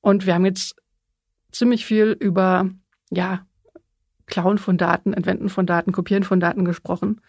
Und 0.00 0.26
wir 0.26 0.34
haben 0.34 0.44
jetzt 0.44 0.76
ziemlich 1.50 1.84
viel 1.84 2.16
über, 2.18 2.70
ja, 3.10 3.44
Klauen 4.26 4.58
von 4.58 4.78
Daten, 4.78 5.12
Entwenden 5.12 5.48
von 5.48 5.66
Daten, 5.66 5.92
Kopieren 5.92 6.22
von 6.22 6.40
Daten 6.40 6.64
gesprochen. 6.64 7.20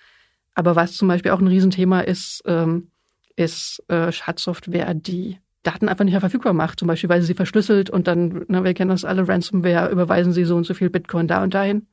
Aber 0.53 0.75
was 0.75 0.93
zum 0.93 1.07
Beispiel 1.07 1.31
auch 1.31 1.39
ein 1.39 1.47
Riesenthema 1.47 2.01
ist, 2.01 2.43
ähm, 2.45 2.91
ist 3.35 3.83
äh, 3.89 4.11
Schadsoftware, 4.11 4.93
die 4.93 5.39
Daten 5.63 5.87
einfach 5.89 6.03
nicht 6.03 6.13
mehr 6.13 6.21
verfügbar 6.21 6.53
macht, 6.53 6.79
zum 6.79 6.87
Beispiel, 6.87 7.09
weil 7.09 7.21
sie 7.21 7.27
sie 7.27 7.33
verschlüsselt 7.33 7.89
und 7.89 8.07
dann, 8.07 8.45
na, 8.47 8.63
wir 8.63 8.73
kennen 8.73 8.89
das 8.89 9.05
alle, 9.05 9.27
Ransomware, 9.27 9.89
überweisen 9.89 10.33
sie 10.33 10.43
so 10.43 10.55
und 10.55 10.65
so 10.65 10.73
viel 10.73 10.89
Bitcoin 10.89 11.27
da 11.27 11.41
und 11.41 11.53
dahin. 11.53 11.87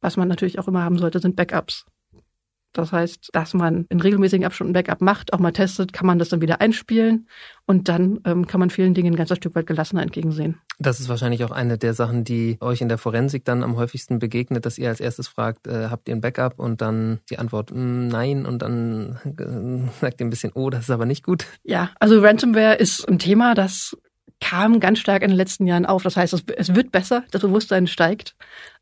Was 0.00 0.16
man 0.16 0.28
natürlich 0.28 0.58
auch 0.58 0.68
immer 0.68 0.82
haben 0.82 0.98
sollte, 0.98 1.20
sind 1.20 1.36
Backups. 1.36 1.86
Das 2.74 2.92
heißt, 2.92 3.30
dass 3.32 3.54
man 3.54 3.86
in 3.88 4.00
regelmäßigen 4.00 4.44
Abständen 4.44 4.72
Backup 4.72 5.00
macht, 5.00 5.32
auch 5.32 5.38
mal 5.38 5.52
testet, 5.52 5.92
kann 5.92 6.06
man 6.06 6.18
das 6.18 6.28
dann 6.28 6.42
wieder 6.42 6.60
einspielen 6.60 7.28
und 7.66 7.88
dann 7.88 8.20
ähm, 8.24 8.46
kann 8.46 8.60
man 8.60 8.68
vielen 8.68 8.94
Dingen 8.94 9.14
ein 9.14 9.16
ganzes 9.16 9.38
Stück 9.38 9.54
weit 9.54 9.66
gelassener 9.66 10.02
entgegensehen. 10.02 10.58
Das 10.78 11.00
ist 11.00 11.08
wahrscheinlich 11.08 11.44
auch 11.44 11.52
eine 11.52 11.78
der 11.78 11.94
Sachen, 11.94 12.24
die 12.24 12.58
euch 12.60 12.80
in 12.80 12.88
der 12.88 12.98
Forensik 12.98 13.44
dann 13.44 13.62
am 13.62 13.76
häufigsten 13.76 14.18
begegnet, 14.18 14.66
dass 14.66 14.76
ihr 14.76 14.88
als 14.88 15.00
erstes 15.00 15.28
fragt, 15.28 15.66
äh, 15.66 15.88
habt 15.88 16.08
ihr 16.08 16.16
ein 16.16 16.20
Backup? 16.20 16.58
Und 16.58 16.80
dann 16.80 17.20
die 17.30 17.38
Antwort, 17.38 17.70
mm, 17.72 18.08
nein. 18.08 18.44
Und 18.44 18.60
dann 18.62 19.18
äh, 19.24 19.88
sagt 20.00 20.20
ihr 20.20 20.26
ein 20.26 20.30
bisschen, 20.30 20.52
oh, 20.54 20.68
das 20.70 20.84
ist 20.84 20.90
aber 20.90 21.06
nicht 21.06 21.24
gut. 21.24 21.46
Ja, 21.62 21.90
also 22.00 22.20
Ransomware 22.20 22.74
ist 22.74 23.08
ein 23.08 23.18
Thema, 23.18 23.54
das 23.54 23.96
kam 24.40 24.80
ganz 24.80 24.98
stark 24.98 25.22
in 25.22 25.30
den 25.30 25.36
letzten 25.36 25.66
Jahren 25.66 25.86
auf. 25.86 26.02
Das 26.02 26.16
heißt, 26.16 26.32
es, 26.34 26.44
es 26.56 26.74
wird 26.74 26.92
besser, 26.92 27.24
das 27.30 27.42
Bewusstsein 27.42 27.86
steigt. 27.86 28.34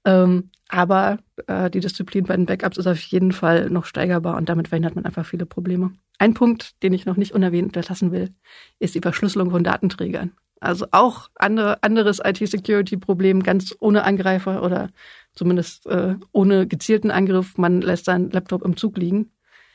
Ähm, 0.05 0.51
aber 0.73 1.19
äh, 1.49 1.69
die 1.69 1.81
Disziplin 1.81 2.25
bei 2.25 2.35
den 2.35 2.47
Backups 2.47 2.79
ist 2.79 2.87
auf 2.87 2.99
jeden 2.99 3.33
Fall 3.33 3.69
noch 3.69 3.85
steigerbar 3.85 4.39
und 4.39 4.49
damit 4.49 4.69
verhindert 4.69 4.95
man 4.95 5.05
einfach 5.05 5.27
viele 5.27 5.45
Probleme. 5.45 5.93
Ein 6.19 6.33
Punkt, 6.33 6.83
den 6.83 6.95
ich 6.95 7.05
noch 7.05 7.19
nicht 7.19 7.33
unerwähnt 7.33 7.77
lassen 7.77 8.11
will, 8.11 8.31
ist 8.79 8.95
die 8.95 9.03
Verschlüsselung 9.03 9.51
von 9.51 9.65
Datenträgern. 9.65 10.33
Also 10.61 10.87
auch 10.91 11.29
andere, 11.35 11.83
anderes 11.83 12.21
IT-Security-Problem, 12.25 13.43
ganz 13.43 13.77
ohne 13.81 14.05
Angreifer 14.05 14.63
oder 14.63 14.89
zumindest 15.35 15.87
äh, 15.89 16.15
ohne 16.33 16.67
gezielten 16.67 17.11
Angriff. 17.11 17.59
Man 17.59 17.83
lässt 17.83 18.07
seinen 18.07 18.31
Laptop 18.31 18.65
im 18.65 18.79
Zug 18.79 18.97
liegen. 18.97 19.31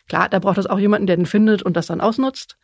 Klar, 0.08 0.30
da 0.30 0.40
braucht 0.40 0.58
es 0.58 0.66
auch 0.66 0.80
jemanden, 0.80 1.06
der 1.06 1.18
den 1.18 1.28
findet 1.28 1.62
und 1.62 1.78
das 1.78 1.86
dann 1.86 2.02
ausnutzt. 2.02 2.58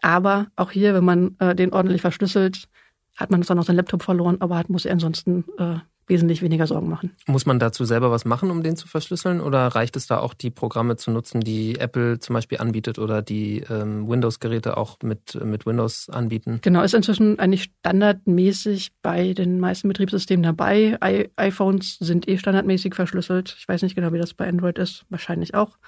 Aber 0.00 0.46
auch 0.56 0.70
hier, 0.70 0.94
wenn 0.94 1.04
man 1.04 1.36
äh, 1.38 1.54
den 1.54 1.74
ordentlich 1.74 2.00
verschlüsselt, 2.00 2.66
hat 3.14 3.30
man 3.30 3.42
zwar 3.42 3.56
noch 3.56 3.64
seinen 3.64 3.76
Laptop 3.76 4.02
verloren, 4.02 4.40
aber 4.40 4.56
hat, 4.56 4.70
muss 4.70 4.86
er 4.86 4.92
ansonsten 4.92 5.44
äh, 5.58 5.80
wesentlich 6.06 6.42
weniger 6.42 6.66
Sorgen 6.66 6.88
machen. 6.88 7.12
Muss 7.26 7.46
man 7.46 7.58
dazu 7.58 7.84
selber 7.84 8.10
was 8.10 8.24
machen, 8.24 8.50
um 8.50 8.62
den 8.62 8.76
zu 8.76 8.86
verschlüsseln? 8.86 9.40
Oder 9.40 9.68
reicht 9.68 9.96
es 9.96 10.06
da 10.06 10.18
auch, 10.18 10.34
die 10.34 10.50
Programme 10.50 10.96
zu 10.96 11.10
nutzen, 11.10 11.40
die 11.40 11.78
Apple 11.78 12.18
zum 12.18 12.34
Beispiel 12.34 12.58
anbietet 12.58 12.98
oder 12.98 13.22
die 13.22 13.64
ähm, 13.70 14.08
Windows-Geräte 14.08 14.76
auch 14.76 14.98
mit, 15.02 15.42
mit 15.44 15.66
Windows 15.66 16.08
anbieten? 16.08 16.58
Genau, 16.62 16.82
ist 16.82 16.94
inzwischen 16.94 17.38
eigentlich 17.38 17.70
standardmäßig 17.80 18.92
bei 19.02 19.32
den 19.32 19.60
meisten 19.60 19.88
Betriebssystemen 19.88 20.42
dabei. 20.42 20.98
I 21.04 21.30
iPhones 21.36 21.98
sind 21.98 22.28
eh 22.28 22.38
standardmäßig 22.38 22.94
verschlüsselt. 22.94 23.56
Ich 23.58 23.68
weiß 23.68 23.82
nicht 23.82 23.94
genau, 23.94 24.12
wie 24.12 24.18
das 24.18 24.34
bei 24.34 24.48
Android 24.48 24.78
ist. 24.78 25.04
Wahrscheinlich 25.10 25.54
auch. 25.54 25.78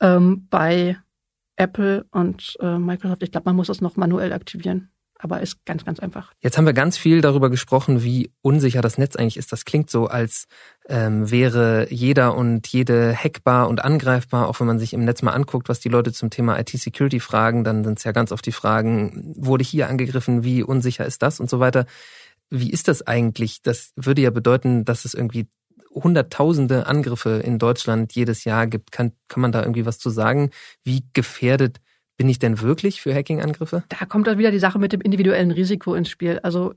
Ähm, 0.00 0.46
bei 0.50 0.96
Apple 1.56 2.06
und 2.10 2.56
äh, 2.60 2.78
Microsoft, 2.78 3.22
ich 3.22 3.30
glaube, 3.30 3.44
man 3.46 3.56
muss 3.56 3.66
das 3.68 3.80
noch 3.80 3.96
manuell 3.96 4.32
aktivieren 4.32 4.91
aber 5.22 5.40
ist 5.40 5.64
ganz, 5.64 5.84
ganz 5.84 6.00
einfach. 6.00 6.32
Jetzt 6.40 6.58
haben 6.58 6.66
wir 6.66 6.72
ganz 6.72 6.98
viel 6.98 7.20
darüber 7.20 7.48
gesprochen, 7.48 8.02
wie 8.02 8.32
unsicher 8.42 8.80
das 8.80 8.98
Netz 8.98 9.14
eigentlich 9.14 9.36
ist. 9.36 9.52
Das 9.52 9.64
klingt 9.64 9.88
so, 9.88 10.06
als 10.08 10.46
ähm, 10.88 11.30
wäre 11.30 11.86
jeder 11.90 12.36
und 12.36 12.66
jede 12.66 13.14
hackbar 13.14 13.68
und 13.68 13.84
angreifbar. 13.84 14.48
Auch 14.48 14.58
wenn 14.58 14.66
man 14.66 14.80
sich 14.80 14.92
im 14.92 15.04
Netz 15.04 15.22
mal 15.22 15.30
anguckt, 15.30 15.68
was 15.68 15.78
die 15.78 15.88
Leute 15.88 16.12
zum 16.12 16.30
Thema 16.30 16.58
IT-Security 16.58 17.20
fragen, 17.20 17.62
dann 17.62 17.84
sind 17.84 17.98
es 17.98 18.04
ja 18.04 18.10
ganz 18.10 18.32
oft 18.32 18.44
die 18.44 18.52
Fragen, 18.52 19.32
wurde 19.36 19.62
hier 19.62 19.88
angegriffen, 19.88 20.42
wie 20.42 20.64
unsicher 20.64 21.06
ist 21.06 21.22
das 21.22 21.38
und 21.38 21.48
so 21.48 21.60
weiter. 21.60 21.86
Wie 22.50 22.70
ist 22.70 22.88
das 22.88 23.06
eigentlich? 23.06 23.62
Das 23.62 23.92
würde 23.94 24.22
ja 24.22 24.30
bedeuten, 24.30 24.84
dass 24.84 25.04
es 25.04 25.14
irgendwie 25.14 25.46
hunderttausende 25.94 26.86
Angriffe 26.86 27.42
in 27.44 27.60
Deutschland 27.60 28.12
jedes 28.14 28.42
Jahr 28.42 28.66
gibt. 28.66 28.90
Kann, 28.90 29.12
kann 29.28 29.40
man 29.40 29.52
da 29.52 29.60
irgendwie 29.60 29.86
was 29.86 29.98
zu 30.00 30.10
sagen? 30.10 30.50
Wie 30.82 31.04
gefährdet 31.12 31.80
bin 32.16 32.28
ich 32.28 32.38
denn 32.38 32.60
wirklich 32.60 33.00
für 33.00 33.14
Hacking-Angriffe? 33.14 33.84
Da 33.88 34.06
kommt 34.06 34.26
dann 34.26 34.38
wieder 34.38 34.50
die 34.50 34.58
Sache 34.58 34.78
mit 34.78 34.92
dem 34.92 35.00
individuellen 35.00 35.50
Risiko 35.50 35.94
ins 35.94 36.10
Spiel. 36.10 36.38
Also 36.42 36.74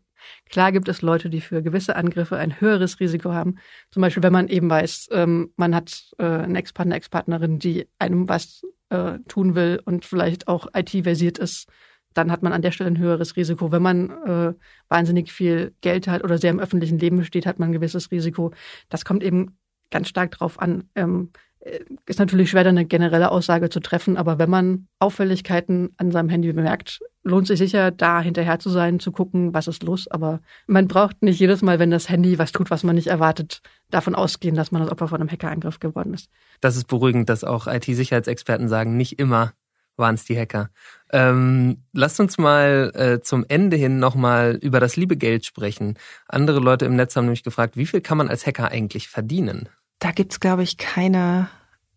klar 0.49 0.71
gibt 0.71 0.87
es 0.87 1.01
Leute, 1.01 1.29
die 1.29 1.41
für 1.41 1.61
gewisse 1.61 1.95
Angriffe 1.95 2.37
ein 2.37 2.59
höheres 2.59 2.99
Risiko 2.99 3.33
haben. 3.33 3.57
Zum 3.91 4.01
Beispiel, 4.01 4.23
wenn 4.23 4.33
man 4.33 4.47
eben 4.47 4.69
weiß, 4.69 5.09
ähm, 5.11 5.51
man 5.55 5.75
hat 5.75 6.11
äh, 6.17 6.23
einen 6.23 6.55
Ex-Partner, 6.55 6.95
Ex-Partnerin, 6.95 7.59
die 7.59 7.87
einem 7.99 8.29
was 8.29 8.61
äh, 8.89 9.19
tun 9.27 9.55
will 9.55 9.81
und 9.85 10.05
vielleicht 10.05 10.47
auch 10.47 10.67
IT-versiert 10.73 11.37
ist, 11.37 11.67
dann 12.13 12.31
hat 12.31 12.41
man 12.41 12.53
an 12.53 12.61
der 12.61 12.71
Stelle 12.71 12.89
ein 12.89 12.97
höheres 12.97 13.35
Risiko. 13.35 13.71
Wenn 13.71 13.81
man 13.81 14.09
äh, 14.09 14.53
wahnsinnig 14.87 15.31
viel 15.31 15.73
Geld 15.81 16.07
hat 16.07 16.23
oder 16.23 16.37
sehr 16.37 16.51
im 16.51 16.59
öffentlichen 16.59 16.97
Leben 16.97 17.23
steht, 17.25 17.45
hat 17.45 17.59
man 17.59 17.69
ein 17.69 17.73
gewisses 17.73 18.09
Risiko. 18.09 18.51
Das 18.89 19.03
kommt 19.03 19.21
eben 19.21 19.57
ganz 19.95 20.10
stark 20.10 20.31
drauf 20.31 20.60
an. 20.60 20.89
Ähm, 20.95 21.29
äh, 21.62 21.79
ist 22.05 22.19
natürlich 22.19 22.49
schwer, 22.49 22.65
da 22.65 22.69
eine 22.69 22.86
generelle 22.86 23.31
Aussage 23.31 23.69
zu 23.69 23.79
treffen, 23.79 24.17
aber 24.17 24.38
wenn 24.39 24.49
man 24.49 24.88
Auffälligkeiten 24.99 25.93
an 25.95 26.12
seinem 26.12 26.27
Handy 26.27 26.51
bemerkt, 26.51 26.99
lohnt 27.23 27.47
sich 27.47 27.58
sicher, 27.58 27.91
da 27.91 28.19
hinterher 28.19 28.60
zu 28.60 28.69
sein, 28.69 28.99
zu 28.99 29.13
gucken, 29.13 29.53
was 29.53 29.69
ist 29.69 29.84
los. 29.84 30.10
Aber 30.10 30.41
man 30.67 30.89
braucht 30.89 31.23
nicht 31.23 31.39
jedes 31.39 31.62
Mal, 31.62 31.79
wenn 31.79 31.91
das 31.91 32.10
Handy 32.10 32.38
was 32.38 32.51
tut, 32.51 32.69
was 32.71 32.84
man 32.84 32.95
nicht 32.95 33.08
erwartet, 33.08 33.62
davon 33.89 34.15
ausgehen, 34.15 34.55
dass 34.55 34.73
man 34.73 34.81
das 34.81 34.91
Opfer 34.91 35.08
von 35.08 35.21
einem 35.21 35.31
Hackerangriff 35.31 35.79
geworden 35.79 36.13
ist. 36.13 36.29
Das 36.60 36.75
ist 36.75 36.88
beruhigend, 36.88 37.29
dass 37.29 37.45
auch 37.45 37.67
IT-Sicherheitsexperten 37.67 38.67
sagen, 38.67 38.97
nicht 38.97 39.17
immer 39.17 39.53
waren 39.97 40.15
es 40.15 40.25
die 40.25 40.38
Hacker. 40.38 40.69
Ähm, 41.13 41.77
lasst 41.93 42.19
uns 42.19 42.38
mal 42.38 42.91
äh, 42.95 43.21
zum 43.21 43.45
Ende 43.47 43.77
hin 43.77 43.97
nochmal 43.97 44.60
über 44.62 44.81
das 44.81 44.97
liebe 44.97 45.15
Geld 45.15 45.45
sprechen. 45.45 45.97
Andere 46.27 46.60
Leute 46.60 46.86
im 46.86 46.97
Netz 46.97 47.15
haben 47.15 47.25
nämlich 47.25 47.43
gefragt, 47.43 47.77
wie 47.77 47.86
viel 47.86 48.01
kann 48.01 48.17
man 48.17 48.27
als 48.27 48.45
Hacker 48.45 48.69
eigentlich 48.69 49.08
verdienen? 49.08 49.69
Da 50.05 50.11
gibt's 50.11 50.39
glaube 50.39 50.61
ich, 50.61 50.77
keine 50.77 51.49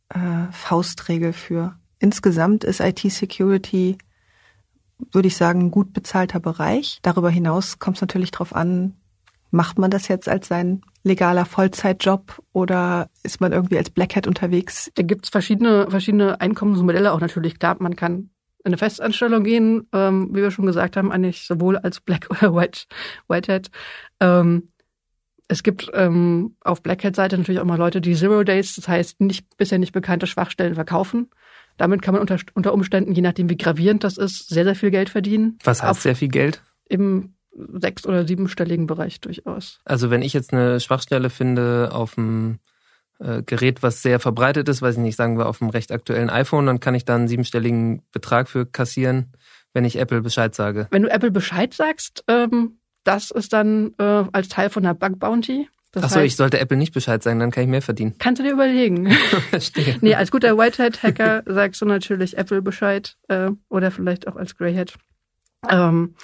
äh, 0.08 0.50
Faustregel 0.50 1.34
für. 1.34 1.76
Insgesamt 1.98 2.64
ist 2.64 2.80
IT-Security, 2.80 3.98
würde 5.12 5.28
ich 5.28 5.36
sagen, 5.36 5.66
ein 5.66 5.70
gut 5.70 5.92
bezahlter 5.92 6.40
Bereich. 6.40 7.00
Darüber 7.02 7.28
hinaus 7.28 7.78
kommt 7.80 7.98
es 7.98 8.00
natürlich 8.00 8.30
darauf 8.30 8.54
an, 8.54 8.96
macht 9.50 9.78
man 9.78 9.90
das 9.90 10.08
jetzt 10.08 10.26
als 10.26 10.48
sein 10.48 10.80
legaler 11.02 11.44
Vollzeitjob 11.44 12.42
oder 12.54 13.10
ist 13.24 13.42
man 13.42 13.52
irgendwie 13.52 13.76
als 13.76 13.90
Black 13.90 14.16
Hat 14.16 14.26
unterwegs? 14.26 14.90
Da 14.94 15.02
gibt's 15.02 15.28
verschiedene, 15.28 15.90
verschiedene 15.90 16.40
Einkommensmodelle 16.40 17.12
auch 17.12 17.20
natürlich. 17.20 17.58
Klar, 17.58 17.76
man 17.78 17.94
kann 17.94 18.30
in 18.60 18.68
eine 18.68 18.78
Festanstellung 18.78 19.44
gehen, 19.44 19.86
ähm, 19.92 20.30
wie 20.30 20.40
wir 20.40 20.50
schon 20.50 20.64
gesagt 20.64 20.96
haben, 20.96 21.12
eigentlich 21.12 21.46
sowohl 21.46 21.76
als 21.76 22.00
Black 22.00 22.26
oder 22.30 22.54
White, 22.54 22.86
White. 23.28 23.68
Ähm, 24.18 24.70
es 25.48 25.62
gibt 25.62 25.90
ähm, 25.94 26.56
auf 26.60 26.82
Black 26.82 27.02
Hat-Seite 27.04 27.38
natürlich 27.38 27.60
auch 27.60 27.64
mal 27.64 27.78
Leute, 27.78 28.00
die 28.00 28.14
Zero 28.14 28.44
Days, 28.44 28.76
das 28.76 28.86
heißt 28.86 29.20
nicht 29.20 29.56
bisher 29.56 29.78
nicht 29.78 29.92
bekannte 29.92 30.26
Schwachstellen 30.26 30.74
verkaufen. 30.74 31.30
Damit 31.78 32.02
kann 32.02 32.12
man 32.12 32.20
unter, 32.20 32.38
unter 32.54 32.74
Umständen, 32.74 33.12
je 33.12 33.22
nachdem 33.22 33.48
wie 33.48 33.56
gravierend 33.56 34.04
das 34.04 34.18
ist, 34.18 34.48
sehr, 34.48 34.64
sehr 34.64 34.74
viel 34.74 34.90
Geld 34.90 35.08
verdienen. 35.08 35.58
Was 35.64 35.82
heißt 35.82 35.90
auf, 35.90 36.00
sehr 36.00 36.16
viel 36.16 36.28
Geld? 36.28 36.62
Im 36.88 37.34
sechs- 37.52 38.06
oder 38.06 38.26
siebenstelligen 38.26 38.86
Bereich 38.86 39.20
durchaus. 39.20 39.80
Also 39.84 40.10
wenn 40.10 40.22
ich 40.22 40.32
jetzt 40.32 40.52
eine 40.52 40.80
Schwachstelle 40.80 41.30
finde 41.30 41.90
auf 41.92 42.18
einem 42.18 42.58
äh, 43.20 43.42
Gerät, 43.42 43.82
was 43.82 44.02
sehr 44.02 44.20
verbreitet 44.20 44.68
ist, 44.68 44.82
weiß 44.82 44.96
ich 44.96 45.00
nicht, 45.00 45.16
sagen 45.16 45.38
wir 45.38 45.46
auf 45.46 45.62
einem 45.62 45.70
recht 45.70 45.92
aktuellen 45.92 46.30
iPhone, 46.30 46.66
dann 46.66 46.80
kann 46.80 46.94
ich 46.94 47.04
da 47.04 47.14
einen 47.14 47.28
siebenstelligen 47.28 48.02
Betrag 48.12 48.48
für 48.48 48.66
kassieren, 48.66 49.32
wenn 49.72 49.84
ich 49.84 49.98
Apple 49.98 50.20
Bescheid 50.20 50.54
sage. 50.54 50.88
Wenn 50.90 51.02
du 51.02 51.10
Apple 51.10 51.30
Bescheid 51.30 51.72
sagst, 51.74 52.24
ähm, 52.28 52.77
das 53.08 53.30
ist 53.30 53.54
dann 53.54 53.94
äh, 53.98 54.24
als 54.32 54.48
Teil 54.48 54.68
von 54.68 54.82
der 54.82 54.92
Bug 54.92 55.18
Bounty. 55.18 55.66
Das 55.92 56.04
Ach 56.04 56.10
so, 56.10 56.20
ich 56.20 56.36
sollte 56.36 56.60
Apple 56.60 56.76
nicht 56.76 56.92
Bescheid 56.92 57.22
sagen, 57.22 57.40
dann 57.40 57.50
kann 57.50 57.64
ich 57.64 57.70
mehr 57.70 57.80
verdienen. 57.80 58.14
Kannst 58.18 58.40
du 58.40 58.42
dir 58.42 58.52
überlegen. 58.52 59.10
Verstehe. 59.50 59.96
nee, 60.02 60.14
als 60.14 60.30
guter 60.30 60.58
Whitehead-Hacker 60.58 61.44
sagst 61.46 61.80
du 61.80 61.86
natürlich 61.86 62.36
Apple 62.36 62.60
Bescheid 62.60 63.16
äh, 63.28 63.50
oder 63.70 63.90
vielleicht 63.90 64.28
auch 64.28 64.36
als 64.36 64.58
Greyhead. 64.58 64.94
Ähm, 65.70 66.14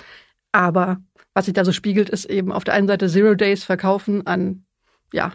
aber 0.52 0.98
was 1.32 1.46
sich 1.46 1.54
da 1.54 1.64
so 1.64 1.72
spiegelt, 1.72 2.10
ist 2.10 2.26
eben 2.26 2.52
auf 2.52 2.64
der 2.64 2.74
einen 2.74 2.86
Seite 2.86 3.08
Zero 3.08 3.34
Days 3.34 3.64
verkaufen 3.64 4.26
an 4.26 4.66
ja 5.10 5.32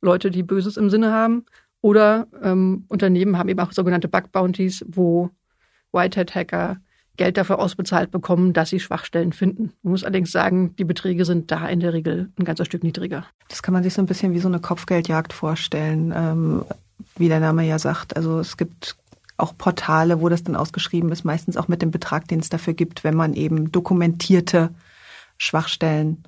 Leute, 0.00 0.30
die 0.30 0.44
Böses 0.44 0.76
im 0.76 0.90
Sinne 0.90 1.10
haben, 1.10 1.44
oder 1.80 2.28
ähm, 2.40 2.84
Unternehmen 2.88 3.36
haben 3.36 3.48
eben 3.48 3.60
auch 3.60 3.72
sogenannte 3.72 4.08
Bug 4.08 4.30
Bounties, 4.30 4.84
wo 4.86 5.30
Whitehead-Hacker 5.92 6.78
Geld 7.16 7.36
dafür 7.36 7.58
ausbezahlt 7.58 8.10
bekommen, 8.10 8.52
dass 8.52 8.70
sie 8.70 8.80
Schwachstellen 8.80 9.32
finden. 9.32 9.72
Man 9.82 9.92
muss 9.92 10.02
allerdings 10.02 10.32
sagen, 10.32 10.74
die 10.76 10.84
Beträge 10.84 11.24
sind 11.24 11.50
da 11.50 11.68
in 11.68 11.80
der 11.80 11.92
Regel 11.92 12.30
ein 12.38 12.44
ganzes 12.44 12.66
Stück 12.66 12.82
niedriger. 12.82 13.24
Das 13.48 13.62
kann 13.62 13.72
man 13.72 13.82
sich 13.84 13.94
so 13.94 14.02
ein 14.02 14.06
bisschen 14.06 14.32
wie 14.32 14.40
so 14.40 14.48
eine 14.48 14.58
Kopfgeldjagd 14.58 15.32
vorstellen, 15.32 16.12
ähm, 16.16 16.64
wie 17.16 17.28
der 17.28 17.40
Name 17.40 17.64
ja 17.64 17.78
sagt. 17.78 18.16
Also 18.16 18.40
es 18.40 18.56
gibt 18.56 18.96
auch 19.36 19.56
Portale, 19.56 20.20
wo 20.20 20.28
das 20.28 20.42
dann 20.42 20.56
ausgeschrieben 20.56 21.10
ist, 21.12 21.24
meistens 21.24 21.56
auch 21.56 21.68
mit 21.68 21.82
dem 21.82 21.90
Betrag, 21.90 22.26
den 22.28 22.40
es 22.40 22.48
dafür 22.48 22.74
gibt, 22.74 23.04
wenn 23.04 23.14
man 23.14 23.34
eben 23.34 23.70
dokumentierte 23.70 24.70
Schwachstellen 25.38 26.24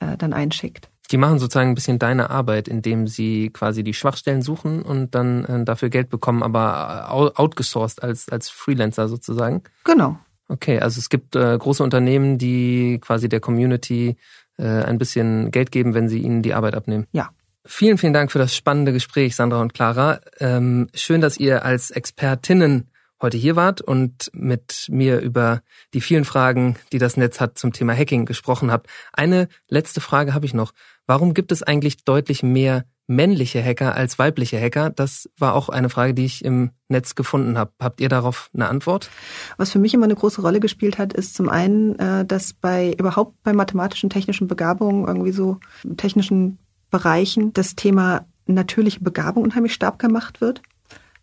äh, 0.00 0.16
dann 0.16 0.32
einschickt. 0.32 0.89
Die 1.10 1.16
machen 1.16 1.38
sozusagen 1.38 1.70
ein 1.70 1.74
bisschen 1.74 1.98
deine 1.98 2.30
Arbeit, 2.30 2.68
indem 2.68 3.08
sie 3.08 3.50
quasi 3.50 3.82
die 3.82 3.94
Schwachstellen 3.94 4.42
suchen 4.42 4.82
und 4.82 5.14
dann 5.14 5.44
äh, 5.44 5.64
dafür 5.64 5.88
Geld 5.88 6.08
bekommen, 6.08 6.42
aber 6.42 7.08
äh, 7.08 7.40
outgesourced 7.40 8.02
als, 8.02 8.28
als 8.28 8.48
Freelancer 8.48 9.08
sozusagen. 9.08 9.62
Genau. 9.84 10.18
Okay, 10.48 10.80
also 10.80 10.98
es 10.98 11.08
gibt 11.08 11.36
äh, 11.36 11.56
große 11.58 11.82
Unternehmen, 11.82 12.38
die 12.38 12.98
quasi 13.00 13.28
der 13.28 13.40
Community 13.40 14.16
äh, 14.58 14.64
ein 14.64 14.98
bisschen 14.98 15.50
Geld 15.50 15.70
geben, 15.70 15.94
wenn 15.94 16.08
sie 16.08 16.18
ihnen 16.18 16.42
die 16.42 16.54
Arbeit 16.54 16.74
abnehmen. 16.74 17.06
Ja. 17.12 17.30
Vielen, 17.66 17.98
vielen 17.98 18.14
Dank 18.14 18.32
für 18.32 18.38
das 18.38 18.56
spannende 18.56 18.92
Gespräch, 18.92 19.36
Sandra 19.36 19.60
und 19.60 19.74
Clara. 19.74 20.20
Ähm, 20.38 20.88
schön, 20.94 21.20
dass 21.20 21.36
ihr 21.36 21.64
als 21.64 21.90
Expertinnen 21.90 22.90
heute 23.20 23.36
hier 23.36 23.54
wart 23.54 23.80
und 23.80 24.30
mit 24.32 24.86
mir 24.88 25.20
über 25.20 25.60
die 25.92 26.00
vielen 26.00 26.24
Fragen, 26.24 26.76
die 26.92 26.98
das 26.98 27.16
Netz 27.16 27.38
hat 27.38 27.58
zum 27.58 27.72
Thema 27.72 27.94
Hacking 27.94 28.24
gesprochen 28.24 28.70
habt. 28.70 28.88
Eine 29.12 29.48
letzte 29.68 30.00
Frage 30.00 30.34
habe 30.34 30.46
ich 30.46 30.54
noch. 30.54 30.72
Warum 31.10 31.34
gibt 31.34 31.50
es 31.50 31.64
eigentlich 31.64 32.04
deutlich 32.04 32.44
mehr 32.44 32.84
männliche 33.08 33.60
Hacker 33.60 33.96
als 33.96 34.20
weibliche 34.20 34.60
Hacker? 34.60 34.90
Das 34.90 35.28
war 35.36 35.54
auch 35.54 35.68
eine 35.68 35.88
Frage, 35.88 36.14
die 36.14 36.24
ich 36.24 36.44
im 36.44 36.70
Netz 36.86 37.16
gefunden 37.16 37.58
habe. 37.58 37.72
Habt 37.80 38.00
ihr 38.00 38.08
darauf 38.08 38.48
eine 38.54 38.68
Antwort? 38.68 39.10
Was 39.56 39.72
für 39.72 39.80
mich 39.80 39.92
immer 39.92 40.04
eine 40.04 40.14
große 40.14 40.40
Rolle 40.40 40.60
gespielt 40.60 40.98
hat, 40.98 41.12
ist 41.12 41.34
zum 41.34 41.48
einen, 41.48 41.98
äh, 41.98 42.24
dass 42.24 42.52
bei 42.52 42.94
überhaupt 42.96 43.42
bei 43.42 43.52
mathematischen, 43.52 44.08
technischen 44.08 44.46
Begabungen, 44.46 45.08
irgendwie 45.08 45.32
so 45.32 45.58
technischen 45.96 46.60
Bereichen, 46.92 47.52
das 47.54 47.74
Thema 47.74 48.24
natürliche 48.46 49.00
Begabung 49.00 49.42
unheimlich 49.42 49.74
stark 49.74 49.98
gemacht 49.98 50.40
wird. 50.40 50.62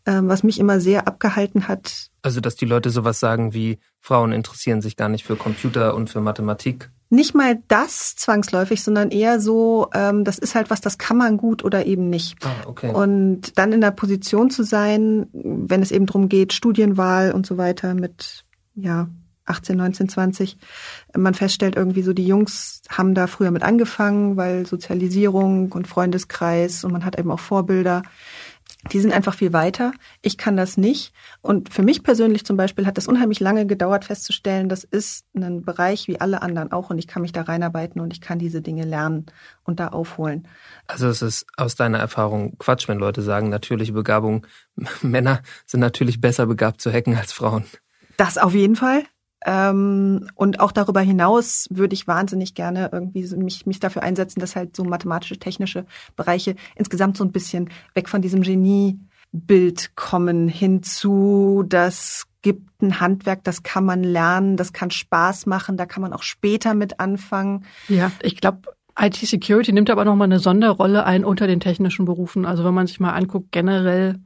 Ähm, 0.06 0.28
was 0.28 0.44
mich 0.44 0.60
immer 0.60 0.82
sehr 0.82 1.08
abgehalten 1.08 1.70
hat. 1.70 2.10
Also, 2.24 2.42
dass 2.42 2.58
die 2.58 2.66
Leute 2.66 2.90
sowas 2.90 3.22
sagen 3.22 3.54
wie, 3.54 3.80
Frauen 4.02 4.34
interessieren 4.34 4.82
sich 4.82 4.98
gar 4.98 5.08
nicht 5.08 5.24
für 5.24 5.38
Computer 5.38 5.96
und 5.96 6.10
für 6.10 6.20
Mathematik. 6.20 6.90
Nicht 7.10 7.36
mal 7.36 7.60
das 7.68 8.16
zwangsläufig, 8.16 8.84
sondern 8.84 9.12
eher 9.12 9.40
so, 9.40 9.90
ähm, 9.94 10.24
das 10.24 10.38
ist 10.38 10.56
halt 10.56 10.70
was, 10.70 10.82
das 10.82 10.98
kann 10.98 11.18
man 11.18 11.38
gut 11.38 11.64
oder 11.64 11.86
eben 11.86 12.10
nicht. 12.10 12.38
Ah, 12.46 12.68
okay. 12.68 12.92
Und 12.92 13.58
dann 13.58 13.72
in 13.72 13.82
der 13.82 13.92
Position 13.92 14.50
zu 14.50 14.64
sein, 14.64 15.28
wenn 15.32 15.82
es 15.82 15.92
eben 15.92 16.06
darum 16.06 16.28
geht, 16.28 16.52
Studienwahl 16.52 17.32
und 17.32 17.46
so 17.46 17.58
weiter 17.58 17.94
mit, 17.94 18.44
ja, 18.76 19.08
18, 19.48 19.78
19, 19.78 20.10
20, 20.10 20.58
man 21.16 21.34
feststellt 21.34 21.76
irgendwie 21.76 22.02
so, 22.02 22.14
die 22.14 22.28
Jungs 22.28 22.82
haben 22.90 23.16
da 23.16 23.28
früher 23.28 23.52
mit 23.52 23.64
angefangen, 23.64 24.36
weil 24.36 24.66
Sozialisierung 24.66 25.72
und 25.72 25.88
Freundeskreis 25.88 26.84
und 26.84 26.92
man 26.92 27.06
hat 27.06 27.18
eben 27.18 27.32
auch 27.32 27.40
Vorbilder 27.40 28.04
die 28.92 29.00
sind 29.00 29.14
einfach 29.14 29.34
viel 29.34 29.54
weiter. 29.54 29.92
Ich 30.22 30.38
kann 30.38 30.58
das 30.58 30.78
nicht. 30.78 31.14
Und 31.42 31.74
für 31.74 31.84
mich 31.84 32.04
persönlich 32.04 32.46
zum 32.46 32.58
Beispiel 32.58 32.86
hat 32.86 32.98
das 32.98 33.08
unheimlich 33.08 33.40
lange 33.40 33.66
gedauert 33.66 34.06
festzustellen, 34.06 34.70
das 34.70 34.84
ist 34.84 35.26
ein 35.36 35.64
Bereich 35.64 36.08
wie 36.08 36.20
alle 36.20 36.42
anderen 36.42 36.72
auch 36.72 36.90
und 36.90 36.98
ich 36.98 37.08
kann 37.08 37.22
mich 37.22 37.32
da 37.32 37.42
reinarbeiten 37.42 38.02
und 38.02 38.14
ich 38.14 38.22
kann 38.22 38.40
diese 38.40 38.62
Dinge 38.62 38.86
lernen 38.86 39.26
und 39.64 39.80
da 39.80 39.90
aufholen. 39.90 40.48
Also 40.88 41.08
es 41.08 41.22
ist 41.22 41.46
aus 41.58 41.76
deiner 41.76 42.00
Erfahrung 42.00 42.58
Quatsch, 42.58 42.88
wenn 42.88 42.98
Leute 42.98 43.22
sagen, 43.22 43.50
natürliche 43.50 43.94
Begabung, 43.94 44.46
Männer 45.02 45.42
sind 45.66 45.80
natürlich 45.80 46.22
besser 46.22 46.46
begabt 46.46 46.82
zu 46.82 46.92
hacken 46.92 47.16
als 47.16 47.34
Frauen. 47.34 47.66
Das 48.18 48.38
auf 48.38 48.54
jeden 48.54 48.76
Fall. 48.76 49.04
Ähm, 49.46 50.30
und 50.36 50.60
auch 50.60 50.72
darüber 50.72 51.02
hinaus 51.02 51.68
würde 51.70 51.94
ich 51.94 52.08
wahnsinnig 52.08 52.56
gerne 52.56 52.90
irgendwie 52.92 53.24
mich, 53.36 53.66
mich 53.66 53.80
dafür 53.80 54.04
einsetzen, 54.04 54.40
dass 54.40 54.56
halt 54.56 54.76
so 54.76 54.84
mathematische, 54.84 55.38
technische 55.38 55.86
Bereiche 56.16 56.56
insgesamt 56.76 57.18
so 57.18 57.24
ein 57.24 57.32
bisschen 57.32 57.70
weg 57.94 58.10
von 58.10 58.22
diesem 58.22 58.42
Geniebild 58.42 59.96
kommen 59.96 60.48
hinzu, 60.48 61.64
das 61.68 62.26
gibt 62.42 62.82
ein 62.82 63.00
Handwerk, 63.00 63.44
das 63.44 63.62
kann 63.62 63.86
man 63.86 64.04
lernen, 64.04 64.58
das 64.58 64.74
kann 64.74 64.90
Spaß 64.90 65.46
machen, 65.46 65.78
da 65.78 65.86
kann 65.86 66.02
man 66.02 66.14
auch 66.14 66.24
später 66.24 66.74
mit 66.74 67.00
anfangen. 67.00 67.66
Ja, 67.90 68.12
ich 68.22 68.38
glaube, 68.38 68.62
IT-Security 69.00 69.72
nimmt 69.72 69.90
aber 69.90 70.06
nochmal 70.06 70.26
eine 70.26 70.40
Sonderrolle 70.40 71.06
ein 71.06 71.24
unter 71.24 71.46
den 71.46 71.60
technischen 71.60 72.06
Berufen. 72.06 72.46
Also 72.46 72.64
wenn 72.64 72.74
man 72.74 72.88
sich 72.88 73.00
mal 73.00 73.14
anguckt, 73.14 73.52
generell 73.52 74.20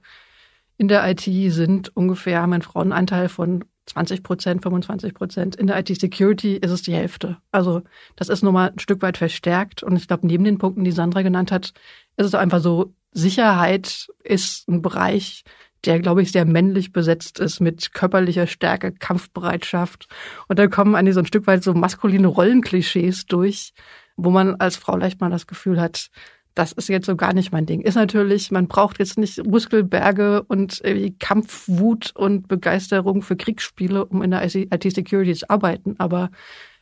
in 0.77 0.87
der 0.87 1.07
IT 1.09 1.21
sind 1.51 1.95
ungefähr, 1.95 2.41
haben 2.41 2.53
einen 2.53 2.61
Frauenanteil 2.61 3.27
von 3.27 3.65
20 3.87 4.23
Prozent, 4.23 4.61
25 4.61 5.13
Prozent. 5.13 5.55
In 5.55 5.67
der 5.67 5.79
IT-Security 5.79 6.55
ist 6.55 6.71
es 6.71 6.81
die 6.81 6.93
Hälfte. 6.93 7.37
Also 7.51 7.81
das 8.15 8.29
ist 8.29 8.43
nochmal 8.43 8.71
ein 8.71 8.79
Stück 8.79 9.01
weit 9.01 9.17
verstärkt. 9.17 9.83
Und 9.83 9.95
ich 9.95 10.07
glaube, 10.07 10.27
neben 10.27 10.43
den 10.43 10.57
Punkten, 10.57 10.83
die 10.83 10.91
Sandra 10.91 11.21
genannt 11.21 11.51
hat, 11.51 11.73
ist 12.17 12.25
es 12.25 12.35
einfach 12.35 12.61
so, 12.61 12.93
Sicherheit 13.11 14.07
ist 14.23 14.67
ein 14.69 14.81
Bereich, 14.81 15.43
der, 15.85 15.99
glaube 15.99 16.21
ich, 16.21 16.31
sehr 16.31 16.45
männlich 16.45 16.91
besetzt 16.91 17.39
ist 17.39 17.59
mit 17.59 17.93
körperlicher 17.93 18.47
Stärke, 18.47 18.91
Kampfbereitschaft. 18.91 20.07
Und 20.47 20.59
da 20.59 20.67
kommen 20.67 20.95
eigentlich 20.95 21.15
so 21.15 21.21
ein 21.21 21.25
Stück 21.25 21.47
weit 21.47 21.63
so 21.63 21.73
maskuline 21.73 22.27
Rollenklischees 22.27 23.25
durch, 23.25 23.73
wo 24.15 24.29
man 24.29 24.55
als 24.55 24.77
Frau 24.77 24.95
leicht 24.95 25.19
mal 25.19 25.31
das 25.31 25.47
Gefühl 25.47 25.81
hat, 25.81 26.09
das 26.53 26.71
ist 26.73 26.89
jetzt 26.89 27.05
so 27.05 27.15
gar 27.15 27.33
nicht 27.33 27.51
mein 27.51 27.65
Ding. 27.65 27.81
Ist 27.81 27.95
natürlich, 27.95 28.51
man 28.51 28.67
braucht 28.67 28.99
jetzt 28.99 29.17
nicht 29.17 29.45
Muskelberge 29.45 30.43
und 30.43 30.81
Kampfwut 31.19 32.11
und 32.15 32.47
Begeisterung 32.47 33.21
für 33.21 33.35
Kriegsspiele, 33.35 34.05
um 34.05 34.21
in 34.21 34.31
der 34.31 34.43
IT-Security 34.43 35.33
zu 35.33 35.49
arbeiten, 35.49 35.95
aber 35.97 36.29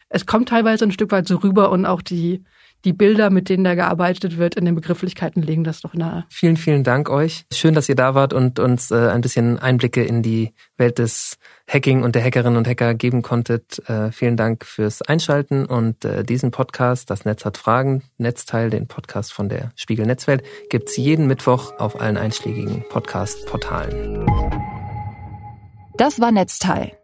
es 0.09 0.25
kommt 0.25 0.49
teilweise 0.49 0.85
ein 0.85 0.91
Stück 0.91 1.11
weit 1.11 1.27
so 1.27 1.37
rüber 1.37 1.71
und 1.71 1.85
auch 1.85 2.01
die, 2.01 2.43
die 2.85 2.93
Bilder, 2.93 3.29
mit 3.29 3.49
denen 3.49 3.63
da 3.63 3.75
gearbeitet 3.75 4.37
wird, 4.37 4.55
in 4.55 4.65
den 4.65 4.75
Begrifflichkeiten 4.75 5.41
legen 5.41 5.63
das 5.63 5.81
doch 5.81 5.93
nahe. 5.93 6.25
Vielen, 6.29 6.57
vielen 6.57 6.83
Dank 6.83 7.09
euch. 7.09 7.45
Schön, 7.53 7.73
dass 7.73 7.89
ihr 7.89 7.95
da 7.95 8.15
wart 8.15 8.33
und 8.33 8.59
uns 8.59 8.91
äh, 8.91 9.09
ein 9.09 9.21
bisschen 9.21 9.59
Einblicke 9.59 10.03
in 10.03 10.21
die 10.21 10.53
Welt 10.77 10.97
des 10.99 11.37
Hacking 11.67 12.03
und 12.03 12.15
der 12.15 12.23
Hackerinnen 12.23 12.57
und 12.57 12.67
Hacker 12.67 12.93
geben 12.93 13.21
konntet. 13.21 13.87
Äh, 13.89 14.11
vielen 14.11 14.37
Dank 14.37 14.65
fürs 14.65 15.01
Einschalten 15.01 15.65
und 15.65 16.05
äh, 16.05 16.23
diesen 16.23 16.51
Podcast, 16.51 17.09
das 17.09 17.25
Netz 17.25 17.45
hat 17.45 17.57
Fragen, 17.57 18.03
Netzteil, 18.17 18.69
den 18.69 18.87
Podcast 18.87 19.33
von 19.33 19.49
der 19.49 19.71
Spiegel 19.75 20.05
Netzwelt, 20.05 20.43
gibt's 20.69 20.97
jeden 20.97 21.27
Mittwoch 21.27 21.73
auf 21.79 21.99
allen 21.99 22.17
einschlägigen 22.17 22.83
Podcast-Portalen. 22.89 24.25
Das 25.97 26.21
war 26.21 26.31
Netzteil. 26.31 26.98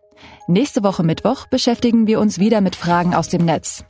Nächste 0.48 0.84
Woche 0.84 1.02
Mittwoch 1.02 1.48
beschäftigen 1.48 2.06
wir 2.06 2.20
uns 2.20 2.38
wieder 2.38 2.62
mit 2.62 2.76
Fragen 2.76 3.16
aus 3.16 3.30
dem 3.30 3.46
Netz. 3.46 3.84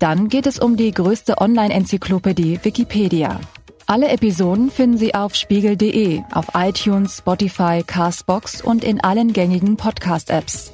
Dann 0.00 0.28
geht 0.28 0.46
es 0.46 0.58
um 0.58 0.76
die 0.76 0.90
größte 0.90 1.38
Online-Enzyklopädie 1.38 2.58
Wikipedia. 2.64 3.38
Alle 3.86 4.08
Episoden 4.08 4.72
finden 4.72 4.98
Sie 4.98 5.14
auf 5.14 5.36
spiegel.de, 5.36 6.22
auf 6.32 6.46
iTunes, 6.54 7.18
Spotify, 7.18 7.84
Castbox 7.86 8.60
und 8.60 8.82
in 8.82 9.00
allen 9.00 9.32
gängigen 9.32 9.76
Podcast-Apps. 9.76 10.72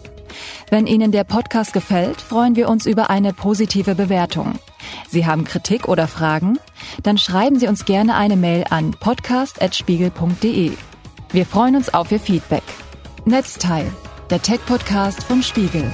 Wenn 0.70 0.86
Ihnen 0.86 1.12
der 1.12 1.24
Podcast 1.24 1.74
gefällt, 1.74 2.22
freuen 2.22 2.56
wir 2.56 2.70
uns 2.70 2.86
über 2.86 3.10
eine 3.10 3.34
positive 3.34 3.94
Bewertung. 3.94 4.54
Sie 5.10 5.26
haben 5.26 5.44
Kritik 5.44 5.86
oder 5.86 6.08
Fragen? 6.08 6.58
Dann 7.02 7.18
schreiben 7.18 7.58
Sie 7.58 7.68
uns 7.68 7.84
gerne 7.84 8.14
eine 8.16 8.36
Mail 8.36 8.64
an 8.70 8.92
podcast.spiegel.de. 8.92 10.72
Wir 11.30 11.46
freuen 11.46 11.76
uns 11.76 11.92
auf 11.92 12.10
Ihr 12.10 12.20
Feedback. 12.20 12.62
Netzteil, 13.24 13.90
der 14.30 14.42
Tech-Podcast 14.42 15.22
vom 15.24 15.42
Spiegel. 15.42 15.84